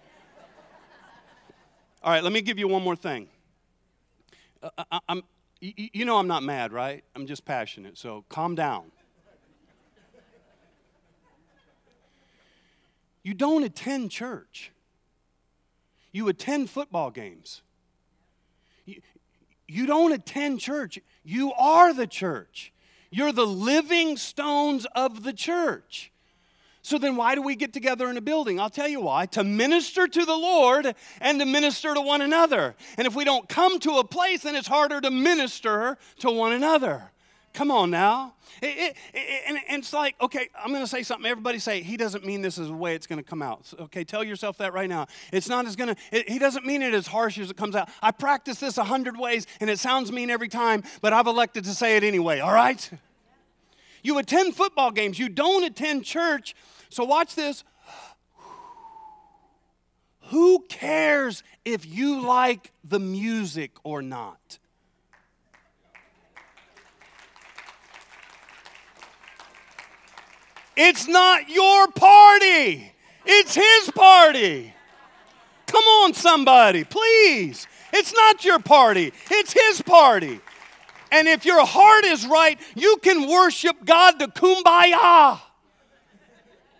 All 2.03 2.11
right, 2.11 2.23
let 2.23 2.33
me 2.33 2.41
give 2.41 2.57
you 2.57 2.67
one 2.67 2.83
more 2.83 2.95
thing. 2.95 3.27
Uh, 4.61 4.83
I, 4.91 4.99
am 5.09 5.23
you 5.59 6.05
know 6.05 6.17
I'm 6.17 6.27
not 6.27 6.43
mad, 6.43 6.71
right? 6.71 7.03
I'm 7.15 7.25
just 7.27 7.45
passionate, 7.45 7.97
so 7.97 8.25
calm 8.29 8.55
down. 8.55 8.91
You 13.25 13.33
don't 13.33 13.63
attend 13.63 14.11
church. 14.11 14.71
You 16.11 16.27
attend 16.27 16.69
football 16.69 17.09
games. 17.09 17.63
You, 19.67 19.87
don't 19.87 20.11
attend 20.11 20.59
church. 20.59 20.99
You 21.23 21.51
are 21.53 21.91
the 21.91 22.05
church. 22.05 22.71
You're 23.09 23.31
the 23.31 23.47
living 23.47 24.15
stones 24.17 24.85
of 24.93 25.23
the 25.23 25.33
church. 25.33 26.11
So 26.83 26.99
then, 26.99 27.15
why 27.15 27.33
do 27.33 27.41
we 27.41 27.55
get 27.55 27.73
together 27.73 28.11
in 28.11 28.17
a 28.17 28.21
building? 28.21 28.59
I'll 28.59 28.69
tell 28.69 28.87
you 28.87 29.01
why 29.01 29.25
to 29.25 29.43
minister 29.43 30.07
to 30.07 30.23
the 30.23 30.37
Lord 30.37 30.93
and 31.19 31.39
to 31.39 31.47
minister 31.47 31.95
to 31.95 32.01
one 32.01 32.21
another. 32.21 32.75
And 32.95 33.07
if 33.07 33.15
we 33.15 33.23
don't 33.23 33.49
come 33.49 33.79
to 33.79 33.93
a 33.93 34.03
place, 34.03 34.43
then 34.43 34.55
it's 34.55 34.67
harder 34.67 35.01
to 35.01 35.09
minister 35.09 35.97
to 36.19 36.29
one 36.29 36.53
another. 36.53 37.09
Come 37.55 37.71
on 37.71 37.89
now. 37.89 38.33
It, 38.61 38.65
it, 38.67 38.97
it, 39.13 39.43
and, 39.47 39.57
it's 39.79 39.91
like, 39.91 40.15
okay, 40.21 40.49
I'm 40.57 40.69
going 40.69 40.83
to 40.83 40.87
say 40.87 41.03
something. 41.03 41.29
Everybody 41.29 41.57
say, 41.57 41.81
he 41.81 41.97
doesn't 41.97 42.25
mean 42.25 42.41
this 42.41 42.57
is 42.57 42.67
the 42.67 42.73
way 42.73 42.95
it's 42.95 43.07
going 43.07 43.17
to 43.17 43.27
come 43.27 43.41
out. 43.41 43.65
So, 43.65 43.77
okay, 43.81 44.03
tell 44.03 44.23
yourself 44.23 44.57
that 44.59 44.73
right 44.73 44.89
now. 44.89 45.07
It's 45.33 45.49
not 45.49 45.65
as 45.65 45.75
going 45.75 45.95
to, 45.95 46.23
he 46.27 46.37
doesn't 46.37 46.65
mean 46.65 46.81
it 46.81 46.93
as 46.93 47.07
harsh 47.07 47.39
as 47.39 47.49
it 47.49 47.57
comes 47.57 47.75
out. 47.75 47.89
I 48.01 48.11
practice 48.11 48.59
this 48.59 48.77
a 48.77 48.83
hundred 48.83 49.17
ways 49.17 49.47
and 49.59 49.69
it 49.69 49.79
sounds 49.79 50.11
mean 50.11 50.29
every 50.29 50.47
time, 50.47 50.83
but 51.01 51.13
I've 51.13 51.27
elected 51.27 51.63
to 51.63 51.71
say 51.71 51.97
it 51.97 52.03
anyway, 52.03 52.39
all 52.39 52.53
right? 52.53 52.89
You 54.03 54.19
attend 54.19 54.55
football 54.55 54.91
games, 54.91 55.17
you 55.17 55.29
don't 55.29 55.63
attend 55.63 56.05
church 56.05 56.55
so 56.95 57.03
watch 57.03 57.35
this. 57.35 57.65
Who 60.27 60.65
cares 60.69 61.43
if 61.65 61.85
you 61.85 62.25
like 62.25 62.71
the 62.83 62.99
music 62.99 63.71
or 63.83 64.01
not? 64.01 64.59
It's 70.77 71.07
not 71.07 71.49
your 71.49 71.87
party. 71.87 72.91
It's 73.25 73.55
his 73.55 73.91
party. 73.91 74.73
Come 75.67 75.83
on, 75.83 76.13
somebody, 76.13 76.83
please. 76.83 77.67
It's 77.91 78.13
not 78.13 78.43
your 78.45 78.59
party, 78.59 79.13
it's 79.31 79.53
his 79.53 79.81
party. 79.81 80.39
And 81.11 81.27
if 81.27 81.45
your 81.45 81.65
heart 81.65 82.03
is 82.03 82.27
right, 82.27 82.59
you 82.75 82.97
can 83.01 83.29
worship 83.29 83.85
God 83.85 84.19
to 84.19 84.27
kumbaya. 84.27 85.39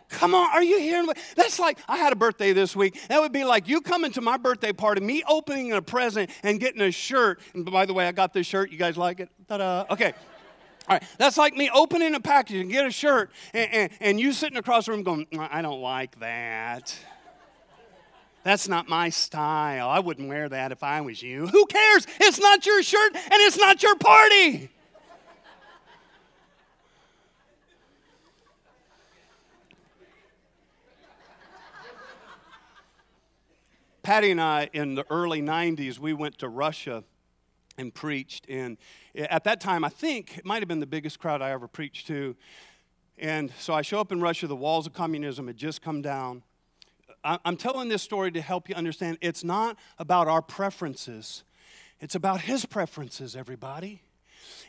Come 0.09 0.35
on, 0.35 0.49
are 0.51 0.63
you 0.63 0.79
hearing? 0.79 1.09
That's 1.35 1.59
like, 1.59 1.79
I 1.87 1.97
had 1.97 2.13
a 2.13 2.15
birthday 2.15 2.53
this 2.53 2.75
week. 2.75 2.99
That 3.07 3.21
would 3.21 3.31
be 3.31 3.43
like 3.43 3.67
you 3.67 3.81
coming 3.81 4.11
to 4.13 4.21
my 4.21 4.37
birthday 4.37 4.71
party, 4.71 5.01
me 5.01 5.23
opening 5.27 5.73
a 5.73 5.81
present 5.81 6.29
and 6.43 6.59
getting 6.59 6.81
a 6.81 6.91
shirt. 6.91 7.39
And 7.53 7.65
by 7.65 7.85
the 7.85 7.93
way, 7.93 8.07
I 8.07 8.11
got 8.11 8.33
this 8.33 8.47
shirt. 8.47 8.71
You 8.71 8.77
guys 8.77 8.97
like 8.97 9.19
it? 9.19 9.29
Ta-da. 9.47 9.85
Okay. 9.89 10.13
All 10.87 10.95
right, 10.95 11.03
that's 11.17 11.37
like 11.37 11.55
me 11.55 11.69
opening 11.73 12.13
a 12.13 12.19
package 12.19 12.57
and 12.57 12.71
get 12.71 12.85
a 12.85 12.91
shirt, 12.91 13.31
and, 13.53 13.73
and, 13.73 13.91
and 13.99 14.19
you 14.19 14.31
sitting 14.31 14.57
across 14.57 14.85
the 14.85 14.91
room 14.91 15.01
going, 15.01 15.25
mm, 15.27 15.47
I 15.51 15.61
don't 15.63 15.81
like 15.81 16.19
that. 16.19 16.95
That's 18.43 18.67
not 18.67 18.87
my 18.87 19.09
style. 19.09 19.89
I 19.89 19.97
wouldn't 19.97 20.29
wear 20.29 20.47
that 20.47 20.71
if 20.71 20.83
I 20.83 21.01
was 21.01 21.23
you. 21.23 21.47
Who 21.47 21.65
cares? 21.65 22.05
It's 22.19 22.39
not 22.39 22.63
your 22.63 22.83
shirt 22.83 23.15
and 23.15 23.33
it's 23.33 23.57
not 23.57 23.81
your 23.81 23.95
party. 23.95 24.69
Patty 34.03 34.29
and 34.29 34.39
I, 34.39 34.69
in 34.71 34.93
the 34.93 35.03
early 35.09 35.41
90s, 35.41 35.97
we 35.97 36.13
went 36.13 36.37
to 36.37 36.47
Russia 36.47 37.03
and 37.77 37.93
preached. 37.93 38.45
And 38.49 38.77
at 39.15 39.43
that 39.43 39.59
time, 39.61 39.83
I 39.83 39.89
think 39.89 40.37
it 40.37 40.45
might 40.45 40.61
have 40.61 40.67
been 40.67 40.79
the 40.79 40.87
biggest 40.87 41.19
crowd 41.19 41.41
I 41.41 41.51
ever 41.51 41.67
preached 41.67 42.07
to. 42.07 42.35
And 43.17 43.51
so 43.59 43.73
I 43.73 43.81
show 43.81 43.99
up 43.99 44.11
in 44.11 44.19
Russia, 44.21 44.47
the 44.47 44.55
walls 44.55 44.87
of 44.87 44.93
communism 44.93 45.47
had 45.47 45.57
just 45.57 45.81
come 45.81 46.01
down. 46.01 46.43
I'm 47.23 47.57
telling 47.57 47.89
this 47.89 48.03
story 48.03 48.31
to 48.33 48.41
help 48.41 48.69
you 48.69 48.75
understand 48.75 49.17
it's 49.19 49.43
not 49.43 49.77
about 49.97 50.27
our 50.27 50.43
preferences, 50.43 51.43
it's 51.99 52.13
about 52.13 52.41
his 52.41 52.65
preferences, 52.65 53.35
everybody. 53.35 54.01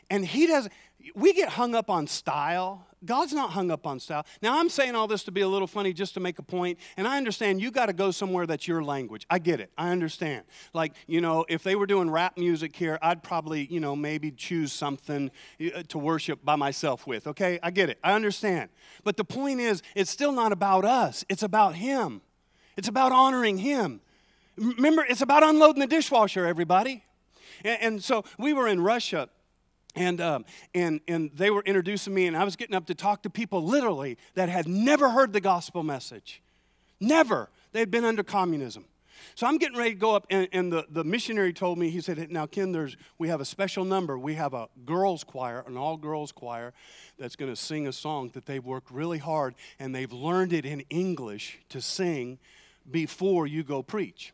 And 0.09 0.25
he 0.25 0.47
doesn't, 0.47 0.71
we 1.15 1.33
get 1.33 1.49
hung 1.49 1.75
up 1.75 1.89
on 1.89 2.07
style. 2.07 2.85
God's 3.05 3.33
not 3.33 3.51
hung 3.51 3.69
up 3.69 3.85
on 3.85 3.99
style. 3.99 4.25
Now, 4.41 4.59
I'm 4.59 4.69
saying 4.69 4.95
all 4.95 5.07
this 5.07 5.23
to 5.25 5.31
be 5.31 5.41
a 5.41 5.47
little 5.47 5.67
funny 5.67 5.93
just 5.93 6.15
to 6.15 6.19
make 6.19 6.39
a 6.39 6.43
point, 6.43 6.79
and 6.97 7.07
I 7.07 7.17
understand 7.17 7.61
you 7.61 7.69
got 7.69 7.85
to 7.87 7.93
go 7.93 8.09
somewhere 8.11 8.47
that's 8.47 8.67
your 8.67 8.83
language. 8.83 9.25
I 9.29 9.39
get 9.39 9.59
it. 9.59 9.71
I 9.77 9.89
understand. 9.89 10.45
Like, 10.73 10.93
you 11.05 11.21
know, 11.21 11.45
if 11.47 11.61
they 11.63 11.75
were 11.75 11.85
doing 11.85 12.09
rap 12.09 12.37
music 12.37 12.75
here, 12.75 12.97
I'd 13.01 13.21
probably, 13.21 13.65
you 13.65 13.79
know, 13.79 13.95
maybe 13.95 14.31
choose 14.31 14.73
something 14.73 15.29
uh, 15.61 15.83
to 15.89 15.99
worship 15.99 16.43
by 16.43 16.55
myself 16.55 17.05
with, 17.05 17.27
okay? 17.27 17.59
I 17.61 17.69
get 17.69 17.89
it. 17.89 17.99
I 18.03 18.13
understand. 18.13 18.69
But 19.03 19.17
the 19.17 19.25
point 19.25 19.59
is, 19.59 19.83
it's 19.95 20.09
still 20.09 20.31
not 20.31 20.51
about 20.51 20.83
us, 20.83 21.23
it's 21.29 21.43
about 21.43 21.75
Him. 21.75 22.21
It's 22.75 22.87
about 22.87 23.11
honoring 23.11 23.57
Him. 23.57 24.01
Remember, 24.55 25.03
it's 25.07 25.21
about 25.21 25.43
unloading 25.43 25.81
the 25.81 25.87
dishwasher, 25.87 26.45
everybody. 26.45 27.03
And, 27.63 27.81
and 27.81 28.03
so 28.03 28.23
we 28.37 28.53
were 28.53 28.67
in 28.67 28.81
Russia 28.81 29.29
and, 29.95 30.21
um, 30.21 30.45
and, 30.73 31.01
and 31.07 31.31
they 31.33 31.49
were 31.49 31.63
introducing 31.63 32.13
me, 32.13 32.27
and 32.27 32.37
I 32.37 32.43
was 32.43 32.55
getting 32.55 32.75
up 32.75 32.85
to 32.87 32.95
talk 32.95 33.23
to 33.23 33.29
people 33.29 33.63
literally 33.63 34.17
that 34.35 34.49
had 34.49 34.67
never 34.67 35.09
heard 35.09 35.33
the 35.33 35.41
gospel 35.41 35.83
message. 35.83 36.41
Never. 36.99 37.49
They 37.71 37.79
had 37.79 37.91
been 37.91 38.05
under 38.05 38.23
communism. 38.23 38.85
So 39.35 39.47
I'm 39.47 39.57
getting 39.57 39.77
ready 39.77 39.91
to 39.91 39.99
go 39.99 40.15
up, 40.15 40.25
and, 40.29 40.47
and 40.51 40.71
the, 40.71 40.85
the 40.89 41.03
missionary 41.03 41.53
told 41.53 41.77
me, 41.77 41.89
he 41.89 42.01
said, 42.01 42.31
Now, 42.31 42.45
Ken, 42.45 42.71
there's, 42.71 42.97
we 43.17 43.27
have 43.29 43.41
a 43.41 43.45
special 43.45 43.83
number. 43.85 44.17
We 44.17 44.35
have 44.35 44.53
a 44.53 44.67
girls' 44.85 45.23
choir, 45.23 45.63
an 45.67 45.77
all 45.77 45.97
girls 45.97 46.31
choir, 46.31 46.73
that's 47.17 47.35
going 47.35 47.51
to 47.51 47.55
sing 47.55 47.87
a 47.87 47.93
song 47.93 48.29
that 48.33 48.45
they've 48.45 48.63
worked 48.63 48.91
really 48.91 49.17
hard, 49.17 49.55
and 49.79 49.93
they've 49.93 50.11
learned 50.11 50.53
it 50.53 50.65
in 50.65 50.81
English 50.89 51.59
to 51.69 51.81
sing 51.81 52.39
before 52.89 53.47
you 53.47 53.63
go 53.63 53.83
preach. 53.83 54.33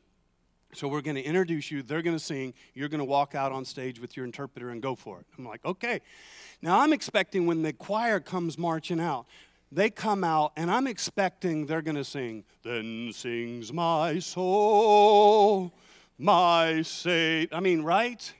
So 0.76 0.88
we're 0.88 1.02
going 1.02 1.16
to 1.16 1.24
introduce 1.24 1.70
you. 1.72 1.84
They're 1.84 2.02
going 2.02 2.16
to 2.16 2.24
sing. 2.24 2.54
You're 2.74 2.90
going 2.90 3.00
to 3.00 3.06
walk 3.06 3.36
out 3.36 3.52
on 3.52 3.64
stage 3.66 4.00
with 4.00 4.18
your 4.18 4.26
interpreter 4.26 4.70
and 4.70 4.82
go 4.82 4.96
for 4.96 5.20
it. 5.20 5.26
I'm 5.38 5.46
like, 5.46 5.64
okay. 5.66 6.02
Now 6.62 6.80
I'm 6.80 6.94
expecting 6.94 7.46
when 7.46 7.62
the 7.62 7.74
choir 7.74 8.20
comes 8.20 8.58
marching 8.58 9.00
out, 9.00 9.26
they 9.72 9.90
come 9.90 10.24
out 10.24 10.54
and 10.56 10.70
I'm 10.70 10.88
expecting 10.88 11.66
they're 11.66 11.82
going 11.82 11.96
to 11.96 12.04
sing, 12.04 12.44
Then 12.64 13.12
sings 13.14 13.74
my 13.74 14.20
soul, 14.20 15.74
my 16.18 16.82
Savior. 16.84 17.50
I 17.56 17.60
mean, 17.60 17.82
right? 17.82 18.34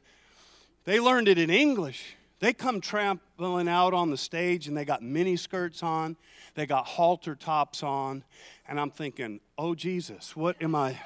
They 0.86 1.00
learned 1.00 1.28
it 1.28 1.38
in 1.38 1.50
English. 1.50 2.16
They 2.40 2.54
come 2.54 2.82
trampling 2.82 3.68
out 3.68 3.94
on 3.94 4.10
the 4.10 4.18
stage 4.18 4.68
and 4.68 4.76
they 4.76 4.86
got 4.86 5.02
mini 5.02 5.38
skirts 5.38 5.82
on, 5.82 6.18
they 6.56 6.66
got 6.66 6.86
halter 6.86 7.36
tops 7.36 7.84
on, 7.84 8.24
and 8.68 8.80
I'm 8.80 8.92
thinking, 8.92 9.40
oh 9.58 9.76
Jesus, 9.76 10.36
what 10.36 10.62
am 10.62 10.76
I? 10.76 11.00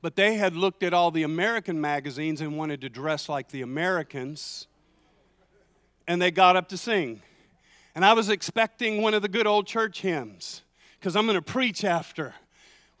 But 0.00 0.16
they 0.16 0.34
had 0.34 0.54
looked 0.54 0.82
at 0.82 0.94
all 0.94 1.10
the 1.10 1.24
American 1.24 1.80
magazines 1.80 2.40
and 2.40 2.56
wanted 2.56 2.80
to 2.82 2.88
dress 2.88 3.28
like 3.28 3.48
the 3.48 3.62
Americans. 3.62 4.68
And 6.06 6.22
they 6.22 6.30
got 6.30 6.56
up 6.56 6.68
to 6.68 6.76
sing. 6.76 7.22
And 7.94 8.04
I 8.04 8.12
was 8.12 8.28
expecting 8.28 9.02
one 9.02 9.12
of 9.12 9.22
the 9.22 9.28
good 9.28 9.46
old 9.46 9.66
church 9.66 10.02
hymns 10.02 10.62
because 10.98 11.16
I'm 11.16 11.26
going 11.26 11.34
to 11.34 11.42
preach 11.42 11.84
after. 11.84 12.34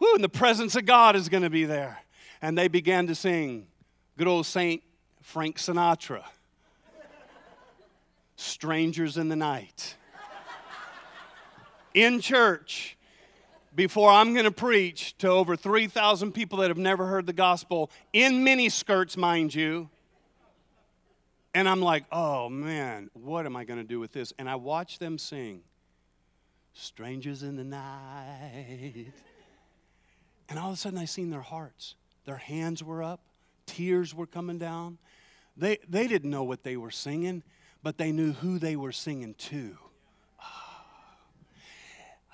Woo, 0.00 0.14
and 0.14 0.24
the 0.24 0.28
presence 0.28 0.74
of 0.74 0.86
God 0.86 1.14
is 1.14 1.28
going 1.28 1.44
to 1.44 1.50
be 1.50 1.64
there. 1.64 1.98
And 2.42 2.58
they 2.58 2.68
began 2.68 3.06
to 3.06 3.14
sing 3.14 3.68
good 4.16 4.26
old 4.26 4.46
Saint 4.46 4.82
Frank 5.22 5.58
Sinatra. 5.58 6.24
Strangers 8.34 9.16
in 9.16 9.28
the 9.28 9.36
night. 9.36 9.96
In 11.94 12.20
church 12.20 12.97
before 13.78 14.10
I'm 14.10 14.32
going 14.32 14.44
to 14.44 14.50
preach 14.50 15.16
to 15.18 15.28
over 15.28 15.54
3,000 15.54 16.32
people 16.32 16.58
that 16.58 16.68
have 16.68 16.78
never 16.78 17.06
heard 17.06 17.26
the 17.26 17.32
gospel 17.32 17.92
in 18.12 18.42
mini 18.42 18.70
skirts, 18.70 19.16
mind 19.16 19.54
you. 19.54 19.88
And 21.54 21.68
I'm 21.68 21.80
like, 21.80 22.04
oh 22.10 22.48
man, 22.48 23.08
what 23.14 23.46
am 23.46 23.54
I 23.54 23.62
going 23.62 23.78
to 23.78 23.86
do 23.86 24.00
with 24.00 24.12
this? 24.12 24.32
And 24.36 24.50
I 24.50 24.56
watch 24.56 24.98
them 24.98 25.16
sing, 25.16 25.60
Strangers 26.72 27.44
in 27.44 27.54
the 27.54 27.62
Night. 27.62 29.12
And 30.48 30.58
all 30.58 30.70
of 30.70 30.74
a 30.74 30.76
sudden, 30.76 30.98
I 30.98 31.04
seen 31.04 31.30
their 31.30 31.40
hearts. 31.40 31.94
Their 32.24 32.38
hands 32.38 32.82
were 32.82 33.00
up, 33.00 33.20
tears 33.64 34.12
were 34.12 34.26
coming 34.26 34.58
down. 34.58 34.98
They, 35.56 35.78
they 35.88 36.08
didn't 36.08 36.32
know 36.32 36.42
what 36.42 36.64
they 36.64 36.76
were 36.76 36.90
singing, 36.90 37.44
but 37.84 37.96
they 37.96 38.10
knew 38.10 38.32
who 38.32 38.58
they 38.58 38.74
were 38.74 38.90
singing 38.90 39.34
to. 39.34 39.78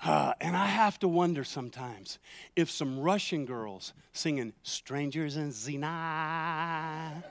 Uh, 0.05 0.33
and 0.39 0.55
I 0.55 0.67
have 0.67 0.99
to 0.99 1.07
wonder 1.07 1.43
sometimes 1.43 2.19
if 2.55 2.69
some 2.69 2.99
Russian 2.99 3.45
girls 3.45 3.91
singing 4.13 4.53
Strangers 4.61 5.35
in 5.35 5.51
Zina 5.51 7.23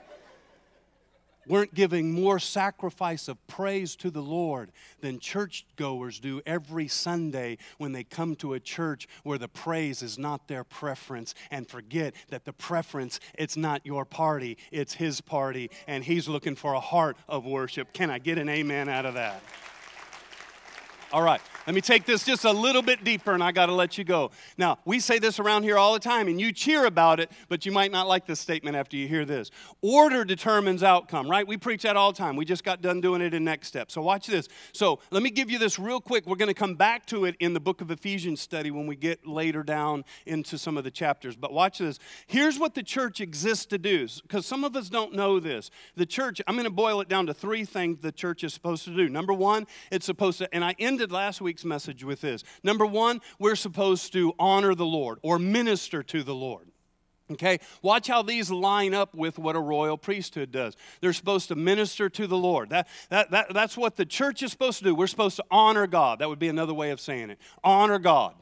weren't 1.47 1.73
giving 1.73 2.11
more 2.11 2.41
sacrifice 2.41 3.29
of 3.29 3.47
praise 3.47 3.95
to 3.95 4.11
the 4.11 4.23
Lord 4.23 4.73
than 5.03 5.21
churchgoers 5.21 6.19
do 6.19 6.43
every 6.47 6.89
Sunday 6.89 7.59
when 7.79 7.93
they 7.93 8.03
come 8.03 8.35
to 8.37 8.55
a 8.55 8.61
church 8.61 9.07
where 9.23 9.39
the 9.39 9.47
praise 9.47 10.03
is 10.03 10.19
not 10.19 10.49
their 10.49 10.65
preference 10.65 11.33
and 11.53 11.69
forget 11.69 12.13
that 12.31 12.45
the 12.45 12.53
preference 12.53 13.21
it's 13.39 13.57
not 13.57 13.87
your 13.87 14.05
party 14.05 14.59
it's 14.73 14.95
his 14.95 15.21
party 15.21 15.71
and 15.87 16.03
he's 16.03 16.29
looking 16.29 16.57
for 16.57 16.73
a 16.75 16.81
heart 16.81 17.17
of 17.29 17.45
worship. 17.45 17.93
Can 17.93 18.11
I 18.11 18.19
get 18.19 18.37
an 18.37 18.49
amen 18.49 18.89
out 18.89 19.07
of 19.07 19.15
that? 19.15 19.41
All 21.13 21.23
right 21.23 21.41
let 21.67 21.75
me 21.75 21.81
take 21.81 22.05
this 22.05 22.25
just 22.25 22.45
a 22.45 22.53
little 22.53 22.83
bit 22.83 23.05
deeper 23.05 23.33
and 23.33 23.43
I 23.43 23.53
got 23.53 23.67
to 23.67 23.75
let 23.75 23.97
you 23.97 24.05
go. 24.05 24.31
Now, 24.59 24.79
we 24.85 25.01
say 25.01 25.19
this 25.19 25.39
around 25.39 25.63
here 25.63 25.79
all 25.79 25.95
the 25.95 25.99
time 25.99 26.29
and 26.29 26.41
you 26.41 26.53
cheer 26.53 26.85
about 26.85 27.21
it, 27.21 27.31
but 27.49 27.65
you 27.65 27.73
might 27.73 27.91
not 27.91 28.07
like 28.07 28.27
this 28.27 28.39
statement 28.39 28.77
after 28.77 28.97
you 28.97 29.09
hear 29.09 29.25
this. 29.25 29.51
Order 29.81 30.25
determines 30.25 30.83
outcome, 30.83 31.31
right? 31.31 31.47
We 31.47 31.57
preach 31.57 31.83
that 31.83 31.97
all 31.97 32.13
the 32.13 32.19
time. 32.19 32.37
We 32.37 32.45
just 32.45 32.65
got 32.65 32.83
done 32.83 33.01
doing 33.01 33.23
it 33.23 33.33
in 33.33 33.45
Next 33.45 33.69
Step. 33.69 33.91
So, 33.91 34.03
watch 34.03 34.27
this. 34.27 34.49
So, 34.73 35.01
let 35.11 35.23
me 35.23 35.31
give 35.31 35.51
you 35.51 35.59
this 35.59 35.79
real 35.79 36.01
quick. 36.01 36.27
We're 36.27 36.37
going 36.37 36.49
to 36.49 36.55
come 36.55 36.75
back 36.75 37.07
to 37.07 37.25
it 37.25 37.37
in 37.41 37.55
the 37.55 37.61
book 37.61 37.81
of 37.81 37.91
Ephesians 37.91 38.41
study 38.41 38.71
when 38.71 38.87
we 38.87 38.97
get 38.97 39.27
later 39.27 39.63
down 39.63 40.05
into 40.27 40.59
some 40.59 40.77
of 40.77 40.85
the 40.85 40.91
chapters. 40.91 41.37
But 41.37 41.53
watch 41.53 41.79
this. 41.79 41.99
Here's 42.27 42.59
what 42.59 42.75
the 42.75 42.83
church 42.83 43.21
exists 43.21 43.67
to 43.67 43.79
do, 43.79 44.07
because 44.23 44.45
some 44.45 44.65
of 44.65 44.77
us 44.77 44.89
don't 44.89 45.15
know 45.15 45.41
this. 45.41 45.71
The 45.97 46.05
church, 46.07 46.43
I'm 46.47 46.57
going 46.57 46.65
to 46.65 46.71
boil 46.71 47.01
it 47.01 47.09
down 47.09 47.27
to 47.27 47.35
three 47.35 47.65
things 47.65 48.01
the 48.01 48.13
church 48.13 48.45
is 48.45 48.53
supposed 48.53 48.85
to 48.85 48.95
do. 48.95 49.09
Number 49.09 49.33
one, 49.33 49.67
it's 49.91 50.05
supposed 50.05 50.39
to, 50.39 50.55
and 50.55 50.65
I 50.65 50.75
ended 50.79 51.11
last 51.13 51.41
week 51.41 51.54
week's 51.55 51.65
message 51.65 52.03
with 52.03 52.21
this. 52.21 52.43
Number 52.65 52.85
one, 52.85 53.21
we're 53.39 53.55
supposed 53.55 54.13
to 54.15 54.35
honor 54.41 54.75
the 54.75 54.85
Lord 54.85 55.21
or 55.23 55.39
minister 55.39 56.03
to 56.03 56.25
the 56.25 56.35
Lord. 56.35 56.67
Okay, 57.31 57.61
watch 57.81 58.09
how 58.09 58.23
these 58.23 58.51
line 58.51 58.93
up 58.93 59.15
with 59.15 59.39
what 59.39 59.55
a 59.55 59.61
royal 59.61 59.97
priesthood 59.97 60.51
does. 60.51 60.77
They're 61.01 61.13
supposed 61.13 61.47
to 61.49 61.55
minister 61.55 62.11
to 62.11 62.27
the 62.27 62.37
Lord. 62.37 62.71
That, 62.71 62.89
that, 63.09 63.31
that, 63.31 63.55
that's 63.55 63.77
what 63.77 63.95
the 63.95 64.05
church 64.05 64.43
is 64.43 64.51
supposed 64.51 64.79
to 64.81 64.85
do. 64.85 64.97
We're 64.97 65.07
supposed 65.07 65.37
to 65.37 65.45
honor 65.49 65.87
God. 65.87 66.19
That 66.19 66.29
would 66.29 66.41
be 66.41 66.49
another 66.49 66.75
way 66.75 66.91
of 66.91 67.01
saying 67.01 67.31
it. 67.31 67.39
Honor 67.63 68.01
God. 68.01 68.35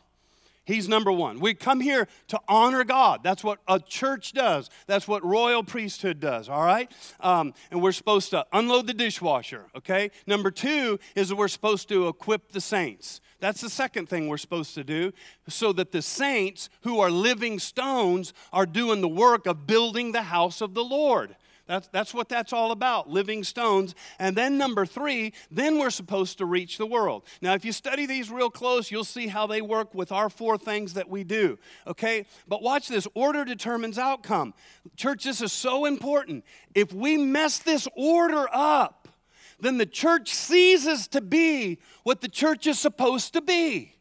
He's 0.65 0.89
number 0.89 1.11
one. 1.11 1.41
We 1.41 1.55
come 1.55 1.81
here 1.81 2.07
to 2.29 2.41
honor 2.49 2.85
God. 2.85 3.25
That's 3.25 3.43
what 3.43 3.59
a 3.67 3.81
church 3.81 4.33
does. 4.33 4.71
That's 4.87 5.09
what 5.09 5.25
royal 5.25 5.65
priesthood 5.65 6.21
does, 6.21 6.49
all 6.49 6.65
right? 6.65 6.91
Um, 7.19 7.53
and 7.71 7.83
we're 7.83 7.93
supposed 7.93 8.31
to 8.31 8.47
unload 8.53 8.87
the 8.87 8.95
dishwasher, 8.95 9.67
okay? 9.77 10.13
Number 10.27 10.53
two 10.53 11.01
is 11.17 11.31
that 11.31 11.37
we're 11.37 11.49
supposed 11.49 11.89
to 11.89 12.07
equip 12.07 12.53
the 12.53 12.61
saints. 12.61 13.21
That's 13.41 13.61
the 13.61 13.71
second 13.71 14.09
thing 14.09 14.29
we're 14.29 14.37
supposed 14.37 14.75
to 14.77 14.85
do, 14.85 15.13
so 15.49 15.73
that 15.73 15.91
the 15.91 16.01
saints 16.01 16.69
who 16.83 17.01
are 17.01 17.11
living 17.11 17.59
stones 17.59 18.33
are 18.53 18.67
doing 18.67 19.01
the 19.01 19.09
work 19.09 19.47
of 19.47 19.67
building 19.67 20.13
the 20.13 20.23
house 20.23 20.61
of 20.61 20.75
the 20.75 20.85
Lord. 20.85 21.35
That's, 21.67 21.87
that's 21.89 22.13
what 22.13 22.29
that's 22.29 22.53
all 22.53 22.73
about, 22.73 23.09
living 23.09 23.45
stones. 23.45 23.95
And 24.19 24.37
then, 24.37 24.59
number 24.59 24.85
three, 24.85 25.33
then 25.51 25.79
we're 25.79 25.91
supposed 25.91 26.39
to 26.39 26.45
reach 26.45 26.77
the 26.77 26.87
world. 26.87 27.25
Now, 27.41 27.55
if 27.55 27.65
you 27.65 27.73
study 27.73 28.05
these 28.05 28.31
real 28.31 28.51
close, 28.51 28.91
you'll 28.91 29.05
see 29.05 29.29
how 29.29 29.47
they 29.47 29.63
work 29.63 29.95
with 29.95 30.11
our 30.11 30.29
four 30.29 30.59
things 30.59 30.95
that 30.95 31.09
we 31.09 31.23
do, 31.23 31.59
okay? 31.87 32.27
But 32.49 32.63
watch 32.63 32.89
this 32.89 33.07
order 33.15 33.45
determines 33.45 33.97
outcome. 33.97 34.55
Church, 34.97 35.25
this 35.25 35.41
is 35.41 35.53
so 35.53 35.85
important. 35.85 36.45
If 36.75 36.93
we 36.93 37.17
mess 37.17 37.59
this 37.59 37.87
order 37.97 38.49
up, 38.53 39.09
then 39.61 39.79
the 39.79 39.87
church 39.87 40.31
ceases 40.31 41.07
to 41.09 41.21
be 41.21 41.79
what 42.03 42.21
the 42.21 42.29
church 42.29 42.67
is 42.67 42.81
supposed 42.81 43.33
to 43.35 43.41
be. 43.41 43.95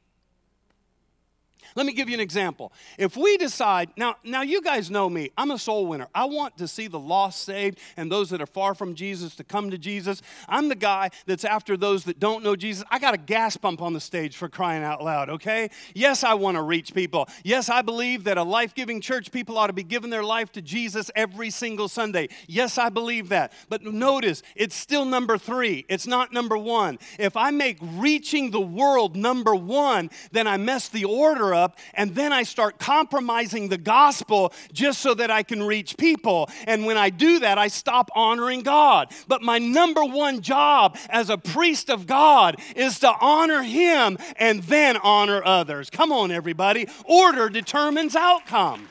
Let 1.76 1.86
me 1.86 1.94
give 1.94 2.10
you 2.10 2.16
an 2.16 2.20
example. 2.20 2.72
If 2.98 3.16
we 3.16 3.38
decide, 3.38 3.90
now, 3.98 4.16
now 4.24 4.42
you 4.42 4.62
guys 4.62 4.92
know 4.92 5.10
me, 5.10 5.32
I'm 5.38 5.52
a 5.52 5.60
soul 5.60 5.88
winner. 5.88 6.08
I 6.14 6.26
want 6.26 6.58
to 6.58 6.68
see 6.68 6.88
the 6.88 7.00
lost 7.00 7.44
saved 7.44 7.80
and 7.98 8.12
those 8.12 8.30
that 8.32 8.42
are 8.42 8.48
far 8.48 8.74
from 8.76 8.96
Jesus 8.96 9.36
to 9.36 9.44
come 9.44 9.72
to 9.72 9.78
Jesus. 9.78 10.22
I'm 10.48 10.70
the 10.70 10.76
guy 10.76 11.10
that's 11.26 11.46
after 11.46 11.78
those 11.78 12.04
that 12.06 12.20
don't 12.20 12.44
know 12.44 12.56
Jesus. 12.56 12.84
I 12.92 13.00
got 13.00 13.14
a 13.14 13.18
gas 13.18 13.58
pump 13.58 13.82
on 13.82 13.94
the 13.94 14.00
stage 14.00 14.36
for 14.36 14.50
crying 14.50 14.84
out 14.84 15.04
loud, 15.04 15.30
okay? 15.30 15.70
Yes, 15.94 16.24
I 16.24 16.34
want 16.34 16.58
to 16.58 16.62
reach 16.62 16.94
people. 16.94 17.28
Yes, 17.44 17.70
I 17.70 17.82
believe 17.82 18.26
that 18.26 18.38
a 18.38 18.44
life 18.44 18.74
giving 18.74 19.02
church, 19.02 19.32
people 19.32 19.58
ought 19.58 19.68
to 19.68 19.74
be 19.74 19.84
giving 19.84 20.10
their 20.10 20.24
life 20.24 20.52
to 20.54 20.62
Jesus 20.62 21.10
every 21.16 21.50
single 21.50 21.88
Sunday. 21.88 22.30
Yes, 22.48 22.78
I 22.78 22.90
believe 22.90 23.30
that. 23.30 23.54
But 23.70 23.84
notice, 23.84 24.44
it's 24.56 24.76
still 24.76 25.06
number 25.06 25.38
three, 25.38 25.86
it's 25.90 26.08
not 26.08 26.34
number 26.34 26.58
one. 26.58 27.00
If 27.18 27.38
I 27.38 27.52
make 27.52 27.78
reaching 27.82 28.52
the 28.52 28.62
world 28.62 29.16
number 29.16 29.56
one, 29.56 30.10
then 30.32 30.48
I 30.48 30.58
mess 30.58 30.90
the 30.90 31.06
order 31.06 31.54
up, 31.62 31.78
and 31.94 32.14
then 32.16 32.34
I 32.34 32.44
start 32.44 32.80
compromising 32.80 33.70
the 33.70 33.78
gospel 33.78 34.54
just 34.74 35.00
so 35.00 35.14
that 35.14 35.32
I 35.32 35.44
can 35.44 35.64
reach 35.64 35.96
people. 35.96 36.50
And 36.68 36.86
when 36.86 36.98
I 36.98 37.10
do 37.10 37.40
that, 37.40 37.58
I 37.58 37.68
stop 37.70 38.10
honoring 38.16 38.62
God. 38.64 39.14
But 39.28 39.42
my 39.42 39.60
number 39.60 40.04
one 40.04 40.42
job 40.42 40.98
as 41.10 41.30
a 41.30 41.38
priest 41.38 41.90
of 41.90 42.08
God 42.08 42.60
is 42.76 43.00
to 43.00 43.14
honor 43.22 43.62
Him 43.62 44.18
and 44.36 44.64
then 44.64 44.98
honor 44.98 45.42
others. 45.46 45.90
Come 45.90 46.12
on, 46.12 46.32
everybody. 46.32 46.88
Order 47.06 47.50
determines 47.50 48.16
outcome. 48.16 48.88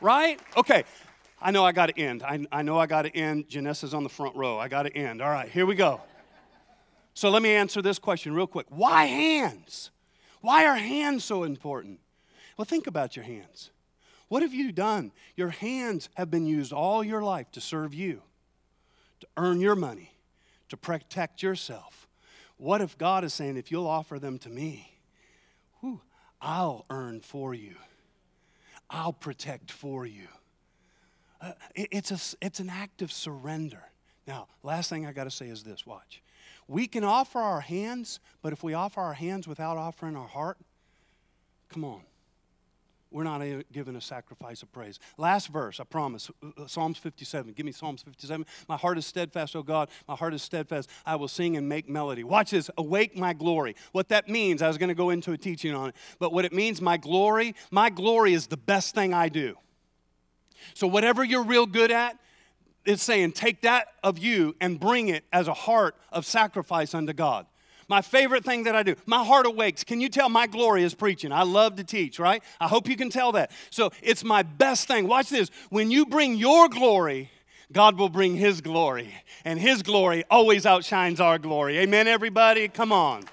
Right? 0.00 0.38
Okay. 0.56 0.84
I 1.42 1.50
know 1.52 1.64
I 1.64 1.72
got 1.72 1.86
to 1.86 1.98
end. 1.98 2.22
I, 2.22 2.46
I 2.52 2.62
know 2.62 2.78
I 2.78 2.86
got 2.86 3.02
to 3.02 3.16
end. 3.16 3.48
Janessa's 3.48 3.94
on 3.94 4.02
the 4.02 4.10
front 4.10 4.36
row. 4.36 4.58
I 4.58 4.68
got 4.68 4.82
to 4.82 4.94
end. 4.94 5.22
All 5.22 5.30
right, 5.30 5.48
here 5.48 5.64
we 5.64 5.74
go. 5.74 6.02
So 7.14 7.30
let 7.30 7.42
me 7.42 7.50
answer 7.50 7.80
this 7.80 7.98
question 7.98 8.34
real 8.34 8.46
quick. 8.46 8.66
Why 8.68 9.06
hands? 9.06 9.90
Why 10.40 10.66
are 10.66 10.76
hands 10.76 11.24
so 11.24 11.44
important? 11.44 12.00
Well, 12.56 12.64
think 12.64 12.86
about 12.86 13.16
your 13.16 13.24
hands. 13.24 13.70
What 14.28 14.42
have 14.42 14.54
you 14.54 14.72
done? 14.72 15.12
Your 15.36 15.48
hands 15.48 16.08
have 16.14 16.30
been 16.30 16.46
used 16.46 16.72
all 16.72 17.02
your 17.02 17.22
life 17.22 17.50
to 17.52 17.60
serve 17.60 17.92
you, 17.92 18.22
to 19.20 19.26
earn 19.36 19.60
your 19.60 19.74
money, 19.74 20.12
to 20.68 20.76
protect 20.76 21.42
yourself. 21.42 22.06
What 22.56 22.80
if 22.80 22.96
God 22.96 23.24
is 23.24 23.34
saying, 23.34 23.56
if 23.56 23.72
you'll 23.72 23.86
offer 23.86 24.18
them 24.18 24.38
to 24.38 24.48
me, 24.48 24.98
whew, 25.80 26.00
I'll 26.40 26.84
earn 26.90 27.20
for 27.20 27.54
you, 27.54 27.74
I'll 28.88 29.12
protect 29.12 29.70
for 29.70 30.06
you? 30.06 30.28
Uh, 31.40 31.52
it, 31.74 31.88
it's, 31.90 32.10
a, 32.10 32.36
it's 32.44 32.60
an 32.60 32.70
act 32.70 33.02
of 33.02 33.10
surrender. 33.10 33.82
Now, 34.26 34.46
last 34.62 34.90
thing 34.90 35.06
I 35.06 35.12
got 35.12 35.24
to 35.24 35.30
say 35.30 35.48
is 35.48 35.64
this 35.64 35.86
watch. 35.86 36.22
We 36.70 36.86
can 36.86 37.02
offer 37.02 37.40
our 37.40 37.60
hands, 37.60 38.20
but 38.42 38.52
if 38.52 38.62
we 38.62 38.74
offer 38.74 39.00
our 39.00 39.14
hands 39.14 39.48
without 39.48 39.76
offering 39.76 40.14
our 40.14 40.28
heart, 40.28 40.56
come 41.68 41.84
on. 41.84 42.02
We're 43.10 43.24
not 43.24 43.42
giving 43.72 43.96
a 43.96 44.00
sacrifice 44.00 44.62
of 44.62 44.70
praise. 44.70 45.00
Last 45.18 45.48
verse, 45.48 45.80
I 45.80 45.84
promise. 45.84 46.30
Uh, 46.40 46.62
uh, 46.62 46.66
Psalms 46.68 46.96
57. 46.96 47.54
Give 47.54 47.66
me 47.66 47.72
Psalms 47.72 48.02
57. 48.02 48.46
My 48.68 48.76
heart 48.76 48.98
is 48.98 49.04
steadfast, 49.04 49.56
O 49.56 49.64
God. 49.64 49.88
My 50.06 50.14
heart 50.14 50.32
is 50.32 50.42
steadfast. 50.42 50.88
I 51.04 51.16
will 51.16 51.26
sing 51.26 51.56
and 51.56 51.68
make 51.68 51.88
melody. 51.88 52.22
Watch 52.22 52.52
this. 52.52 52.70
Awake 52.78 53.16
my 53.16 53.32
glory. 53.32 53.74
What 53.90 54.08
that 54.10 54.28
means, 54.28 54.62
I 54.62 54.68
was 54.68 54.78
going 54.78 54.90
to 54.90 54.94
go 54.94 55.10
into 55.10 55.32
a 55.32 55.36
teaching 55.36 55.74
on 55.74 55.88
it, 55.88 55.96
but 56.20 56.32
what 56.32 56.44
it 56.44 56.52
means, 56.52 56.80
my 56.80 56.98
glory, 56.98 57.56
my 57.72 57.90
glory 57.90 58.32
is 58.32 58.46
the 58.46 58.56
best 58.56 58.94
thing 58.94 59.12
I 59.12 59.28
do. 59.28 59.56
So, 60.74 60.86
whatever 60.86 61.24
you're 61.24 61.42
real 61.42 61.66
good 61.66 61.90
at, 61.90 62.16
it's 62.84 63.02
saying, 63.02 63.32
take 63.32 63.62
that 63.62 63.88
of 64.02 64.18
you 64.18 64.56
and 64.60 64.80
bring 64.80 65.08
it 65.08 65.24
as 65.32 65.48
a 65.48 65.54
heart 65.54 65.94
of 66.12 66.24
sacrifice 66.24 66.94
unto 66.94 67.12
God. 67.12 67.46
My 67.88 68.02
favorite 68.02 68.44
thing 68.44 68.64
that 68.64 68.76
I 68.76 68.84
do, 68.84 68.94
my 69.04 69.24
heart 69.24 69.46
awakes. 69.46 69.82
Can 69.82 70.00
you 70.00 70.08
tell 70.08 70.28
my 70.28 70.46
glory 70.46 70.84
is 70.84 70.94
preaching? 70.94 71.32
I 71.32 71.42
love 71.42 71.74
to 71.76 71.84
teach, 71.84 72.20
right? 72.20 72.40
I 72.60 72.68
hope 72.68 72.88
you 72.88 72.96
can 72.96 73.10
tell 73.10 73.32
that. 73.32 73.50
So 73.70 73.90
it's 74.00 74.22
my 74.22 74.44
best 74.44 74.86
thing. 74.86 75.08
Watch 75.08 75.28
this. 75.28 75.50
When 75.70 75.90
you 75.90 76.06
bring 76.06 76.36
your 76.36 76.68
glory, 76.68 77.30
God 77.72 77.98
will 77.98 78.08
bring 78.08 78.36
His 78.36 78.60
glory, 78.60 79.12
and 79.44 79.58
His 79.58 79.82
glory 79.82 80.24
always 80.30 80.66
outshines 80.66 81.20
our 81.20 81.38
glory. 81.38 81.78
Amen, 81.78 82.06
everybody? 82.06 82.68
Come 82.68 82.92
on. 82.92 83.24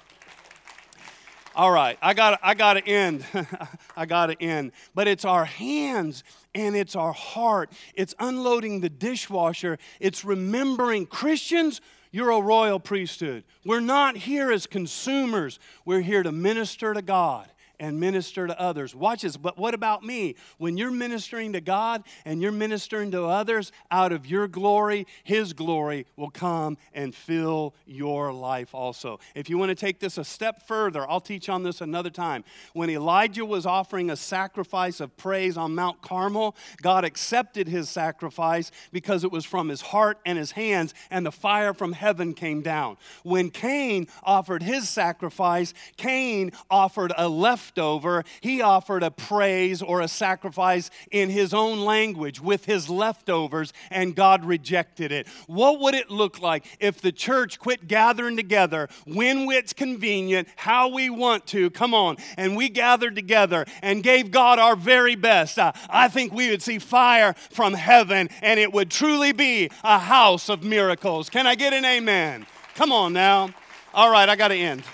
All 1.54 1.72
right, 1.72 1.98
I 2.00 2.14
got 2.14 2.38
I 2.42 2.54
got 2.54 2.74
to 2.74 2.86
end. 2.86 3.24
I 3.96 4.06
got 4.06 4.26
to 4.26 4.40
end. 4.40 4.72
But 4.94 5.08
it's 5.08 5.24
our 5.24 5.44
hands 5.44 6.22
and 6.54 6.76
it's 6.76 6.96
our 6.96 7.12
heart. 7.12 7.72
It's 7.94 8.14
unloading 8.18 8.80
the 8.80 8.88
dishwasher. 8.88 9.78
It's 10.00 10.24
remembering 10.24 11.06
Christians, 11.06 11.80
you're 12.10 12.30
a 12.30 12.40
royal 12.40 12.80
priesthood. 12.80 13.44
We're 13.64 13.80
not 13.80 14.16
here 14.16 14.50
as 14.50 14.66
consumers. 14.66 15.58
We're 15.84 16.00
here 16.00 16.22
to 16.22 16.32
minister 16.32 16.94
to 16.94 17.02
God 17.02 17.48
and 17.80 18.00
minister 18.00 18.46
to 18.46 18.60
others. 18.60 18.94
Watch 18.94 19.22
this, 19.22 19.36
but 19.36 19.58
what 19.58 19.74
about 19.74 20.02
me? 20.02 20.36
When 20.58 20.76
you're 20.76 20.90
ministering 20.90 21.52
to 21.52 21.60
God 21.60 22.04
and 22.24 22.42
you're 22.42 22.52
ministering 22.52 23.10
to 23.12 23.24
others, 23.24 23.72
out 23.90 24.12
of 24.12 24.26
your 24.26 24.48
glory, 24.48 25.06
His 25.24 25.52
glory 25.52 26.06
will 26.16 26.30
come 26.30 26.78
and 26.92 27.14
fill 27.14 27.74
your 27.86 28.32
life 28.32 28.74
also. 28.74 29.20
If 29.34 29.48
you 29.48 29.58
want 29.58 29.70
to 29.70 29.74
take 29.74 30.00
this 30.00 30.18
a 30.18 30.24
step 30.24 30.66
further, 30.66 31.08
I'll 31.08 31.20
teach 31.20 31.48
on 31.48 31.62
this 31.62 31.80
another 31.80 32.10
time. 32.10 32.44
When 32.72 32.90
Elijah 32.90 33.44
was 33.44 33.66
offering 33.66 34.10
a 34.10 34.16
sacrifice 34.16 35.00
of 35.00 35.16
praise 35.16 35.56
on 35.56 35.74
Mount 35.74 36.02
Carmel, 36.02 36.56
God 36.82 37.04
accepted 37.04 37.68
his 37.68 37.88
sacrifice 37.88 38.70
because 38.92 39.24
it 39.24 39.32
was 39.32 39.44
from 39.44 39.68
his 39.68 39.80
heart 39.80 40.18
and 40.24 40.38
his 40.38 40.52
hands, 40.52 40.94
and 41.10 41.24
the 41.24 41.32
fire 41.32 41.74
from 41.74 41.92
heaven 41.92 42.34
came 42.34 42.62
down. 42.62 42.96
When 43.22 43.50
Cain 43.50 44.08
offered 44.22 44.62
his 44.62 44.88
sacrifice, 44.88 45.74
Cain 45.96 46.52
offered 46.70 47.12
a 47.16 47.28
leftover. 47.68 48.24
He 48.40 48.62
offered 48.62 49.02
a 49.02 49.10
praise 49.10 49.82
or 49.82 50.00
a 50.00 50.08
sacrifice 50.08 50.90
in 51.10 51.28
his 51.28 51.52
own 51.52 51.80
language 51.80 52.40
with 52.40 52.64
his 52.64 52.88
leftovers, 52.88 53.72
and 53.90 54.14
God 54.14 54.44
rejected 54.44 55.12
it. 55.12 55.28
What 55.46 55.80
would 55.80 55.94
it 55.94 56.10
look 56.10 56.40
like 56.40 56.64
if 56.80 57.00
the 57.00 57.12
church 57.12 57.58
quit 57.58 57.86
gathering 57.86 58.36
together 58.36 58.88
when 59.06 59.48
it's 59.50 59.72
convenient, 59.72 60.48
how 60.56 60.88
we 60.88 61.10
want 61.10 61.46
to? 61.48 61.70
Come 61.70 61.92
on. 61.92 62.16
And 62.36 62.56
we 62.56 62.70
gathered 62.70 63.14
together 63.14 63.66
and 63.82 64.02
gave 64.02 64.30
God 64.30 64.58
our 64.58 64.76
very 64.76 65.14
best. 65.14 65.58
Uh, 65.58 65.72
I 65.90 66.08
think 66.08 66.32
we 66.32 66.50
would 66.50 66.62
see 66.62 66.78
fire 66.78 67.34
from 67.50 67.74
heaven 67.74 68.30
and 68.40 68.58
it 68.58 68.72
would 68.72 68.90
truly 68.90 69.32
be 69.32 69.70
a 69.84 69.98
house 69.98 70.48
of 70.48 70.62
miracles. 70.62 71.28
Can 71.28 71.46
I 71.46 71.54
get 71.54 71.72
an 71.72 71.84
amen? 71.84 72.46
Come 72.74 72.92
on 72.92 73.12
now. 73.12 73.50
All 73.92 74.10
right, 74.10 74.28
I 74.28 74.36
got 74.36 74.48
to 74.48 74.56
end. 74.56 74.84